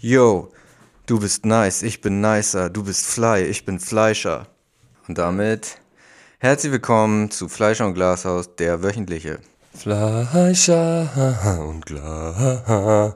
Yo, 0.00 0.50
du 1.06 1.18
bist 1.18 1.44
nice, 1.44 1.82
ich 1.82 2.00
bin 2.00 2.20
nicer, 2.20 2.70
du 2.70 2.84
bist 2.84 3.04
Fly, 3.06 3.42
ich 3.42 3.64
bin 3.64 3.80
Fleischer. 3.80 4.46
Und 5.08 5.18
damit 5.18 5.78
herzlich 6.38 6.72
willkommen 6.72 7.30
zu 7.30 7.48
Fleischer 7.48 7.86
und 7.86 7.94
Glashaus, 7.94 8.54
der 8.56 8.82
wöchentliche. 8.82 9.40
Fleischer 9.74 11.08
und 11.60 11.84
Glashaus. 11.86 13.14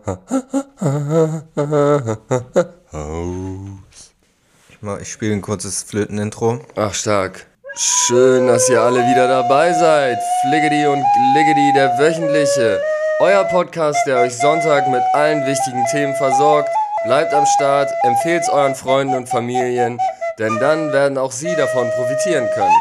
Ich, 4.70 4.78
mach- 4.80 5.00
ich 5.00 5.12
spiele 5.12 5.34
ein 5.34 5.42
kurzes 5.42 5.82
Flötenintro. 5.84 6.60
Ach, 6.76 6.94
stark. 6.94 7.46
Schön, 7.76 8.48
dass 8.48 8.68
ihr 8.68 8.82
alle 8.82 9.00
wieder 9.00 9.28
dabei 9.28 9.72
seid. 9.72 10.18
Fliggedy 10.42 10.86
und 10.86 11.02
Gliggedy, 11.32 11.72
der 11.74 11.88
wöchentliche. 11.98 12.80
Euer 13.22 13.44
Podcast, 13.44 14.04
der 14.04 14.18
euch 14.18 14.36
Sonntag 14.36 14.88
mit 14.88 15.00
allen 15.12 15.46
wichtigen 15.46 15.84
Themen 15.92 16.12
versorgt. 16.16 16.68
Bleibt 17.04 17.32
am 17.32 17.46
Start, 17.46 17.88
empfehlt's 18.02 18.48
euren 18.48 18.74
Freunden 18.74 19.14
und 19.14 19.28
Familien, 19.28 20.00
denn 20.40 20.58
dann 20.58 20.92
werden 20.92 21.16
auch 21.18 21.30
sie 21.30 21.54
davon 21.54 21.88
profitieren 21.90 22.48
können. 22.52 22.74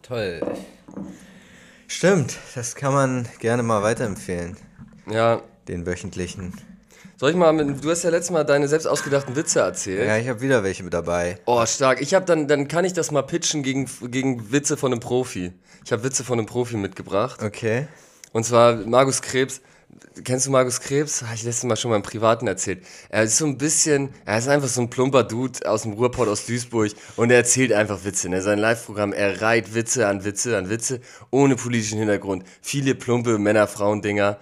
Toll. 0.00 0.40
Stimmt, 1.88 2.38
das 2.54 2.76
kann 2.76 2.94
man 2.94 3.28
gerne 3.40 3.64
mal 3.64 3.82
weiterempfehlen, 3.82 4.56
Ja, 5.10 5.42
den 5.66 5.84
wöchentlichen. 5.84 6.54
soll 7.16 7.30
ich 7.30 7.36
mal 7.36 7.52
mit, 7.52 7.82
du 7.82 7.90
hast 7.90 8.04
ja 8.04 8.10
letztes 8.10 8.30
Mal 8.30 8.44
deine 8.44 8.68
selbst 8.68 8.86
ausgedachten 8.86 9.34
Witze 9.34 9.58
erzählt. 9.58 10.06
Ja, 10.06 10.18
ich 10.18 10.28
habe 10.28 10.40
wieder 10.40 10.62
welche 10.62 10.84
mit 10.84 10.94
dabei. 10.94 11.40
Oh, 11.46 11.66
stark. 11.66 12.00
Ich 12.00 12.14
habe 12.14 12.24
dann, 12.24 12.46
dann 12.46 12.68
kann 12.68 12.84
ich 12.84 12.92
das 12.92 13.10
mal 13.10 13.22
pitchen 13.22 13.64
gegen, 13.64 13.90
gegen 14.02 14.52
Witze 14.52 14.76
von 14.76 14.92
einem 14.92 15.00
Profi. 15.00 15.52
Ich 15.84 15.90
habe 15.90 16.04
Witze 16.04 16.22
von 16.22 16.38
einem 16.38 16.46
Profi 16.46 16.76
mitgebracht. 16.76 17.42
Okay. 17.42 17.88
Und 18.36 18.44
zwar 18.44 18.74
Markus 18.74 19.22
Krebs. 19.22 19.62
Kennst 20.22 20.44
du 20.44 20.50
Markus 20.50 20.80
Krebs? 20.80 21.22
Habe 21.22 21.34
ich 21.36 21.42
letztes 21.42 21.64
Mal 21.64 21.74
schon 21.74 21.90
mal 21.90 21.96
im 21.96 22.02
Privaten 22.02 22.46
erzählt. 22.46 22.84
Er 23.08 23.22
ist 23.22 23.38
so 23.38 23.46
ein 23.46 23.56
bisschen, 23.56 24.10
er 24.26 24.36
ist 24.36 24.46
einfach 24.46 24.68
so 24.68 24.82
ein 24.82 24.90
plumper 24.90 25.24
Dude 25.24 25.66
aus 25.66 25.84
dem 25.84 25.94
Ruhrpott 25.94 26.28
aus 26.28 26.44
Duisburg 26.44 26.92
und 27.16 27.30
er 27.30 27.38
erzählt 27.38 27.72
einfach 27.72 28.04
Witze. 28.04 28.28
Ne? 28.28 28.42
Sein 28.42 28.58
Live-Programm, 28.58 29.14
er 29.14 29.40
reiht 29.40 29.74
Witze 29.74 30.06
an 30.06 30.26
Witze 30.26 30.58
an 30.58 30.68
Witze, 30.68 31.00
ohne 31.30 31.56
politischen 31.56 31.98
Hintergrund. 31.98 32.44
Viele 32.60 32.94
plumpe 32.94 33.38
Männer-Frauen-Dinger. 33.38 34.38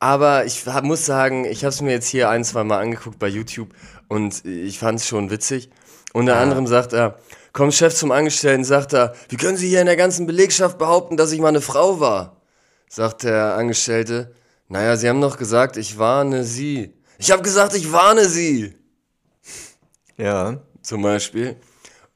Aber 0.00 0.44
ich 0.44 0.66
hab, 0.66 0.82
muss 0.82 1.06
sagen, 1.06 1.44
ich 1.44 1.62
habe 1.62 1.72
es 1.72 1.80
mir 1.80 1.92
jetzt 1.92 2.08
hier 2.08 2.28
ein, 2.28 2.42
zwei 2.42 2.64
Mal 2.64 2.80
angeguckt 2.80 3.20
bei 3.20 3.28
YouTube 3.28 3.68
und 4.08 4.44
ich 4.44 4.80
fand 4.80 4.98
es 4.98 5.06
schon 5.06 5.30
witzig. 5.30 5.70
Unter 6.12 6.38
anderem 6.38 6.66
sagt 6.66 6.92
er, 6.92 7.20
kommt 7.52 7.72
Chef 7.72 7.94
zum 7.94 8.10
Angestellten, 8.10 8.64
sagt 8.64 8.94
er, 8.94 9.14
wie 9.28 9.36
können 9.36 9.56
Sie 9.56 9.68
hier 9.68 9.78
in 9.78 9.86
der 9.86 9.94
ganzen 9.94 10.26
Belegschaft 10.26 10.76
behaupten, 10.76 11.16
dass 11.16 11.30
ich 11.30 11.38
mal 11.38 11.50
eine 11.50 11.60
Frau 11.60 12.00
war? 12.00 12.41
Sagt 12.94 13.22
der 13.22 13.56
Angestellte, 13.56 14.34
naja, 14.68 14.98
Sie 14.98 15.08
haben 15.08 15.22
doch 15.22 15.38
gesagt, 15.38 15.78
ich 15.78 15.96
warne 15.96 16.44
Sie. 16.44 16.92
Ich 17.16 17.30
habe 17.30 17.40
gesagt, 17.40 17.74
ich 17.74 17.90
warne 17.90 18.28
Sie 18.28 18.74
Ja. 20.18 20.60
zum 20.82 21.00
Beispiel. 21.00 21.56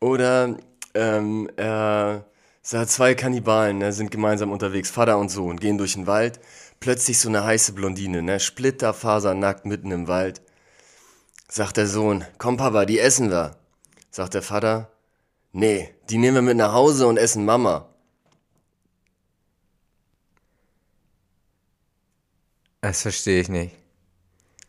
Oder 0.00 0.58
ähm, 0.92 1.48
er 1.56 2.26
sagt, 2.60 2.90
zwei 2.90 3.14
Kannibalen 3.14 3.78
ne, 3.78 3.90
sind 3.94 4.10
gemeinsam 4.10 4.52
unterwegs, 4.52 4.90
Vater 4.90 5.16
und 5.16 5.30
Sohn, 5.30 5.58
gehen 5.58 5.78
durch 5.78 5.94
den 5.94 6.06
Wald. 6.06 6.40
Plötzlich 6.78 7.20
so 7.20 7.30
eine 7.30 7.42
heiße 7.42 7.72
Blondine, 7.72 8.20
ne, 8.20 8.38
splitterfasernackt 8.38 9.64
mitten 9.64 9.92
im 9.92 10.08
Wald. 10.08 10.42
Sagt 11.48 11.78
der 11.78 11.86
Sohn, 11.86 12.26
komm 12.36 12.58
Papa, 12.58 12.84
die 12.84 12.98
essen 12.98 13.30
wir. 13.30 13.56
Sagt 14.10 14.34
der 14.34 14.42
Vater, 14.42 14.90
nee, 15.52 15.88
die 16.10 16.18
nehmen 16.18 16.34
wir 16.34 16.42
mit 16.42 16.58
nach 16.58 16.74
Hause 16.74 17.06
und 17.06 17.16
essen 17.16 17.46
Mama. 17.46 17.88
Das 22.80 23.02
verstehe 23.02 23.40
ich 23.40 23.48
nicht. 23.48 23.74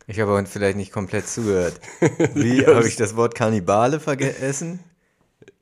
Ich 0.06 0.18
habe 0.20 0.32
aber 0.32 0.46
vielleicht 0.46 0.76
nicht 0.76 0.92
komplett 0.92 1.28
zugehört. 1.28 1.80
Wie 2.34 2.66
habe 2.66 2.88
ich 2.88 2.96
das 2.96 3.14
Wort 3.16 3.34
Kannibale 3.34 4.00
vergessen? 4.00 4.80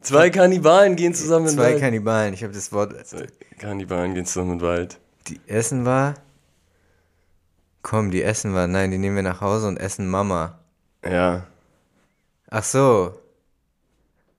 Zwei 0.01 0.31
Kannibalen 0.31 0.95
gehen 0.95 1.15
zusammen 1.15 1.47
in 1.47 1.53
den 1.53 1.59
Zwei 1.59 1.73
Wald. 1.73 1.81
Kannibalen. 1.81 2.35
Ich 2.35 2.45
habe 2.45 2.53
das 2.55 2.73
Wort. 2.73 3.07
Zwei 3.07 3.27
Kannibalen 3.59 4.15
gehen 4.15 4.25
zusammen 4.25 4.53
in 4.53 4.59
den 4.59 4.67
Wald. 4.67 4.99
Die 5.27 5.41
essen 5.47 5.85
wir. 5.85 6.15
Komm, 7.83 8.11
die 8.11 8.23
essen 8.23 8.53
wir. 8.53 8.69
Nein, 8.69 8.93
die 8.93 8.99
nehmen 8.99 9.17
wir 9.17 9.23
nach 9.25 9.41
Hause 9.41 9.67
und 9.67 9.79
essen 9.79 10.09
Mama. 10.09 10.61
Ja, 11.05 11.47
Ach 12.51 12.65
so. 12.65 13.21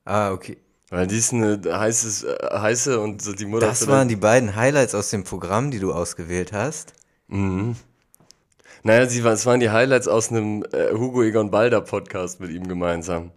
Ah, 0.05 0.31
okay. 0.31 0.57
weil 0.89 1.07
die 1.07 1.17
ist 1.17 1.33
eine 1.33 1.59
heißes, 1.65 2.23
äh, 2.23 2.37
heiße 2.51 2.99
und 2.99 3.39
die 3.39 3.45
Mutter. 3.45 3.67
Das 3.67 3.87
waren 3.87 4.07
die 4.07 4.15
beiden 4.15 4.55
Highlights 4.55 4.95
aus 4.95 5.09
dem 5.09 5.23
Programm, 5.25 5.71
die 5.71 5.79
du 5.79 5.93
ausgewählt 5.93 6.53
hast. 6.53 6.93
Naja, 8.83 9.07
sie, 9.07 9.19
es 9.21 9.45
waren 9.45 9.59
die 9.59 9.69
Highlights 9.69 10.07
aus 10.07 10.29
einem 10.31 10.63
äh, 10.71 10.91
Hugo 10.93 11.23
Egon 11.23 11.51
Balder 11.51 11.81
Podcast 11.81 12.39
mit 12.39 12.51
ihm 12.51 12.67
gemeinsam. 12.67 13.31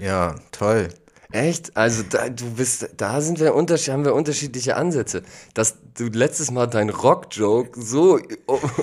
Ja, 0.00 0.36
toll. 0.52 0.88
Echt? 1.32 1.76
Also 1.76 2.04
da, 2.08 2.28
du 2.28 2.50
bist, 2.54 2.88
da 2.96 3.20
sind 3.20 3.40
wir 3.40 3.54
unterschied, 3.54 3.92
haben 3.92 4.04
wir 4.04 4.14
unterschiedliche 4.14 4.76
Ansätze. 4.76 5.22
Dass 5.54 5.76
du 5.98 6.04
letztes 6.06 6.50
Mal 6.52 6.66
deinen 6.66 6.90
Rock-Joke 6.90 7.78
so 7.80 8.20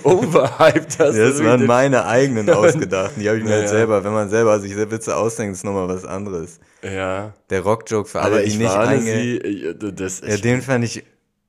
overhyped 0.03 0.99
hast. 0.99 1.17
Das 1.17 1.43
waren 1.43 1.65
meine 1.65 2.05
eigenen 2.05 2.49
ausgedachten. 2.51 3.21
Die 3.23 3.29
habe 3.29 3.37
ich 3.39 3.45
mir 3.45 3.51
Ja, 3.51 3.57
halt 3.59 3.69
selber, 3.69 4.03
wenn 4.03 4.11
man 4.11 4.29
selber 4.29 4.59
sich 4.59 4.75
Witze 4.75 5.15
ausdenkt, 5.15 5.55
ist 5.55 5.63
nochmal 5.63 5.87
was 5.87 6.05
anderes. 6.05 6.59
Ja. 6.83 7.33
Der 7.49 7.61
Rockjoke 7.61 8.09
für 8.09 8.19
alle, 8.21 8.35
Aber 8.35 8.43
die 8.43 8.49
ich 8.49 8.57
nicht 8.57 8.75
einge... 8.75 9.01
sie. 9.01 9.37
äh, 9.37 9.93
Das, 9.93 10.19
Ja, 10.19 10.35
den 10.37 10.61
fand 10.61 10.83
ich 10.83 11.03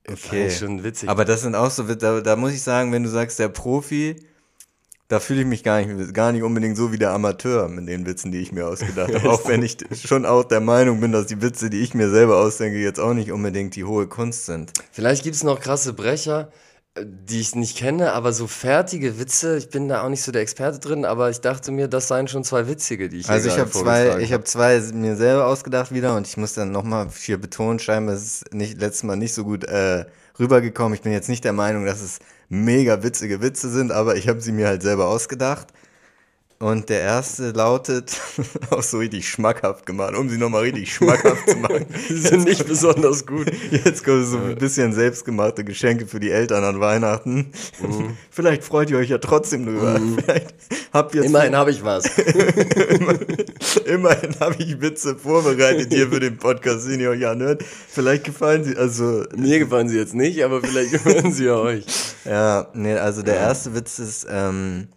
okay. 0.09 0.51
schon 0.51 0.85
witzig. 0.85 1.09
Aber 1.09 1.25
das 1.25 1.43
sind 1.43 1.55
auch 1.55 1.71
so, 1.71 1.83
da, 1.83 2.21
da 2.21 2.37
muss 2.37 2.53
ich 2.53 2.63
sagen, 2.63 2.93
wenn 2.93 3.03
du 3.03 3.09
sagst, 3.09 3.39
der 3.39 3.49
Profi, 3.49 4.17
da 5.09 5.21
fühle 5.21 5.43
ich 5.43 5.47
mich 5.47 5.63
gar 5.63 5.85
nicht, 5.85 6.15
gar 6.15 6.33
nicht 6.33 6.43
unbedingt 6.43 6.77
so 6.77 6.93
wie 6.93 6.99
der 6.99 7.11
Amateur 7.11 7.69
mit 7.69 7.89
den 7.89 8.07
Witzen, 8.07 8.33
die 8.33 8.39
ich 8.39 8.53
mir 8.53 8.67
ausgedacht 8.67 9.15
habe. 9.15 9.31
auch 9.31 9.47
wenn 9.47 9.63
ich 9.63 9.77
schon 10.05 10.27
auch 10.27 10.45
der 10.45 10.61
Meinung 10.61 11.01
bin, 11.01 11.13
dass 11.13 11.27
die 11.27 11.43
Witze, 11.43 11.71
die 11.71 11.81
ich 11.81 11.95
mir 11.95 12.11
selber 12.11 12.39
ausdenke, 12.39 12.79
jetzt 12.79 13.01
auch 13.01 13.15
nicht 13.15 13.31
unbedingt 13.31 13.77
die 13.77 13.85
hohe 13.85 14.07
Kunst 14.07 14.47
sind. 14.47 14.73
Vielleicht 14.93 15.23
gibt 15.23 15.37
es 15.37 15.45
noch 15.45 15.61
krasse 15.61 15.93
Brecher, 15.93 16.51
die 17.03 17.41
ich 17.41 17.57
nicht 17.57 17.77
kenne, 17.77 18.13
aber 18.13 18.33
so 18.33 18.47
fertige 18.47 19.19
Witze, 19.19 19.57
ich 19.57 19.69
bin 19.69 19.89
da 19.89 20.03
auch 20.05 20.09
nicht 20.09 20.23
so 20.23 20.31
der 20.31 20.43
Experte 20.43 20.79
drin, 20.79 21.05
aber 21.05 21.29
ich 21.29 21.41
dachte 21.41 21.73
mir, 21.73 21.89
das 21.89 22.07
seien 22.07 22.29
schon 22.29 22.45
zwei 22.45 22.69
witzige, 22.69 23.09
die 23.09 23.19
ich 23.19 23.29
Also 23.29 23.49
ich 23.49 23.59
habe 23.59 23.71
zwei, 23.71 24.21
ich 24.21 24.33
habe 24.33 24.45
zwei 24.45 24.81
mir 24.93 25.17
selber 25.17 25.47
ausgedacht 25.47 25.93
wieder 25.93 26.15
und 26.17 26.29
ich 26.29 26.37
muss 26.37 26.55
dann 26.55 26.71
nochmal 26.71 27.09
hier 27.21 27.39
betonen, 27.39 27.81
scheinbar 27.81 28.15
ist 28.15 28.23
es 28.23 28.53
nicht, 28.53 28.81
letztes 28.81 29.03
Mal 29.03 29.17
nicht 29.17 29.35
so 29.35 29.43
gut 29.43 29.65
äh, 29.65 30.05
rübergekommen. 30.39 30.95
Ich 30.95 31.03
bin 31.03 31.11
jetzt 31.11 31.29
nicht 31.29 31.45
der 31.45 31.53
Meinung, 31.53 31.85
dass 31.85 32.01
es 32.01 32.21
mega 32.49 33.03
witzige 33.03 33.43
Witze 33.43 33.71
sind, 33.71 33.91
aber 33.91 34.15
ich 34.15 34.29
habe 34.29 34.41
sie 34.41 34.53
mir 34.53 34.69
halt 34.69 34.83
selber 34.83 35.09
ausgedacht. 35.09 35.69
Und 36.61 36.89
der 36.89 37.01
erste 37.01 37.51
lautet, 37.51 38.21
auch 38.71 38.83
so 38.83 38.99
richtig 38.99 39.29
schmackhaft 39.29 39.87
gemacht, 39.87 40.15
um 40.17 40.29
sie 40.29 40.39
nochmal 40.39 40.63
richtig 40.63 40.95
schmackhaft 40.95 41.51
zu 41.51 41.57
machen. 41.57 41.87
Die 42.09 42.17
sind 42.17 42.45
nicht 42.45 42.67
besonders 42.67 43.27
gut. 43.27 43.51
Jetzt 43.71 44.05
kommen 44.05 44.25
so 44.25 44.39
ein 44.39 44.57
bisschen 44.57 44.93
selbstgemachte 44.93 45.65
Geschenke 45.65 46.07
für 46.07 46.21
die 46.21 46.31
Eltern 46.31 46.63
an 46.63 46.81
Weihnachten. 46.81 47.53
Mhm. 47.83 48.17
Vielleicht 48.31 48.63
freut 48.63 48.89
ihr 48.89 48.99
euch 48.99 49.11
ja 49.11 49.19
trotzdem 49.19 49.67
drüber. 49.67 50.01
Vielleicht 50.17 50.55
habt 50.93 51.15
ihr 51.17 51.25
Immerhin 51.25 51.57
habe 51.57 51.73
ich 51.73 51.85
was. 51.85 52.07
Immerhin 53.85 54.39
habe 54.41 54.55
ich 54.59 54.81
Witze 54.81 55.17
vorbereitet 55.17 55.93
hier 55.93 56.09
für 56.09 56.21
den 56.21 56.39
Podcast, 56.39 56.87
den 56.87 57.01
ihr 57.01 57.11
euch 57.11 57.27
anhört. 57.27 57.65
Vielleicht 57.89 58.25
gefallen 58.25 58.65
sie, 58.65 58.77
also, 58.77 59.25
Mir 59.37 59.59
gefallen 59.59 59.89
sie 59.89 59.99
jetzt 59.99 60.15
nicht, 60.15 60.43
aber 60.45 60.63
vielleicht 60.63 60.93
gefallen 60.93 61.33
sie 61.33 61.47
ja 61.47 61.57
euch. 61.57 61.85
ja, 62.25 62.69
nee, 62.75 62.95
also 62.95 63.23
der 63.23 63.37
erste 63.37 63.75
Witz 63.75 63.99
ist, 63.99 64.27
ähm, 64.31 64.89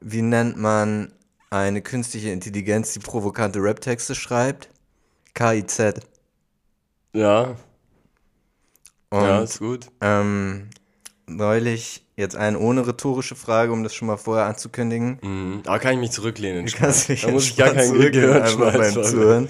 wie 0.00 0.22
nennt 0.22 0.56
man 0.56 1.12
eine 1.50 1.82
künstliche 1.82 2.30
Intelligenz, 2.30 2.92
die 2.92 3.00
provokante 3.00 3.60
Rap-Texte 3.60 4.14
schreibt? 4.14 4.68
KIZ. 5.34 6.00
Ja, 7.12 7.56
Und, 9.10 9.24
ja, 9.24 9.42
ist 9.42 9.58
gut. 9.58 9.86
ähm, 10.00 10.70
neulich 11.26 12.04
jetzt 12.16 12.36
eine 12.36 12.58
ohne 12.58 12.86
rhetorische 12.86 13.34
Frage, 13.34 13.72
um 13.72 13.82
das 13.82 13.94
schon 13.94 14.06
mal 14.06 14.16
vorher 14.16 14.46
anzukündigen. 14.46 15.18
Mhm. 15.22 15.62
Aber 15.66 15.78
kann 15.78 15.94
ich 15.94 15.98
mich 16.00 16.10
zurücklehnen? 16.12 16.66
Kannst 16.66 17.08
dich 17.08 17.22
da 17.22 17.28
muss 17.28 17.44
ich 17.46 17.56
gar 17.56 17.68
entspannt 17.68 17.88
kein 17.88 17.88
zurücklehnen, 17.88 18.12
Gehirn 18.12 18.42
einfach 18.42 18.72
beim. 18.76 19.02
Zuhören. 19.04 19.48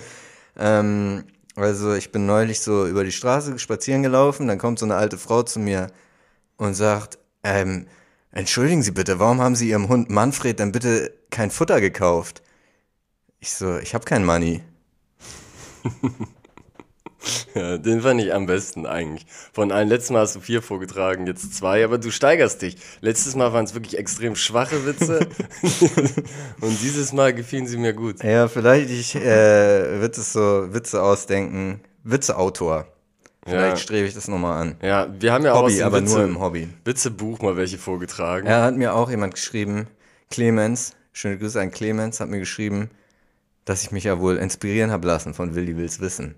Ähm, 0.59 1.25
also 1.57 1.95
ich 1.95 2.13
bin 2.13 2.27
neulich 2.27 2.61
so 2.61 2.87
über 2.87 3.05
die 3.05 3.13
Straße 3.13 3.59
spazieren 3.59 4.03
gelaufen, 4.03 4.49
dann 4.49 4.59
kommt 4.59 4.79
so 4.79 4.87
eine 4.87 4.97
alte 4.97 5.19
Frau 5.19 5.43
zu 5.43 5.59
mir 5.59 5.89
und 6.57 6.75
sagt, 6.75 7.19
ähm, 7.43 7.87
entschuldigen 8.33 8.83
Sie 8.83 8.91
bitte, 8.91 9.19
warum 9.19 9.41
haben 9.41 9.57
Sie 9.57 9.69
Ihrem 9.69 9.89
Hund 9.89 10.11
Manfred 10.11 10.59
denn 10.59 10.73
bitte 10.73 11.13
kein 11.31 11.51
Futter 11.51 11.81
gekauft? 11.81 12.43
Ich 13.41 13.53
so, 13.53 13.79
ich 13.79 13.95
habe 13.95 14.05
kein 14.05 14.25
Money. 14.25 14.63
Ja, 17.55 17.77
den 17.79 18.01
fand 18.01 18.21
ich 18.21 18.33
am 18.33 18.47
besten 18.47 18.87
eigentlich. 18.87 19.27
Von 19.53 19.73
allen, 19.73 19.89
letztes 19.89 20.11
Mal 20.11 20.21
hast 20.21 20.37
du 20.37 20.41
vier 20.41 20.63
vorgetragen, 20.63 21.27
jetzt 21.27 21.55
zwei, 21.55 21.85
aber 21.85 21.99
du 21.99 22.11
steigerst 22.11 22.63
dich. 22.63 22.77
Letztes 23.01 23.35
Mal 23.35 23.53
waren 23.53 23.65
es 23.65 23.75
wirklich 23.75 23.99
extrem 23.99 24.37
schwache 24.37 24.87
Witze 24.87 25.21
und 26.61 26.81
dieses 26.81 27.13
Mal 27.13 27.35
gefielen 27.35 27.67
sie 27.67 27.77
mir 27.77 27.93
gut. 27.93 28.23
Ja, 28.23 28.49
vielleicht 28.49 28.91
ich 28.91 29.17
äh, 29.17 30.01
wird 30.01 30.17
es 30.17 30.33
so 30.33 30.73
Witze 30.73 31.03
ausdenken. 31.03 31.81
Witzeautor. 32.05 32.87
Vielleicht 33.45 33.71
Ja. 33.71 33.77
strebe 33.77 34.07
ich 34.07 34.15
das 34.15 34.29
nochmal 34.29 34.61
an. 34.61 34.77
Ja, 34.83 35.09
wir 35.19 35.33
haben 35.33 35.45
ja 35.45 35.53
auch 35.55 35.63
aus 35.63 35.73
Hobby, 35.73 35.83
aber 35.83 36.03
Witze, 36.03 36.15
nur 36.17 36.25
im 36.25 36.41
Hobby. 36.41 36.69
Witzebuch 36.85 37.41
mal 37.41 37.57
welche 37.57 37.79
vorgetragen. 37.79 38.47
Er 38.47 38.63
hat 38.63 38.77
mir 38.77 38.95
auch 38.95 39.09
jemand 39.11 39.35
geschrieben, 39.35 39.87
Clemens, 40.31 40.95
schöne 41.13 41.39
Grüße 41.39 41.61
an 41.61 41.71
Clemens, 41.71 42.21
hat 42.21 42.29
mir 42.29 42.39
geschrieben, 42.39 42.91
dass 43.65 43.83
ich 43.83 43.93
mich 43.93 44.05
ja 44.05 44.21
wohl 44.21 44.37
inspirieren 44.37 44.91
habe 44.91 45.07
lassen 45.07 45.33
von 45.35 45.55
Willi 45.55 45.77
Wills 45.77 46.01
Wissen. 46.01 46.35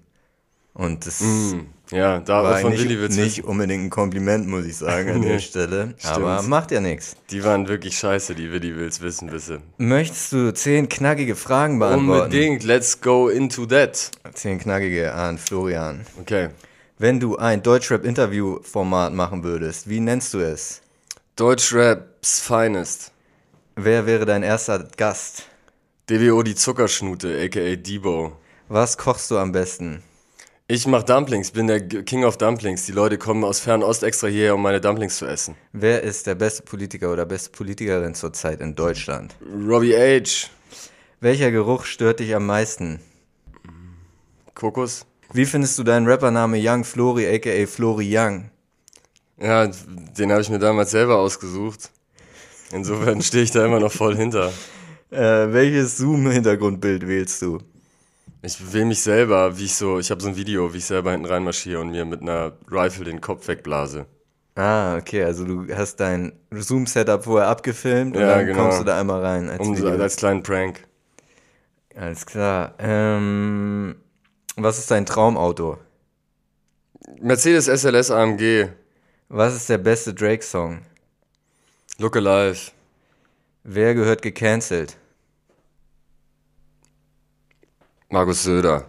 Und 0.75 1.05
das 1.07 1.21
Hm, 1.21 1.67
ja, 1.91 2.21
da 2.21 2.43
war 2.43 2.55
auch 2.57 2.61
von 2.61 2.71
nicht, 2.71 2.83
Willi 2.85 2.99
wird's 2.99 3.17
nicht 3.17 3.45
unbedingt 3.45 3.85
ein 3.85 3.91
Kompliment, 3.91 4.47
muss 4.49 4.65
ich 4.65 4.77
sagen, 4.77 5.11
an 5.11 5.21
der 5.23 5.39
Stelle. 5.41 5.95
stimmt. 5.99 6.15
Aber 6.15 6.41
macht 6.43 6.71
ja 6.71 6.81
nichts. 6.81 7.15
Die 7.31 7.45
waren 7.45 7.69
wirklich 7.69 7.99
scheiße, 7.99 8.35
die 8.35 8.51
Willi 8.53 8.75
wills 8.77 9.03
wissen 9.03 9.31
wisse. 9.33 9.61
Möchtest 9.77 10.33
du 10.33 10.55
zehn 10.55 10.89
knackige 10.89 11.37
Fragen 11.37 11.79
beantworten? 11.79 12.23
Unbedingt, 12.25 12.65
let's 12.65 13.01
go 13.03 13.29
into 13.29 13.67
that. 13.67 14.13
Zehn 14.33 14.59
knackige 14.59 15.13
an 15.13 15.37
Florian. 15.37 16.07
Okay. 16.21 16.49
Wenn 17.03 17.19
du 17.19 17.37
ein 17.37 17.65
Deutschrap-Interview-Format 17.65 19.13
machen 19.13 19.43
würdest, 19.43 19.89
wie 19.89 19.99
nennst 19.99 20.35
du 20.35 20.39
es? 20.39 20.83
Deutschraps 21.35 22.39
Finest. 22.39 23.11
Wer 23.75 24.07
wäre 24.07 24.25
dein 24.25 24.45
erster 24.45 24.87
Gast? 24.97 25.49
DWO 26.09 26.45
die 26.45 26.55
Zuckerschnute, 26.55 27.43
aka 27.43 27.75
Debo. 27.75 28.37
Was 28.69 28.97
kochst 28.97 29.33
du 29.33 29.39
am 29.39 29.51
besten? 29.51 30.05
Ich 30.69 30.87
mach 30.87 31.03
Dumplings, 31.03 31.51
bin 31.51 31.67
der 31.67 31.81
King 31.81 32.23
of 32.23 32.39
Dumplings. 32.39 32.87
Die 32.87 32.93
Leute 32.93 33.19
kommen 33.19 33.43
aus 33.43 33.59
Fernost 33.59 34.05
extra 34.05 34.29
hierher, 34.29 34.55
um 34.55 34.63
meine 34.63 34.81
Dumplings 34.81 35.19
zu 35.19 35.27
essen. 35.27 35.57
Wer 35.73 36.05
ist 36.05 36.29
der 36.29 36.37
beste 36.37 36.63
Politiker 36.63 37.13
oder 37.13 37.27
beste 37.27 37.51
Politikerin 37.51 38.15
zurzeit 38.15 38.61
in 38.61 38.77
Deutschland? 38.77 39.35
Robbie 39.45 39.97
H. 39.97 40.47
Welcher 41.19 41.51
Geruch 41.51 41.85
stört 41.85 42.21
dich 42.21 42.33
am 42.33 42.47
meisten? 42.47 43.01
Kokos. 44.55 45.05
Wie 45.33 45.47
findest 45.47 45.79
du 45.79 45.83
deinen 45.83 46.07
Rappername 46.07 46.59
Young 46.61 46.85
Flori, 46.85 47.27
aka 47.27 47.67
Flori 47.67 48.07
Young? 48.17 48.51
Ja, 49.39 49.67
den 49.67 50.31
habe 50.31 50.43
ich 50.43 50.51
mir 50.51 50.59
damals 50.59 50.91
selber 50.91 51.17
ausgesucht. 51.19 51.91
Insofern 52.71 53.23
stehe 53.23 53.45
ich 53.45 53.51
da 53.51 53.65
immer 53.65 53.81
noch 53.81 53.93
voll 53.93 54.17
hinter. 54.17 54.53
Äh, 55.11 55.53
welches 55.53 55.97
Zoom-Hintergrundbild 55.99 57.07
wählst 57.07 57.43
du? 57.43 57.59
Ich 58.43 58.73
will 58.73 58.87
mich 58.87 59.01
selber, 59.01 59.57
wie 59.59 59.65
ich 59.65 59.75
so, 59.75 59.99
ich 59.99 60.11
habe 60.11 60.21
so 60.21 60.29
ein 60.29 60.37
Video, 60.37 60.73
wie 60.75 60.79
ich 60.79 60.85
selber 60.85 61.13
hinten 61.13 61.27
reinmarschiere 61.27 61.81
und 61.81 61.91
mir 61.91 62.05
mit 62.05 62.23
einer 62.23 62.53
Rifle 62.71 63.05
den 63.05 63.21
Kopf 63.21 63.47
wegblase. 63.49 64.07
Ah, 64.55 64.97
okay, 64.97 65.23
also 65.25 65.45
du 65.45 65.75
hast 65.75 65.97
dein 65.97 66.33
Zoom-Setup 66.51 67.25
vorher 67.25 67.49
abgefilmt 67.49 68.17
und 68.17 68.23
Ja, 68.23 68.37
dann 68.37 68.47
genau. 68.47 68.63
kommst 68.65 68.81
du 68.81 68.85
da 68.85 68.99
einmal 69.01 69.21
rein 69.25 69.49
als 69.49 69.61
Um, 69.61 70.01
als 70.01 70.17
kleinen 70.17 70.43
Prank. 70.43 70.87
Alles 71.95 72.27
klar. 72.27 72.75
Ähm, 72.79 73.97
was 74.57 74.79
ist 74.79 74.91
dein 74.91 75.07
Traumauto? 75.07 75.79
Mercedes 77.21 77.67
SLS 77.67 78.11
AMG. 78.11 78.69
Was 79.29 79.55
ist 79.55 79.69
der 79.69 79.79
beste 79.79 80.13
Drake-Song? 80.13 80.83
Look 81.99 82.17
Alive. 82.17 82.71
Wer 83.65 83.95
gehört 83.95 84.23
gecancelt? 84.23 84.97
Markus 88.09 88.43
Söder. 88.43 88.85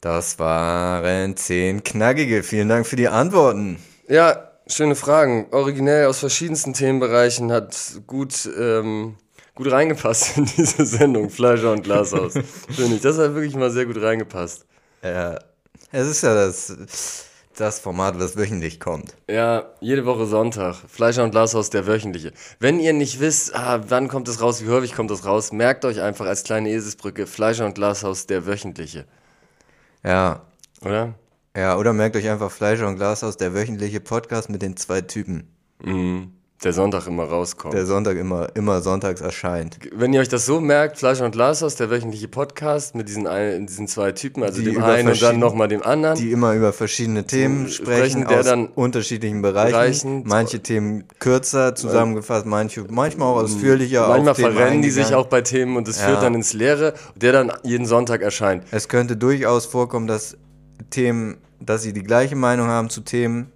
Das 0.00 0.38
waren 0.38 1.36
zehn 1.36 1.82
knackige. 1.82 2.44
Vielen 2.44 2.68
Dank 2.68 2.86
für 2.86 2.94
die 2.94 3.08
Antworten. 3.08 3.82
Ja, 4.06 4.52
schöne 4.68 4.94
Fragen. 4.94 5.48
Originell 5.50 6.06
aus 6.06 6.20
verschiedensten 6.20 6.74
Themenbereichen 6.74 7.50
hat 7.50 7.76
gut, 8.06 8.48
ähm, 8.56 9.16
gut 9.58 9.70
reingepasst 9.72 10.38
in 10.38 10.46
diese 10.46 10.86
Sendung. 10.86 11.28
Fleischer 11.30 11.72
und 11.72 11.82
Glashaus. 11.82 12.32
Finde 12.34 12.94
ich. 12.96 13.02
Das 13.02 13.18
hat 13.18 13.34
wirklich 13.34 13.54
mal 13.56 13.70
sehr 13.70 13.84
gut 13.86 14.00
reingepasst. 14.00 14.64
Ja, 15.02 15.38
es 15.92 16.06
ist 16.06 16.22
ja 16.22 16.34
das, 16.34 17.26
das 17.56 17.78
Format, 17.80 18.18
was 18.18 18.36
wöchentlich 18.36 18.78
kommt. 18.80 19.14
Ja, 19.28 19.66
jede 19.80 20.06
Woche 20.06 20.26
Sonntag. 20.26 20.76
Fleischer 20.88 21.24
und 21.24 21.32
Glashaus, 21.32 21.70
der 21.70 21.86
wöchentliche. 21.86 22.32
Wenn 22.60 22.78
ihr 22.80 22.92
nicht 22.92 23.20
wisst, 23.20 23.54
ah, 23.54 23.80
wann 23.88 24.08
kommt 24.08 24.28
es 24.28 24.40
raus, 24.40 24.64
wie 24.64 24.70
häufig 24.70 24.94
kommt 24.94 25.10
es 25.10 25.24
raus, 25.26 25.52
merkt 25.52 25.84
euch 25.84 26.00
einfach 26.00 26.26
als 26.26 26.44
kleine 26.44 26.70
Eselsbrücke 26.70 27.26
Fleischer 27.26 27.66
und 27.66 27.74
Glashaus, 27.74 28.26
der 28.26 28.46
wöchentliche. 28.46 29.06
Ja, 30.04 30.42
Oder? 30.82 31.14
ja, 31.56 31.76
oder 31.76 31.92
merkt 31.92 32.14
euch 32.16 32.28
einfach 32.28 32.50
Fleischer 32.52 32.86
und 32.86 32.96
Glashaus, 32.96 33.36
der 33.36 33.54
wöchentliche 33.54 34.00
Podcast 34.00 34.48
mit 34.50 34.62
den 34.62 34.76
zwei 34.76 35.00
Typen, 35.00 35.48
Mhm. 35.82 36.32
Der 36.64 36.72
Sonntag 36.72 37.06
immer 37.06 37.22
rauskommt. 37.22 37.72
der 37.72 37.86
Sonntag 37.86 38.16
immer, 38.16 38.48
immer 38.56 38.80
sonntags 38.80 39.20
erscheint. 39.20 39.78
Wenn 39.94 40.12
ihr 40.12 40.20
euch 40.20 40.28
das 40.28 40.44
so 40.44 40.60
merkt, 40.60 40.98
Fleischer 40.98 41.24
und 41.24 41.30
Glashaus, 41.30 41.76
der 41.76 41.88
wöchentliche 41.88 42.26
Podcast 42.26 42.96
mit 42.96 43.08
diesen, 43.08 43.28
ein, 43.28 43.68
diesen 43.68 43.86
zwei 43.86 44.10
Typen, 44.10 44.42
also 44.42 44.58
Die 44.60 44.72
dem 44.72 44.82
einen 44.82 45.08
und 45.08 45.22
dann 45.22 45.38
nochmal 45.38 45.68
dem 45.68 45.84
anderen. 45.84 46.16
Die 46.18 46.32
immer 46.32 46.54
über 46.54 46.72
verschiedene 46.72 47.24
Themen 47.24 47.68
sprechen, 47.68 48.22
sprechen, 48.22 48.26
der 48.28 48.40
aus 48.40 48.46
dann 48.46 48.66
unterschiedlichen 48.66 49.40
Bereichen. 49.40 49.70
Bereichen- 49.72 50.22
manche 50.26 50.58
Themen 50.58 51.04
kürzer 51.20 51.76
zusammengefasst, 51.76 52.44
manche 52.44 52.84
manchmal 52.90 53.28
auch 53.28 53.36
ausführlicher. 53.42 54.08
Manchmal 54.08 54.34
verrennen 54.34 54.82
die 54.82 54.90
sich 54.90 55.14
auch 55.14 55.26
bei 55.28 55.42
Themen 55.42 55.76
und 55.76 55.86
es 55.86 56.00
Ja. 56.00 56.08
führt 56.08 56.22
dann 56.24 56.34
ins 56.34 56.54
Leere, 56.54 56.94
der 57.14 57.30
dann 57.32 57.52
jeden 57.62 57.86
Sonntag 57.86 58.20
erscheint. 58.20 58.64
Es 58.72 58.88
könnte 58.88 59.16
durchaus 59.16 59.64
vorkommen, 59.64 60.08
dass 60.08 60.36
Themen, 60.90 61.36
dass 61.60 61.82
sie 61.82 61.92
die 61.92 62.02
gleiche 62.02 62.34
Meinung 62.34 62.66
haben 62.66 62.90
zu 62.90 63.02
Themen. 63.02 63.52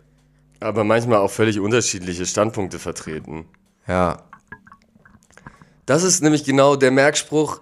Aber 0.63 0.85
manchmal 0.85 1.19
auch 1.19 1.31
völlig 1.31 1.61
unterschiedliche 1.61 2.25
Standpunkte 2.27 2.79
vertreten. 2.79 3.47
Ja, 3.87 4.23
Das 5.87 6.05
ist 6.05 6.23
nämlich 6.23 6.45
genau 6.45 6.77
der 6.77 6.93
Merkspruch, 6.93 7.61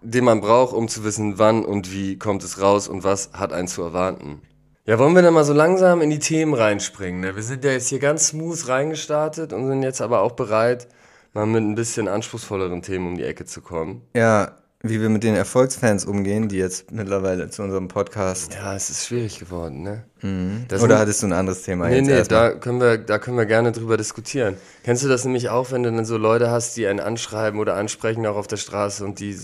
den 0.00 0.24
man 0.24 0.40
braucht, 0.40 0.74
um 0.74 0.88
zu 0.88 1.04
wissen, 1.04 1.38
wann 1.38 1.64
und 1.64 1.92
wie 1.92 2.18
kommt 2.18 2.42
es 2.42 2.60
raus 2.60 2.88
und 2.88 3.04
was 3.04 3.30
hat 3.32 3.52
einen 3.52 3.68
zu 3.68 3.82
erwarten. 3.82 4.40
Ja, 4.86 4.98
wollen 4.98 5.14
wir 5.14 5.22
dann 5.22 5.34
mal 5.34 5.44
so 5.44 5.52
langsam 5.52 6.00
in 6.00 6.10
die 6.10 6.20
Themen 6.20 6.54
reinspringen? 6.54 7.20
Ne? 7.20 7.34
Wir 7.36 7.42
sind 7.42 7.64
ja 7.64 7.72
jetzt 7.72 7.88
hier 7.88 7.98
ganz 7.98 8.28
smooth 8.28 8.68
reingestartet 8.68 9.52
und 9.52 9.66
sind 9.66 9.82
jetzt 9.82 10.00
aber 10.00 10.20
auch 10.20 10.32
bereit, 10.32 10.88
mal 11.34 11.44
mit 11.44 11.62
ein 11.62 11.74
bisschen 11.74 12.08
anspruchsvolleren 12.08 12.82
Themen 12.82 13.08
um 13.08 13.16
die 13.16 13.24
Ecke 13.24 13.44
zu 13.44 13.60
kommen. 13.60 14.02
ja, 14.14 14.52
wie 14.88 15.00
wir 15.00 15.08
mit 15.08 15.22
den 15.22 15.34
Erfolgsfans 15.34 16.04
umgehen, 16.04 16.48
die 16.48 16.56
jetzt 16.58 16.90
mittlerweile 16.90 17.48
zu 17.50 17.62
unserem 17.62 17.88
Podcast. 17.88 18.54
Ja, 18.54 18.74
es 18.74 18.90
ist 18.90 19.06
schwierig 19.06 19.38
geworden, 19.38 19.82
ne? 19.82 20.04
Das 20.68 20.80
Oder 20.82 20.94
sind- 20.94 20.98
hattest 21.00 21.22
du 21.22 21.26
ein 21.26 21.32
anderes 21.32 21.62
Thema 21.62 21.88
Nee, 21.88 21.96
jetzt 21.98 22.06
nee, 22.08 22.22
da 22.28 22.50
können, 22.52 22.80
wir, 22.80 22.98
da 22.98 23.18
können 23.18 23.36
wir 23.36 23.46
gerne 23.46 23.72
drüber 23.72 23.96
diskutieren. 23.96 24.56
Kennst 24.84 25.04
du 25.04 25.08
das 25.08 25.24
nämlich 25.24 25.48
auch, 25.50 25.70
wenn 25.70 25.82
du 25.82 25.92
dann 25.92 26.04
so 26.04 26.16
Leute 26.16 26.50
hast, 26.50 26.76
die 26.76 26.86
einen 26.86 27.00
anschreiben 27.00 27.60
oder 27.60 27.74
ansprechen, 27.76 28.26
auch 28.26 28.36
auf 28.36 28.46
der 28.46 28.56
Straße 28.56 29.04
und 29.04 29.20
die, 29.20 29.38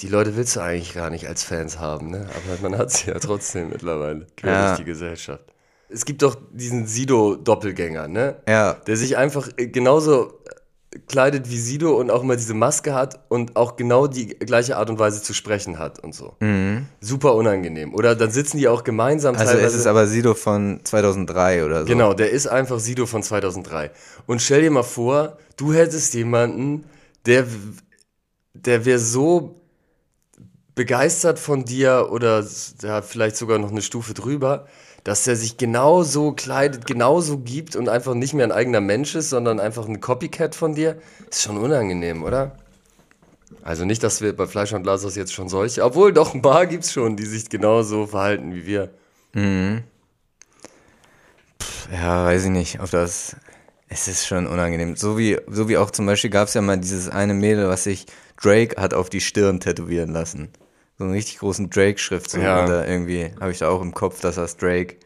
die 0.00 0.08
Leute 0.08 0.36
willst 0.36 0.56
du 0.56 0.60
eigentlich 0.60 0.94
gar 0.94 1.10
nicht 1.10 1.28
als 1.28 1.44
Fans 1.44 1.78
haben, 1.78 2.10
ne? 2.10 2.26
Aber 2.28 2.68
man 2.70 2.78
hat 2.78 2.90
sie 2.92 3.10
ja 3.10 3.18
trotzdem 3.18 3.68
mittlerweile, 3.70 4.26
quer 4.36 4.52
Ja. 4.52 4.66
durch 4.68 4.78
die 4.78 4.84
Gesellschaft. 4.84 5.44
Es 5.90 6.04
gibt 6.06 6.22
doch 6.22 6.36
diesen 6.52 6.86
Sido-Doppelgänger, 6.86 8.08
ne? 8.08 8.36
Ja, 8.48 8.74
Der 8.86 8.96
sich 8.96 9.16
einfach 9.16 9.48
äh, 9.56 9.66
genauso 9.66 10.40
kleidet 11.08 11.50
wie 11.50 11.58
Sido 11.58 11.94
und 11.96 12.10
auch 12.10 12.22
immer 12.22 12.36
diese 12.36 12.54
Maske 12.54 12.94
hat 12.94 13.20
und 13.28 13.56
auch 13.56 13.76
genau 13.76 14.06
die 14.06 14.28
gleiche 14.28 14.76
Art 14.76 14.90
und 14.90 14.98
Weise 14.98 15.22
zu 15.22 15.34
sprechen 15.34 15.78
hat 15.78 15.98
und 15.98 16.14
so. 16.14 16.36
Super 17.00 17.34
unangenehm. 17.34 17.94
Oder 17.94 18.14
dann 18.14 18.30
sitzen 18.30 18.58
die 18.58 18.68
auch 18.68 18.84
gemeinsam 18.84 19.34
Mhm. 19.34 19.40
also 19.40 19.58
es 19.58 19.74
ist 19.74 19.86
aber 19.86 20.06
Sido 20.06 20.34
von 20.34 20.80
2003 20.84 21.64
oder 21.64 21.80
so. 21.80 21.86
Genau, 21.86 22.14
der 22.14 22.30
ist 22.30 22.46
einfach 22.46 22.78
Sido 22.78 23.06
von 23.06 23.22
2003. 23.22 23.90
Und 24.26 24.40
stell 24.42 24.62
dir 24.62 24.70
mal 24.70 24.82
vor, 24.82 25.38
du 25.56 25.72
hättest 25.72 26.14
jemanden, 26.14 26.84
der, 27.26 27.46
der 28.54 28.84
wäre 28.84 28.98
so 28.98 29.60
begeistert 30.74 31.38
von 31.38 31.64
dir 31.64 32.08
oder 32.10 32.44
ja, 32.82 33.02
vielleicht 33.02 33.36
sogar 33.36 33.58
noch 33.58 33.70
eine 33.70 33.82
Stufe 33.82 34.14
drüber, 34.14 34.66
dass 35.04 35.26
er 35.26 35.36
sich 35.36 35.58
genauso 35.58 36.32
kleidet, 36.32 36.86
genauso 36.86 37.38
gibt 37.38 37.76
und 37.76 37.88
einfach 37.88 38.14
nicht 38.14 38.34
mehr 38.34 38.46
ein 38.46 38.52
eigener 38.52 38.80
Mensch 38.80 39.14
ist, 39.14 39.30
sondern 39.30 39.60
einfach 39.60 39.86
ein 39.86 40.00
Copycat 40.00 40.54
von 40.54 40.74
dir. 40.74 40.96
Ist 41.30 41.42
schon 41.42 41.58
unangenehm, 41.58 42.22
oder? 42.22 42.56
Also 43.62 43.84
nicht, 43.84 44.02
dass 44.02 44.20
wir 44.20 44.34
bei 44.34 44.46
Fleisch 44.46 44.72
und 44.72 44.82
Glashaus 44.82 45.14
jetzt 45.14 45.32
schon 45.32 45.48
solche, 45.48 45.84
obwohl 45.84 46.12
doch 46.12 46.34
ein 46.34 46.42
paar 46.42 46.66
gibt's 46.66 46.92
schon, 46.92 47.16
die 47.16 47.26
sich 47.26 47.48
genauso 47.48 48.06
verhalten 48.06 48.54
wie 48.54 48.66
wir. 48.66 48.90
Ja, 51.92 52.24
weiß 52.24 52.44
ich 52.44 52.50
nicht, 52.50 52.80
ob 52.80 52.90
das. 52.90 53.36
Es 53.88 54.08
ist 54.08 54.26
schon 54.26 54.46
unangenehm. 54.46 54.96
So 54.96 55.18
wie, 55.18 55.38
so 55.46 55.68
wie 55.68 55.76
auch 55.76 55.90
zum 55.90 56.06
Beispiel 56.06 56.30
gab 56.30 56.48
es 56.48 56.54
ja 56.54 56.62
mal 56.62 56.78
dieses 56.78 57.08
eine 57.08 57.34
Mädel, 57.34 57.68
was 57.68 57.84
sich 57.84 58.06
Drake 58.42 58.80
hat 58.80 58.92
auf 58.94 59.08
die 59.08 59.20
Stirn 59.20 59.60
tätowieren 59.60 60.10
lassen. 60.10 60.48
So 60.96 61.04
einen 61.04 61.12
richtig 61.12 61.38
großen 61.38 61.70
Drake-Schriftzug. 61.70 62.42
Ja. 62.42 62.66
Da 62.66 62.84
irgendwie 62.84 63.30
habe 63.40 63.50
ich 63.50 63.58
da 63.58 63.68
auch 63.68 63.80
im 63.80 63.94
Kopf, 63.94 64.20
dass 64.20 64.36
das 64.36 64.56
Drake. 64.56 64.96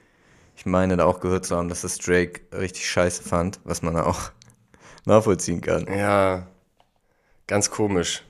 Ich 0.57 0.67
meine 0.67 0.97
da 0.97 1.05
auch 1.05 1.21
gehört 1.21 1.47
zu 1.47 1.57
haben, 1.57 1.69
dass 1.69 1.83
das 1.83 1.99
Drake 1.99 2.41
richtig 2.53 2.89
scheiße 2.89 3.23
fand, 3.23 3.61
was 3.65 3.83
man 3.83 3.97
auch 3.97 4.31
nachvollziehen 5.05 5.61
kann. 5.61 5.87
Ja, 5.87 6.47
ganz 7.47 7.71
komisch, 7.71 8.25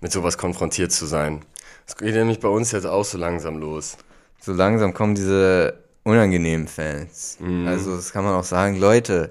mit 0.00 0.12
sowas 0.12 0.36
konfrontiert 0.36 0.92
zu 0.92 1.06
sein. 1.06 1.44
Es 1.86 1.96
geht 1.96 2.14
nämlich 2.14 2.40
bei 2.40 2.48
uns 2.48 2.72
jetzt 2.72 2.86
auch 2.86 3.04
so 3.04 3.16
langsam 3.16 3.58
los. 3.58 3.96
So 4.40 4.52
langsam 4.52 4.92
kommen 4.92 5.14
diese 5.14 5.82
unangenehmen 6.02 6.68
Fans. 6.68 7.38
Mhm. 7.40 7.66
Also, 7.66 7.96
das 7.96 8.12
kann 8.12 8.24
man 8.24 8.34
auch 8.34 8.44
sagen, 8.44 8.78
Leute, 8.78 9.30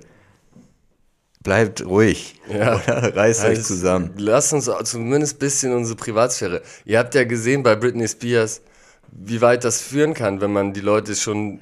bleibt 1.47 1.85
ruhig. 1.85 2.35
Ja. 2.51 2.75
Oder 2.87 3.15
reißt 3.15 3.41
euch 3.43 3.49
Also, 3.57 3.61
zusammen. 3.63 4.11
Lasst 4.17 4.51
uns 4.51 4.69
zumindest 4.83 5.37
ein 5.37 5.39
bisschen 5.39 5.73
unsere 5.73 5.95
Privatsphäre. 5.95 6.61
Ihr 6.83 6.99
habt 6.99 7.15
ja 7.15 7.23
gesehen 7.23 7.63
bei 7.63 7.75
Britney 7.77 8.05
Spears, 8.07 8.61
wie 9.13 9.39
weit 9.39 9.63
das 9.63 9.81
führen 9.81 10.13
kann, 10.13 10.41
wenn 10.41 10.51
man 10.51 10.73
die 10.73 10.81
Leute 10.81 11.15
schon 11.15 11.61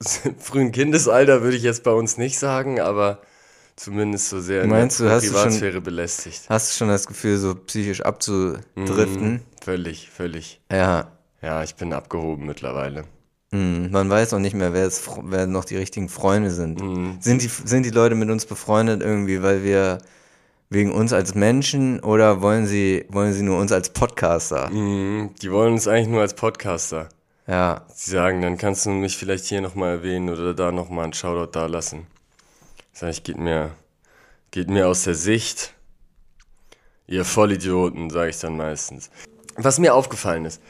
frühen 0.38 0.72
Kindesalter, 0.72 1.42
würde 1.42 1.56
ich 1.56 1.62
jetzt 1.62 1.82
bei 1.82 1.90
uns 1.92 2.16
nicht 2.16 2.38
sagen, 2.38 2.80
aber 2.80 3.20
zumindest 3.76 4.30
so 4.30 4.40
sehr 4.40 4.66
Meinst 4.66 5.00
in 5.00 5.04
du, 5.06 5.10
der 5.10 5.20
du 5.20 5.26
schon- 5.26 5.34
Privatsphäre 5.34 5.80
belästigt. 5.82 6.42
Hast 6.48 6.72
du 6.72 6.76
schon 6.78 6.88
das 6.88 7.06
Gefühl, 7.06 7.36
so 7.36 7.54
psychisch 7.54 8.00
abzudriften? 8.00 9.32
Mhm, 9.32 9.40
völlig, 9.62 10.08
völlig. 10.10 10.60
Ja. 10.72 11.12
Ja, 11.42 11.62
ich 11.62 11.74
bin 11.74 11.92
abgehoben 11.92 12.46
mittlerweile. 12.46 13.04
Mhm. 13.52 13.90
Man 13.90 14.10
weiß 14.10 14.34
auch 14.34 14.38
nicht 14.38 14.54
mehr, 14.54 14.72
wer, 14.72 14.86
es, 14.86 15.02
wer 15.22 15.46
noch 15.46 15.64
die 15.64 15.76
richtigen 15.76 16.08
Freunde 16.08 16.50
sind. 16.50 16.80
Mhm. 16.80 17.18
Sind, 17.20 17.42
die, 17.42 17.48
sind 17.48 17.84
die 17.84 17.90
Leute 17.90 18.14
mit 18.14 18.30
uns 18.30 18.46
befreundet 18.46 19.02
irgendwie, 19.02 19.42
weil 19.42 19.62
wir 19.62 19.98
wegen 20.68 20.92
uns 20.92 21.12
als 21.12 21.34
Menschen 21.34 22.00
oder 22.00 22.42
wollen 22.42 22.66
sie, 22.66 23.06
wollen 23.08 23.32
sie 23.32 23.42
nur 23.42 23.58
uns 23.58 23.70
als 23.72 23.90
Podcaster? 23.90 24.68
Mhm, 24.70 25.30
die 25.40 25.52
wollen 25.52 25.74
uns 25.74 25.86
eigentlich 25.86 26.08
nur 26.08 26.22
als 26.22 26.34
Podcaster. 26.34 27.08
Ja. 27.46 27.86
Sie 27.94 28.10
sagen, 28.10 28.42
dann 28.42 28.58
kannst 28.58 28.84
du 28.86 28.90
mich 28.90 29.16
vielleicht 29.16 29.44
hier 29.44 29.60
nochmal 29.60 29.98
erwähnen 29.98 30.30
oder 30.30 30.52
da 30.54 30.72
nochmal 30.72 31.04
einen 31.04 31.12
Shoutout 31.12 31.52
da 31.52 31.66
lassen. 31.66 32.06
Sag 32.92 33.10
ich, 33.10 33.22
geht 33.22 33.38
mir, 33.38 33.70
geht 34.50 34.68
mir 34.68 34.88
aus 34.88 35.04
der 35.04 35.14
Sicht. 35.14 35.72
Ihr 37.06 37.24
Vollidioten, 37.24 38.10
sage 38.10 38.30
ich 38.30 38.40
dann 38.40 38.56
meistens. 38.56 39.10
Was 39.56 39.78
mir 39.78 39.94
aufgefallen 39.94 40.44
ist, 40.44 40.60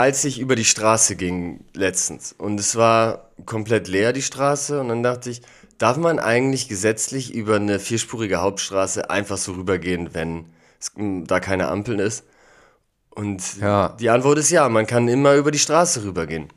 als 0.00 0.24
ich 0.24 0.40
über 0.40 0.56
die 0.56 0.64
Straße 0.64 1.14
ging 1.14 1.60
letztens 1.74 2.34
und 2.36 2.58
es 2.58 2.74
war 2.74 3.30
komplett 3.44 3.86
leer, 3.86 4.14
die 4.14 4.22
Straße, 4.22 4.80
und 4.80 4.88
dann 4.88 5.02
dachte 5.02 5.28
ich, 5.28 5.42
darf 5.76 5.98
man 5.98 6.18
eigentlich 6.18 6.68
gesetzlich 6.68 7.34
über 7.34 7.56
eine 7.56 7.78
vierspurige 7.78 8.40
Hauptstraße 8.40 9.10
einfach 9.10 9.36
so 9.36 9.52
rübergehen, 9.52 10.14
wenn 10.14 10.46
es, 10.80 10.92
m, 10.96 11.26
da 11.26 11.38
keine 11.38 11.68
Ampeln 11.68 11.98
ist? 11.98 12.24
Und 13.10 13.42
Ja. 13.60 13.90
die 14.00 14.08
Antwort 14.08 14.38
ist 14.38 14.50
ja, 14.50 14.66
man 14.70 14.86
kann 14.86 15.06
immer 15.06 15.34
über 15.34 15.50
die 15.50 15.58
Straße 15.58 16.02
rübergehen. 16.02 16.48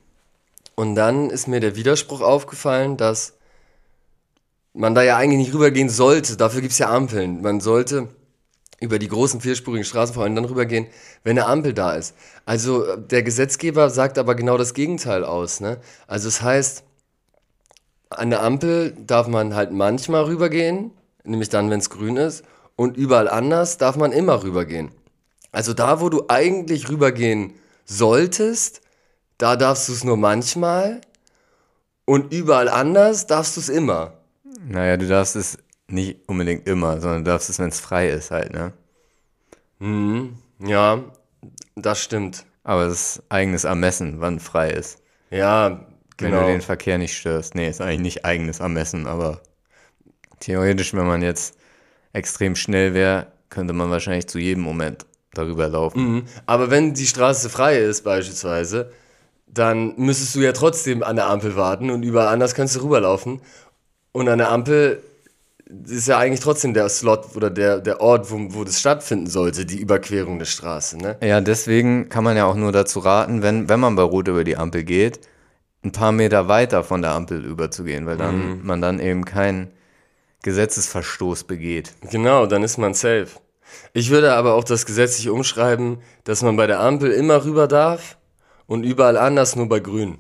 Und 0.76 0.96
dann 0.96 1.30
ist 1.30 1.48
mir 1.48 1.60
der 1.60 1.76
Widerspruch 1.76 2.22
aufgefallen, 2.22 2.96
dass 2.96 3.34
man 4.74 4.96
da 4.96 5.04
ja 5.04 5.18
eigentlich 5.18 5.48
nicht 5.48 5.54
rübergehen 5.54 5.90
sollte. 5.90 6.38
Dafür 6.38 6.62
gibt 6.62 6.72
es 6.74 6.80
ja 6.80 6.90
Ampeln. 6.90 7.42
Man 7.42 7.60
sollte 7.60 8.08
über 8.84 9.00
die 9.00 9.08
großen 9.08 9.42
vierspurigen 9.42 9.86
Straßen 9.86 10.14
vor 10.14 10.24
allem 10.24 10.36
dann 10.36 10.46
rübergehen, 10.46 10.88
wenn 11.24 11.38
eine 11.38 11.48
Ampel 11.48 11.74
da 11.74 11.94
ist. 11.94 12.16
Also 12.46 12.86
äh, 12.86 12.98
der 13.00 13.24
Gesetzgeber 13.24 13.90
sagt 13.90 14.18
aber 14.18 14.36
genau 14.36 14.58
das 14.58 14.74
Gegenteil 14.74 15.24
aus. 15.24 15.60
Ne? 15.60 15.80
Also 16.08 16.28
es 16.28 16.42
heißt, 16.42 16.84
an 18.10 18.30
der 18.30 18.44
Ampel 18.44 18.96
darf 19.08 19.28
man 19.28 19.56
halt 19.56 19.72
manchmal 19.72 20.26
rübergehen, 20.26 20.92
nämlich 21.24 21.50
dann, 21.50 21.70
wenn 21.70 21.80
es 21.80 21.90
grün 21.90 22.18
ist, 22.18 22.44
und 22.76 22.98
überall 22.98 23.28
anders 23.28 23.78
darf 23.78 23.96
man 23.96 24.12
immer 24.12 24.44
rübergehen. 24.44 24.92
Also 25.52 25.74
da, 25.74 26.02
wo 26.02 26.10
du 26.10 26.26
eigentlich 26.28 26.90
rübergehen 26.90 27.54
solltest, 27.86 28.82
da 29.38 29.56
darfst 29.56 29.90
du 29.90 29.94
es 29.94 30.04
nur 30.04 30.18
manchmal 30.18 31.02
und 32.06 32.34
überall 32.34 32.70
anders 32.70 33.28
darfst 33.28 33.56
du 33.56 33.62
es 33.62 33.70
immer. 33.70 34.14
Naja, 34.66 34.98
du 34.98 35.08
darfst 35.08 35.36
es 35.36 35.58
nicht 35.90 36.28
unbedingt 36.28 36.68
immer, 36.68 37.00
sondern 37.02 37.24
du 37.24 37.32
darfst 37.32 37.50
es, 37.50 37.60
wenn 37.60 37.70
es 37.70 37.80
frei 37.80 38.10
ist 38.10 38.32
halt, 38.32 38.54
ne? 38.54 38.74
Ja, 40.60 41.04
das 41.76 42.02
stimmt. 42.02 42.46
Aber 42.64 42.84
es 42.84 43.18
ist 43.18 43.24
eigenes 43.30 43.66
Ermessen, 43.66 44.22
wann 44.22 44.40
frei 44.40 44.70
ist. 44.72 45.00
Ja, 45.30 45.86
Wenn 46.18 46.32
genau. 46.32 46.42
du 46.42 46.48
den 46.48 46.62
Verkehr 46.62 46.98
nicht 46.98 47.18
störst. 47.18 47.56
Nee, 47.56 47.70
ist 47.70 47.82
eigentlich 47.82 48.00
nicht 48.00 48.26
eigenes 48.26 48.60
Ermessen, 48.60 49.08
aber 49.08 49.42
theoretisch, 50.40 50.94
wenn 50.94 51.08
man 51.08 51.22
jetzt 51.22 51.58
extrem 52.14 52.56
schnell 52.56 52.94
wäre, 52.94 53.28
könnte 53.50 53.74
man 53.74 53.90
wahrscheinlich 53.90 54.28
zu 54.28 54.40
jedem 54.40 54.64
Moment 54.64 55.06
darüber 55.34 55.68
laufen. 55.68 56.14
Mhm. 56.16 56.24
Aber 56.46 56.70
wenn 56.70 56.94
die 56.94 57.08
Straße 57.08 57.50
frei 57.50 57.78
ist 57.80 58.04
beispielsweise, 58.04 58.92
dann 59.48 59.96
müsstest 59.98 60.36
du 60.36 60.40
ja 60.40 60.52
trotzdem 60.54 61.04
an 61.04 61.16
der 61.16 61.28
Ampel 61.28 61.56
warten 61.56 61.90
und 61.90 62.04
überall 62.04 62.28
anders 62.28 62.56
kannst 62.56 62.76
du 62.76 62.84
rüberlaufen. 62.84 63.42
Und 64.12 64.30
an 64.30 64.38
der 64.38 64.52
Ampel 64.52 65.02
ist 65.86 66.08
ja 66.08 66.18
eigentlich 66.18 66.40
trotzdem 66.40 66.74
der 66.74 66.90
Slot 66.90 67.36
oder 67.36 67.50
der, 67.50 67.80
der 67.80 68.02
Ort, 68.02 68.32
wo, 68.32 68.38
wo 68.50 68.64
das 68.64 68.80
stattfinden 68.80 69.28
sollte, 69.28 69.66
die 69.66 69.78
Überquerung 69.78 70.40
der 70.40 70.46
Straße. 70.46 70.98
Ne? 70.98 71.18
Ja, 71.22 71.42
deswegen 71.42 72.10
kann 72.10 72.24
man 72.24 72.38
ja 72.38 72.46
auch 72.46 72.56
nur 72.56 72.72
dazu 72.72 73.00
raten, 73.00 73.42
wenn, 73.42 73.70
wenn 73.70 73.80
man 73.80 73.96
bei 73.96 74.04
Rot 74.04 74.28
über 74.28 74.44
die 74.44 74.58
Ampel 74.58 74.84
geht, 74.84 75.20
ein 75.84 75.92
paar 75.92 76.12
Meter 76.12 76.48
weiter 76.48 76.84
von 76.84 77.02
der 77.02 77.12
Ampel 77.12 77.44
überzugehen, 77.44 78.06
weil 78.06 78.18
dann 78.18 78.66
man 78.66 78.82
dann 78.82 79.00
eben 79.00 79.26
keinen 79.26 79.72
Gesetzesverstoß 80.44 81.46
begeht. 81.46 81.94
Genau, 82.10 82.46
dann 82.46 82.64
ist 82.64 82.78
man 82.78 82.94
safe. 82.94 83.28
Ich 83.94 84.10
würde 84.10 84.34
aber 84.34 84.54
auch 84.54 84.64
das 84.64 84.86
gesetzlich 84.86 85.30
umschreiben, 85.30 85.98
dass 86.24 86.42
man 86.42 86.56
bei 86.56 86.68
der 86.68 86.80
Ampel 86.80 87.12
immer 87.12 87.44
rüber 87.44 87.68
darf 87.68 88.18
und 88.66 88.84
überall 88.84 89.18
anders 89.18 89.56
nur 89.56 89.68
bei 89.68 89.80
Grün. 89.80 90.18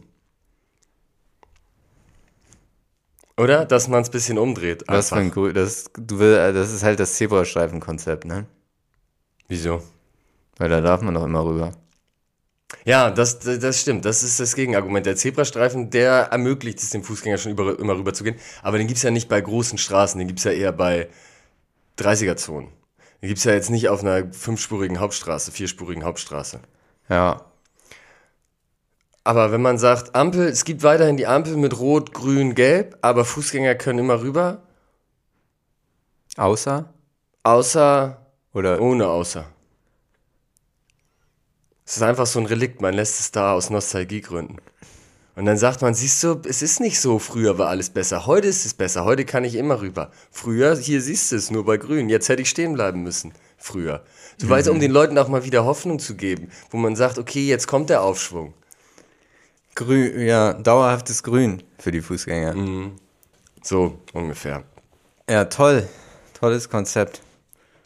Oder? 3.38 3.66
Dass 3.66 3.88
man 3.88 4.02
es 4.02 4.10
ein 4.10 4.12
bisschen 4.12 4.38
umdreht. 4.38 4.84
Was 4.88 5.10
für 5.10 5.16
ein. 5.16 5.32
Grü- 5.32 5.54
das, 5.54 5.86
du 5.98 6.20
will, 6.20 6.34
äh, 6.36 6.54
das 6.54 6.72
ist 6.72 6.84
halt 6.84 7.00
das 7.00 7.16
Zebrastreifen-Konzept, 7.16 8.26
ne? 8.26 8.46
Wieso? 9.48 9.82
Weil 10.58 10.70
da 10.70 10.82
darf 10.82 11.02
man 11.02 11.14
doch 11.14 11.26
immer 11.26 11.46
rüber. 11.46 11.72
Ja, 12.86 13.12
das, 13.12 13.40
das 13.40 13.60
das 13.60 13.82
stimmt. 13.82 14.06
Das 14.06 14.24
ist 14.24 14.40
das 14.40 14.56
Gegenargument. 14.56 15.06
Der 15.06 15.16
Zebrastreifen, 15.16 15.90
der 15.90 16.30
ermöglicht 16.32 16.82
es 16.82 16.90
dem 16.90 17.04
Fußgänger 17.04 17.38
schon 17.38 17.52
über, 17.54 17.80
immer 17.80 17.96
rüber 17.96 18.14
zu 18.14 18.24
gehen. 18.24 18.36
Aber 18.62 18.78
den 18.78 18.88
gibt 18.88 18.98
es 18.98 19.04
ja 19.04 19.12
nicht 19.12 19.30
bei 19.30 19.40
großen 19.42 19.78
Straßen, 19.78 20.18
den 20.20 20.28
gibt 20.28 20.40
es 20.40 20.46
ja 20.46 20.52
eher 20.52 20.72
bei 20.72 21.10
30er-Zonen. 21.98 22.70
Den 23.22 23.28
gibt 23.30 23.38
es 23.40 23.46
ja 23.46 23.54
jetzt 23.54 23.70
nicht 23.70 23.90
auf 23.90 24.02
einer 24.04 24.32
fünfspurigen 24.34 25.00
Hauptstraße, 25.00 25.52
vierspurigen 25.52 26.04
Hauptstraße. 26.04 26.60
Ja, 27.10 27.46
Aber 29.24 29.52
wenn 29.52 29.62
man 29.62 29.78
sagt, 29.78 30.16
Ampel, 30.16 30.48
es 30.48 30.66
gibt 30.66 30.84
weiterhin 30.84 31.18
die 31.18 31.28
Ampel 31.28 31.56
mit 31.56 31.80
Rot, 31.80 32.14
Grün, 32.14 32.56
Gelb, 32.56 32.98
aber 33.02 33.24
Fußgänger 33.24 33.76
können 33.76 34.00
immer 34.00 34.22
rüber, 34.22 34.64
außer 36.36 36.94
außer, 37.44 38.26
oder 38.54 38.82
ohne 38.82 39.08
außer. 39.08 39.46
Es 41.86 41.98
ist 41.98 42.02
einfach 42.02 42.26
so 42.26 42.40
ein 42.40 42.46
Relikt, 42.46 42.82
man 42.82 42.94
lässt 42.94 43.20
es 43.20 43.32
da 43.32 43.54
aus 43.54 43.70
Nostalgiegründen. 43.70 44.58
Und 45.36 45.46
dann 45.46 45.58
sagt 45.58 45.82
man, 45.82 45.96
siehst 45.96 46.24
du, 46.24 46.40
es 46.48 46.62
ist 46.62 46.80
nicht 46.80 47.02
so, 47.02 47.18
früher 47.18 47.58
war 47.58 47.68
alles 47.68 47.90
besser, 47.90 48.28
heute 48.28 48.48
ist 48.48 48.66
es 48.66 48.76
besser, 48.76 49.04
heute 49.04 49.26
kann 49.26 49.44
ich 49.44 49.56
immer 49.56 49.82
rüber. 49.82 50.12
Früher, 50.32 50.78
hier 50.78 51.02
siehst 51.02 51.32
du 51.32 51.36
es, 51.36 51.50
nur 51.50 51.66
bei 51.66 51.78
Grün, 51.78 52.08
jetzt 52.08 52.30
hätte 52.30 52.44
ich 52.44 52.50
stehen 52.50 52.76
bleiben 52.76 53.02
müssen, 53.02 53.34
früher. 53.58 54.04
So 54.38 54.50
weiter, 54.50 54.72
um 54.72 54.80
den 54.80 54.92
Leuten 54.92 55.18
auch 55.18 55.28
mal 55.28 55.44
wieder 55.44 55.66
Hoffnung 55.66 56.00
zu 56.00 56.16
geben, 56.16 56.50
wo 56.70 56.78
man 56.78 56.96
sagt, 56.96 57.18
okay, 57.18 57.46
jetzt 57.48 57.68
kommt 57.68 57.90
der 57.90 58.04
Aufschwung. 58.04 58.54
Grün, 59.76 60.20
ja, 60.26 60.54
dauerhaftes 60.54 61.24
Grün 61.24 61.64
für 61.80 61.92
die 61.92 62.02
Fußgänger. 62.02 62.56
So 63.62 64.00
ungefähr. 64.14 64.64
Ja, 65.30 65.46
toll. 65.46 65.88
Tolles 66.40 66.70
Konzept. 66.70 67.22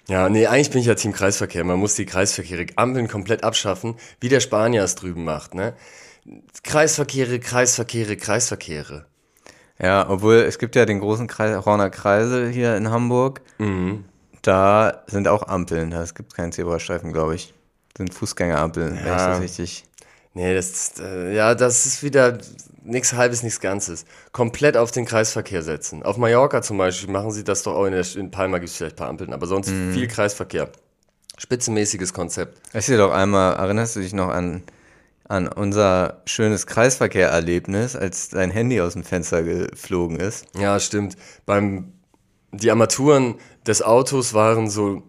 Ja, 0.07 0.29
nee, 0.29 0.47
eigentlich 0.47 0.71
bin 0.71 0.79
ich 0.81 0.87
ja 0.87 0.95
Team 0.95 1.11
Kreisverkehr. 1.11 1.63
Man 1.63 1.79
muss 1.79 1.95
die 1.95 2.05
Kreisverkehre, 2.05 2.65
Ampeln 2.77 3.07
komplett 3.07 3.43
abschaffen, 3.43 3.95
wie 4.21 4.29
der 4.29 4.39
Spanier 4.39 4.83
es 4.83 4.95
drüben 4.95 5.23
macht, 5.25 5.53
ne? 5.53 5.73
Kreisverkehre, 6.63 7.39
Kreisverkehre, 7.39 8.15
Kreisverkehre. 8.17 9.05
Ja, 9.79 10.09
obwohl 10.09 10.35
es 10.35 10.57
gibt 10.59 10.75
ja 10.75 10.85
den 10.85 10.99
großen 10.99 11.27
Kreis, 11.27 11.65
Horner 11.65 11.89
Kreisel 11.89 12.49
hier 12.49 12.75
in 12.77 12.89
Hamburg. 12.89 13.41
Da 14.41 15.03
sind 15.07 15.27
auch 15.27 15.47
Ampeln. 15.47 15.91
Da 15.91 16.03
gibt 16.05 16.33
keinen 16.35 16.51
Zebrastreifen, 16.51 17.13
glaube 17.13 17.35
ich. 17.35 17.53
Sind 17.97 18.13
Fußgängerampeln, 18.13 18.91
wenn 18.91 18.97
ich 18.99 19.05
Ja. 19.05 19.29
das 19.29 19.41
richtig. 19.41 19.85
Nee, 20.37 20.53
das, 20.53 20.69
ist, 20.69 20.99
äh, 20.99 21.33
ja, 21.33 21.55
das 21.55 21.87
ist 21.87 22.03
wieder 22.03 22.37
nichts 22.83 23.13
Halbes, 23.13 23.41
nichts 23.41 23.59
Ganzes. 23.59 24.05
Komplett 24.33 24.77
auf 24.77 24.91
den 24.91 25.05
Kreisverkehr 25.05 25.63
setzen. 25.63 26.03
Auf 26.03 26.17
Mallorca 26.17 26.61
zum 26.61 26.77
Beispiel 26.77 27.11
machen 27.11 27.31
sie 27.31 27.43
das 27.43 27.63
doch 27.63 27.73
auch 27.73 27.85
in, 27.85 27.93
der, 27.93 28.05
in 28.15 28.29
Palma 28.29 28.59
gibt 28.59 28.69
es 28.69 28.77
vielleicht 28.77 28.93
ein 28.93 28.97
paar 28.97 29.09
Ampeln, 29.09 29.33
aber 29.33 29.47
sonst 29.47 29.69
viel 29.69 30.07
Kreisverkehr. 30.07 30.69
Spitzenmäßiges 31.39 32.13
Konzept. 32.13 32.61
Ich 32.71 32.85
dir 32.85 32.99
doch 32.99 33.11
einmal, 33.11 33.55
erinnerst 33.55 33.95
du 33.95 33.99
dich 33.99 34.13
noch 34.13 34.27
an, 34.27 34.61
an 35.27 35.47
unser 35.47 36.21
schönes 36.25 36.67
Kreisverkehrerlebnis, 36.67 37.95
als 37.95 38.29
dein 38.29 38.51
Handy 38.51 38.79
aus 38.79 38.93
dem 38.93 39.03
Fenster 39.03 39.41
geflogen 39.41 40.19
ist? 40.19 40.45
Ja, 40.55 40.79
stimmt. 40.79 41.17
Beim, 41.47 41.93
die 42.51 42.69
Armaturen 42.69 43.39
des 43.65 43.81
Autos 43.81 44.35
waren 44.35 44.69
so 44.69 45.01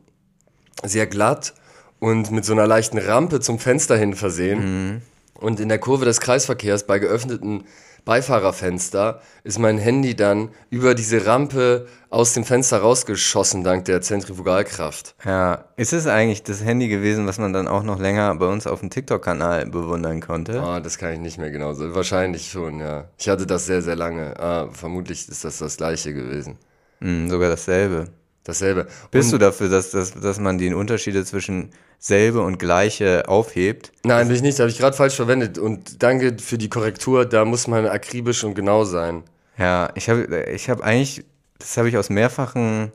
sehr 0.82 1.06
glatt 1.06 1.52
und 1.98 2.30
mit 2.30 2.46
so 2.46 2.54
einer 2.54 2.66
leichten 2.66 2.96
Rampe 2.96 3.40
zum 3.40 3.58
Fenster 3.58 3.98
hin 3.98 4.14
versehen. 4.14 5.02
Und 5.38 5.60
in 5.60 5.68
der 5.68 5.78
Kurve 5.78 6.04
des 6.04 6.20
Kreisverkehrs 6.20 6.84
bei 6.84 6.98
geöffneten 6.98 7.64
Beifahrerfenster 8.04 9.20
ist 9.44 9.58
mein 9.58 9.78
Handy 9.78 10.16
dann 10.16 10.48
über 10.70 10.94
diese 10.94 11.26
Rampe 11.26 11.86
aus 12.10 12.32
dem 12.32 12.44
Fenster 12.44 12.78
rausgeschossen 12.78 13.62
dank 13.62 13.84
der 13.84 14.00
Zentrifugalkraft. 14.00 15.14
Ja, 15.24 15.66
ist 15.76 15.92
es 15.92 16.06
eigentlich 16.06 16.42
das 16.42 16.64
Handy 16.64 16.88
gewesen, 16.88 17.26
was 17.26 17.38
man 17.38 17.52
dann 17.52 17.68
auch 17.68 17.82
noch 17.82 18.00
länger 18.00 18.34
bei 18.36 18.46
uns 18.46 18.66
auf 18.66 18.80
dem 18.80 18.90
TikTok-Kanal 18.90 19.66
bewundern 19.66 20.20
konnte? 20.20 20.60
Ah, 20.62 20.80
das 20.80 20.98
kann 20.98 21.12
ich 21.12 21.20
nicht 21.20 21.38
mehr 21.38 21.50
genau. 21.50 21.74
Wahrscheinlich 21.76 22.50
schon, 22.50 22.80
ja. 22.80 23.08
Ich 23.18 23.28
hatte 23.28 23.46
das 23.46 23.66
sehr, 23.66 23.82
sehr 23.82 23.96
lange. 23.96 24.40
Ah, 24.40 24.68
vermutlich 24.72 25.28
ist 25.28 25.44
das 25.44 25.58
das 25.58 25.76
gleiche 25.76 26.14
gewesen. 26.14 26.56
Hm, 27.00 27.28
sogar 27.28 27.50
dasselbe. 27.50 28.06
Dasselbe. 28.48 28.86
Bist 29.10 29.32
du 29.32 29.38
dafür, 29.38 29.68
dass, 29.68 29.90
dass, 29.90 30.12
dass 30.12 30.40
man 30.40 30.58
die 30.58 30.72
Unterschiede 30.72 31.24
zwischen 31.24 31.70
selbe 31.98 32.40
und 32.40 32.58
gleiche 32.58 33.28
aufhebt? 33.28 33.92
Nein, 34.04 34.28
will 34.28 34.36
ich 34.36 34.42
nicht, 34.42 34.58
habe 34.58 34.70
ich 34.70 34.78
gerade 34.78 34.96
falsch 34.96 35.14
verwendet. 35.14 35.58
Und 35.58 36.02
danke 36.02 36.36
für 36.38 36.56
die 36.56 36.70
Korrektur, 36.70 37.26
da 37.26 37.44
muss 37.44 37.66
man 37.66 37.86
akribisch 37.86 38.42
und 38.44 38.54
genau 38.54 38.84
sein. 38.84 39.22
Ja, 39.58 39.90
ich 39.94 40.08
habe 40.08 40.46
ich 40.50 40.70
hab 40.70 40.80
eigentlich, 40.80 41.24
das 41.58 41.76
habe 41.76 41.88
ich 41.88 41.98
aus 41.98 42.08
mehrfachen, 42.08 42.92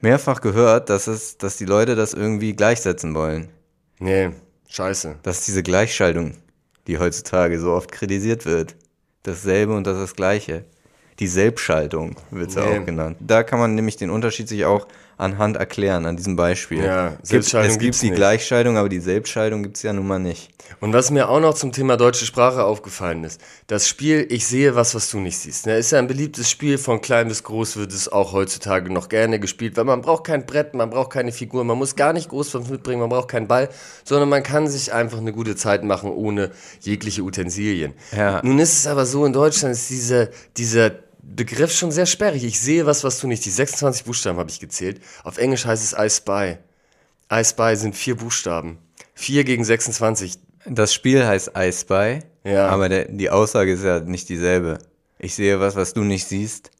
mehrfach 0.00 0.40
gehört, 0.40 0.90
dass, 0.90 1.06
es, 1.06 1.38
dass 1.38 1.56
die 1.56 1.64
Leute 1.64 1.94
das 1.94 2.12
irgendwie 2.12 2.54
gleichsetzen 2.54 3.14
wollen. 3.14 3.48
Nee, 3.98 4.30
scheiße. 4.68 5.16
Dass 5.22 5.46
diese 5.46 5.62
Gleichschaltung, 5.62 6.34
die 6.86 6.98
heutzutage 6.98 7.58
so 7.58 7.72
oft 7.72 7.90
kritisiert 7.90 8.44
wird, 8.44 8.76
dasselbe 9.22 9.74
und 9.74 9.86
das 9.86 9.96
ist 9.96 10.02
das 10.02 10.14
Gleiche. 10.16 10.64
Die 11.20 11.26
Selbstschaltung 11.28 12.16
wird 12.30 12.50
sie 12.50 12.60
Nee. 12.60 12.78
auch 12.80 12.86
genannt. 12.86 13.18
Da 13.20 13.42
kann 13.42 13.58
man 13.58 13.74
nämlich 13.74 13.96
den 13.96 14.10
Unterschied 14.10 14.48
sich 14.48 14.64
auch 14.64 14.86
anhand 15.18 15.58
erklären, 15.58 16.06
an 16.06 16.16
diesem 16.16 16.34
Beispiel. 16.34 16.82
Ja, 16.82 17.10
gibt, 17.10 17.26
Selbstschaltung 17.26 17.72
es 17.72 17.78
gibt 17.78 18.00
die 18.00 18.06
nicht. 18.06 18.16
Gleichschaltung, 18.16 18.78
aber 18.78 18.88
die 18.88 19.00
Selbstschaltung 19.00 19.62
gibt 19.62 19.76
es 19.76 19.82
ja 19.82 19.92
nun 19.92 20.06
mal 20.06 20.18
nicht. 20.18 20.50
Und 20.80 20.94
was 20.94 21.10
mir 21.10 21.28
auch 21.28 21.40
noch 21.40 21.52
zum 21.52 21.72
Thema 21.72 21.98
deutsche 21.98 22.24
Sprache 22.24 22.64
aufgefallen 22.64 23.24
ist, 23.24 23.38
das 23.66 23.86
Spiel 23.86 24.26
Ich 24.30 24.46
sehe 24.46 24.74
was, 24.76 24.94
was 24.94 25.10
du 25.10 25.18
nicht 25.18 25.36
siehst. 25.36 25.66
Ne, 25.66 25.76
ist 25.76 25.90
ja 25.90 25.98
ein 25.98 26.06
beliebtes 26.06 26.48
Spiel, 26.48 26.78
von 26.78 27.02
klein 27.02 27.28
bis 27.28 27.42
groß 27.42 27.76
wird 27.76 27.92
es 27.92 28.10
auch 28.10 28.32
heutzutage 28.32 28.90
noch 28.90 29.10
gerne 29.10 29.38
gespielt, 29.38 29.76
weil 29.76 29.84
man 29.84 30.00
braucht 30.00 30.24
kein 30.24 30.46
Brett, 30.46 30.72
man 30.74 30.88
braucht 30.88 31.10
keine 31.12 31.32
Figur, 31.32 31.64
man 31.64 31.76
muss 31.76 31.96
gar 31.96 32.14
nicht 32.14 32.30
groß 32.30 32.54
was 32.54 32.70
mitbringen, 32.70 33.00
man 33.00 33.10
braucht 33.10 33.28
keinen 33.28 33.46
Ball, 33.46 33.68
sondern 34.04 34.30
man 34.30 34.42
kann 34.42 34.68
sich 34.68 34.94
einfach 34.94 35.18
eine 35.18 35.34
gute 35.34 35.54
Zeit 35.54 35.84
machen 35.84 36.10
ohne 36.10 36.50
jegliche 36.80 37.22
Utensilien. 37.22 37.92
Ja. 38.16 38.40
Nun 38.42 38.58
ist 38.58 38.72
es 38.78 38.86
aber 38.86 39.04
so, 39.04 39.26
in 39.26 39.34
Deutschland 39.34 39.74
ist 39.74 39.90
diese, 39.90 40.30
dieser 40.56 40.92
Begriff 41.22 41.72
schon 41.72 41.90
sehr 41.92 42.06
sperrig. 42.06 42.44
Ich 42.44 42.60
sehe 42.60 42.86
was, 42.86 43.04
was 43.04 43.20
du 43.20 43.26
nicht. 43.26 43.44
Die 43.44 43.50
26 43.50 44.04
Buchstaben 44.04 44.38
habe 44.38 44.50
ich 44.50 44.60
gezählt. 44.60 45.00
Auf 45.24 45.38
Englisch 45.38 45.64
heißt 45.64 45.82
es 45.82 45.98
I 45.98 46.08
spy. 46.10 46.56
I 47.32 47.44
spy 47.44 47.76
sind 47.76 47.94
vier 47.96 48.16
Buchstaben. 48.16 48.78
Vier 49.14 49.44
gegen 49.44 49.64
26. 49.64 50.38
Das 50.66 50.92
Spiel 50.92 51.26
heißt 51.26 51.52
I 51.56 51.72
Spy, 51.72 52.20
Ja. 52.44 52.68
aber 52.68 52.88
der, 52.88 53.06
die 53.06 53.30
Aussage 53.30 53.72
ist 53.72 53.82
ja 53.82 54.00
nicht 54.00 54.28
dieselbe. 54.28 54.78
Ich 55.18 55.34
sehe 55.34 55.58
was, 55.60 55.74
was 55.76 55.94
du 55.94 56.02
nicht 56.04 56.26
siehst. 56.26 56.70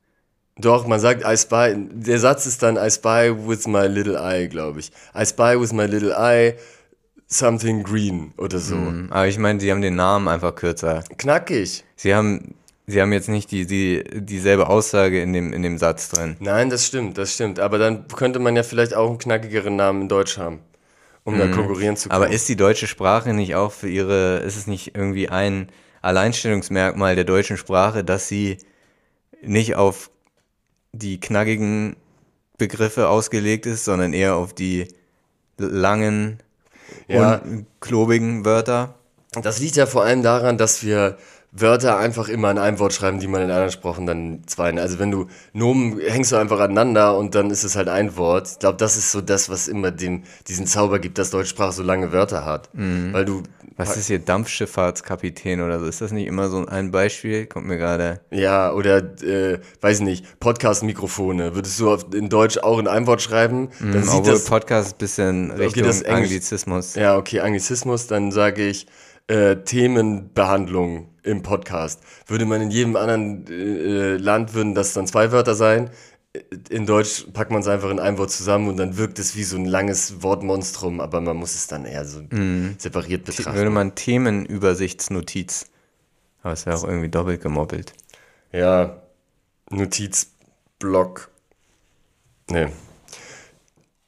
Doch, 0.59 0.87
man 0.87 1.00
sagt 1.00 1.25
I 1.26 1.37
spy, 1.38 1.75
der 1.90 2.18
Satz 2.18 2.44
ist 2.47 2.62
dann 2.62 2.76
I 2.76 2.90
spy 2.90 3.32
with 3.35 3.66
my 3.66 3.87
little 3.87 4.18
eye, 4.18 4.49
glaube 4.49 4.80
ich. 4.80 4.90
I 5.18 5.25
spy 5.25 5.59
with 5.59 5.73
my 5.73 5.87
little 5.87 6.14
eye 6.14 6.56
something 7.26 7.82
green 7.82 8.32
oder 8.37 8.59
so. 8.59 8.76
Aber 9.11 9.28
ich 9.28 9.38
meine, 9.38 9.61
sie 9.61 9.70
haben 9.70 9.80
den 9.82 9.94
Namen 9.97 10.28
einfach 10.28 10.54
kürzer. 10.54 11.04
Knackig. 11.16 11.85
Sie 11.97 12.14
haben, 12.14 12.54
sie 12.90 13.00
haben 13.00 13.12
jetzt 13.12 13.28
nicht 13.28 13.50
die, 13.50 13.66
die, 13.66 14.04
dieselbe 14.12 14.68
Aussage 14.68 15.20
in 15.23 15.32
dem, 15.32 15.52
in 15.52 15.62
dem 15.62 15.78
Satz 15.78 16.09
drin. 16.09 16.37
Nein, 16.40 16.70
das 16.70 16.87
stimmt, 16.87 17.18
das 17.18 17.35
stimmt. 17.35 17.61
Aber 17.61 17.78
dann 17.78 18.09
könnte 18.09 18.38
man 18.38 18.56
ja 18.56 18.62
vielleicht 18.62 18.94
auch 18.94 19.09
einen 19.09 19.18
knackigeren 19.18 19.76
Namen 19.76 20.02
in 20.02 20.09
Deutsch 20.09 20.38
haben, 20.38 20.61
um 21.25 21.38
da 21.38 21.47
konkurrieren 21.49 21.97
zu 21.97 22.09
können. 22.09 22.23
Aber 22.23 22.32
ist 22.32 22.49
die 22.49 22.56
deutsche 22.56 22.87
Sprache 22.87 23.32
nicht 23.32 23.54
auch 23.54 23.73
für 23.73 23.88
ihre, 23.88 24.38
ist 24.38 24.56
es 24.56 24.66
nicht 24.66 24.94
irgendwie 24.97 25.28
ein 25.28 25.68
Alleinstellungsmerkmal 26.02 27.14
der 27.14 27.25
deutschen 27.25 27.56
Sprache, 27.56 28.04
dass 28.04 28.28
sie 28.28 28.59
nicht 29.42 29.75
auf 29.76 30.11
die 30.92 31.20
knackigen 31.20 31.97
Begriffe 32.59 33.09
ausgelegt 33.09 33.66
ist, 33.66 33.85
sondern 33.85 34.12
eher 34.12 34.37
auf 34.37 34.52
die 34.54 34.88
langen 35.59 36.38
Ja. 37.09 37.37
und 37.37 37.66
klobigen 37.80 38.44
Wörter? 38.44 38.94
Das 39.42 39.61
liegt 39.61 39.76
ja 39.76 39.87
vor 39.87 40.02
allem 40.02 40.23
daran, 40.23 40.59
dass 40.59 40.82
wir 40.85 41.16
Wörter 41.52 41.99
einfach 41.99 42.28
immer 42.28 42.50
in 42.50 42.59
einem 42.59 42.78
Wort 42.78 42.92
schreiben, 42.92 43.19
die 43.19 43.26
man 43.26 43.42
in 43.42 43.50
anderen 43.50 43.73
Sprachen 43.73 44.07
dann 44.07 44.42
zwei. 44.47 44.73
Also 44.76 44.99
wenn 45.00 45.11
du 45.11 45.26
Nomen 45.52 45.99
hängst 45.99 46.30
du 46.30 46.37
einfach 46.37 46.61
aneinander 46.61 47.16
und 47.19 47.35
dann 47.35 47.50
ist 47.50 47.64
es 47.64 47.75
halt 47.75 47.88
ein 47.88 48.16
Wort. 48.16 48.49
Ich 48.52 48.59
glaube, 48.61 48.76
das 48.78 48.97
ist 48.97 49.11
so 49.11 49.21
das, 49.21 49.50
was 49.50 49.66
immer 49.66 49.90
dem, 49.90 50.23
diesen 50.47 50.66
Zauber 50.66 51.00
gibt, 51.00 51.19
dass 51.19 51.30
deutsche 51.30 51.50
Sprache 51.50 51.73
so 51.73 51.83
lange 51.83 52.12
Wörter 52.12 52.45
hat. 52.45 52.71
Weil 52.73 53.25
du, 53.25 53.42
Was 53.76 53.97
ist 53.97 54.07
hier 54.07 54.21
Dampfschifffahrtskapitän 54.21 55.61
oder 55.61 55.80
so? 55.80 55.87
Ist 55.87 56.00
das 56.00 56.12
nicht 56.12 56.26
immer 56.28 56.49
so 56.49 56.64
ein 56.66 56.90
Beispiel? 56.92 57.47
Kommt 57.47 57.66
mir 57.66 57.78
gerade. 57.78 58.21
ja, 58.30 58.73
oder, 58.73 58.99
äh, 59.23 59.59
weiß 59.80 59.99
ich 59.99 60.04
nicht, 60.04 60.40
Podcast-Mikrofone. 60.40 61.54
Würdest 61.54 61.80
du 61.80 61.90
auf, 61.90 62.07
in 62.14 62.28
Deutsch 62.28 62.59
auch 62.59 62.78
in 62.78 62.87
einem 62.87 63.07
Wort 63.07 63.23
schreiben, 63.23 63.71
dann 63.80 64.02
sieht 64.04 64.12
Obwohl 64.14 64.33
das, 64.35 64.45
Podcast 64.45 64.95
ein 64.95 64.99
bisschen 64.99 65.51
Richtung 65.51 65.83
das 65.85 66.03
Englisch- 66.03 66.22
Anglizismus. 66.24 66.94
Ja, 66.94 67.16
okay, 67.16 67.40
Anglizismus, 67.40 68.07
dann 68.07 68.31
sage 68.31 68.66
ich 68.66 68.87
äh, 69.31 69.62
Themenbehandlung 69.62 71.09
im 71.23 71.43
Podcast. 71.43 72.03
Würde 72.27 72.47
man 72.47 72.61
in 72.61 72.71
jedem 72.71 72.97
anderen 72.97 73.47
äh, 73.47 74.16
Land, 74.16 74.55
würden 74.55 74.75
das 74.75 74.93
dann 74.93 75.07
zwei 75.07 75.31
Wörter 75.31 75.55
sein. 75.55 75.90
In 76.69 76.87
Deutsch 76.87 77.27
packt 77.33 77.51
man 77.51 77.61
es 77.61 77.69
einfach 77.69 77.90
in 77.90 78.01
einem 78.01 78.19
Wort 78.19 78.31
zusammen 78.31 78.69
und 78.69 78.77
dann 78.77 78.97
wirkt 78.97 79.19
es 79.19 79.37
wie 79.37 79.43
so 79.45 79.57
ein 79.57 79.64
langes 79.64 80.23
Wortmonstrum, 80.23 81.01
aber 81.01 81.21
man 81.21 81.37
muss 81.37 81.55
es 81.55 81.66
dann 81.66 81.85
eher 81.85 82.05
so 82.05 82.21
separiert 82.79 83.25
betrachten. 83.25 83.57
Würde 83.57 83.71
man 83.71 83.95
Themenübersichtsnotiz. 83.95 85.66
Aber 86.43 86.53
es 86.53 86.66
wäre 86.66 86.77
auch 86.77 86.85
irgendwie 86.85 87.09
doppelt 87.09 87.40
gemoppelt. 87.40 87.93
Ja, 88.53 89.03
Notizblock. 89.71 91.31
Nee. 92.49 92.69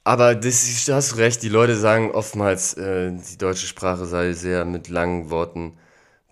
Aber 0.04 0.34
das, 0.34 0.84
da 0.86 0.96
hast 0.96 1.12
du 1.12 1.16
recht, 1.16 1.42
die 1.42 1.48
Leute 1.48 1.76
sagen 1.76 2.10
oftmals, 2.10 2.74
äh, 2.74 3.12
die 3.12 3.38
deutsche 3.38 3.66
Sprache 3.66 4.04
sei 4.06 4.32
sehr 4.32 4.64
mit 4.64 4.88
langen 4.88 5.30
Worten 5.30 5.76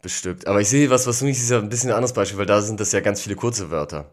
bestückt. 0.02 0.46
Aber 0.46 0.61
ich 0.61 0.68
sehe 0.68 0.90
was, 0.90 1.06
was 1.06 1.20
du 1.20 1.26
nicht 1.26 1.37
siehst, 1.37 1.50
ist 1.50 1.52
ja 1.52 1.59
ein 1.61 1.68
bisschen 1.68 1.90
ein 1.90 1.96
anderes 1.96 2.12
Beispiel, 2.14 2.38
weil 2.38 2.46
da 2.46 2.62
sind 2.62 2.80
das 2.80 2.92
ja 2.92 3.00
ganz 3.00 3.20
viele 3.22 3.37
kurze 3.37 3.70
Wörter. 3.70 4.11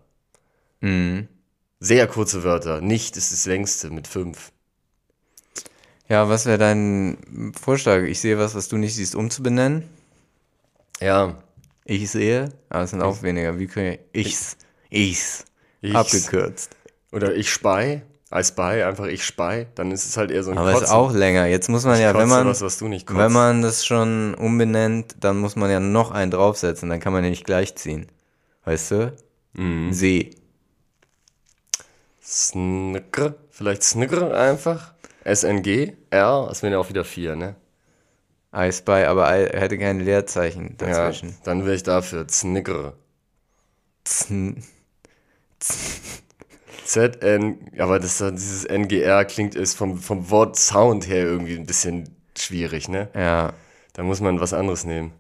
Sehr 1.80 2.08
kurze 2.08 2.44
Wörter. 2.44 2.82
Nicht 2.82 3.18
ist 3.18 3.32
das 3.32 3.46
längste 3.46 3.90
mit 3.90 4.08
fünf. 4.08 4.52
Ja, 6.10 6.30
was 6.30 6.46
wäre 6.46 6.58
dein 6.58 7.52
Vorschlag? 7.60 8.04
Ich 8.04 8.20
sehe 8.20 8.38
was, 8.38 8.56
was 8.56 8.68
du 8.70 8.78
nicht 8.78 8.96
siehst, 8.96 9.16
umzubenennen. 9.16 9.84
Ja. 11.02 11.42
Ich 11.86 12.10
sehe, 12.12 12.50
aber 12.70 12.84
es 12.84 12.92
sind 12.92 13.02
auch 13.02 13.22
weniger. 13.24 13.60
Wie 13.60 13.68
können 13.68 13.92
wir 13.92 14.00
ich's, 14.14 14.58
ich's, 14.90 15.46
Ich's. 15.82 15.96
abgekürzt. 15.96 16.76
Oder 17.12 17.36
ich 17.36 17.52
spy, 17.52 18.02
I 18.34 18.44
spy, 18.44 18.84
einfach 18.84 19.06
ich 19.06 19.24
spy, 19.24 19.68
dann 19.76 19.92
ist 19.92 20.06
es 20.06 20.18
halt 20.18 20.32
eher 20.32 20.44
so 20.44 20.52
ein 20.52 20.58
Aber 20.58 20.74
es 20.74 20.82
ist 20.82 20.90
auch 20.92 21.14
länger. 21.14 21.46
Jetzt 21.46 21.70
muss 21.70 21.86
man 21.86 22.00
ja, 22.00 22.14
wenn 22.14 22.28
man, 22.28 22.46
was, 22.48 22.62
was 22.62 22.82
wenn 22.82 23.32
man 23.32 23.62
das 23.62 23.86
schon 23.86 24.34
umbenennt, 24.36 25.16
dann 25.22 25.38
muss 25.38 25.56
man 25.56 25.72
ja 25.72 25.80
noch 25.80 26.12
einen 26.12 26.32
draufsetzen. 26.32 26.90
Dann 26.90 27.00
kann 27.00 27.14
man 27.14 27.24
ja 27.24 27.30
nicht 27.30 27.46
gleichziehen. 27.46 28.08
Weißt 28.66 28.92
du? 28.92 29.14
Mhm. 29.54 29.94
See. 29.94 30.32
Snicker, 32.22 33.36
vielleicht 33.50 33.84
Snicker 33.84 34.38
einfach. 34.38 34.94
SNG, 35.24 35.94
R, 36.10 36.46
das 36.50 36.62
wären 36.64 36.74
ja 36.74 36.80
auch 36.80 36.90
wieder 36.90 37.06
vier, 37.06 37.36
ne? 37.38 37.56
I 38.54 38.72
spy, 38.72 39.04
aber 39.06 39.30
I 39.30 39.46
hätte 39.58 39.78
kein 39.78 40.00
Leerzeichen 40.00 40.76
Ja, 40.82 40.88
dazwischen. 40.88 41.38
dann 41.44 41.64
wäre 41.66 41.76
ich 41.76 41.84
dafür. 41.84 42.28
Snicker. 42.30 42.94
Zn- 44.06 44.64
ZN, 45.60 46.27
aber 47.78 48.00
das, 48.00 48.18
dieses 48.18 48.66
NGR 48.66 49.26
klingt 49.26 49.56
ist 49.56 49.76
vom, 49.76 49.98
vom 49.98 50.30
Wort 50.30 50.56
Sound 50.56 51.08
her 51.08 51.24
irgendwie 51.24 51.56
ein 51.56 51.66
bisschen 51.66 52.10
schwierig, 52.38 52.88
ne? 52.88 53.10
Ja. 53.14 53.54
Da 53.94 54.04
muss 54.04 54.22
man 54.22 54.40
was 54.40 54.54
anderes 54.54 54.86
nehmen. 54.86 55.12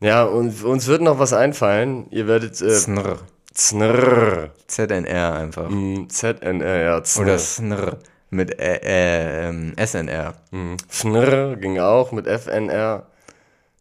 Ja, 0.00 0.24
und 0.24 0.64
uns 0.64 0.86
wird 0.86 1.02
noch 1.02 1.18
was 1.18 1.32
einfallen. 1.32 2.06
Ihr 2.10 2.26
werdet 2.26 2.60
äh, 2.60 2.70
Snr. 2.70 3.18
Znrr. 3.52 4.50
ZNR 4.66 5.34
einfach. 5.34 5.68
Mm, 5.68 6.08
ZNR, 6.08 6.82
ja, 6.82 7.02
Znrr. 7.02 7.22
Oder 7.22 7.38
Snr 7.38 7.98
mit 8.30 8.58
äh, 8.60 9.48
äh, 9.48 9.86
SNR. 9.86 10.34
Mhm. 10.50 10.76
Fnr 10.88 11.56
ging 11.56 11.78
auch 11.78 12.12
mit 12.12 12.26
FNR. 12.26 13.06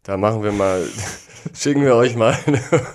Da 0.03 0.17
machen 0.17 0.43
wir 0.43 0.51
mal, 0.51 0.83
schicken 1.53 1.83
wir 1.83 1.95
euch 1.95 2.15
mal 2.15 2.37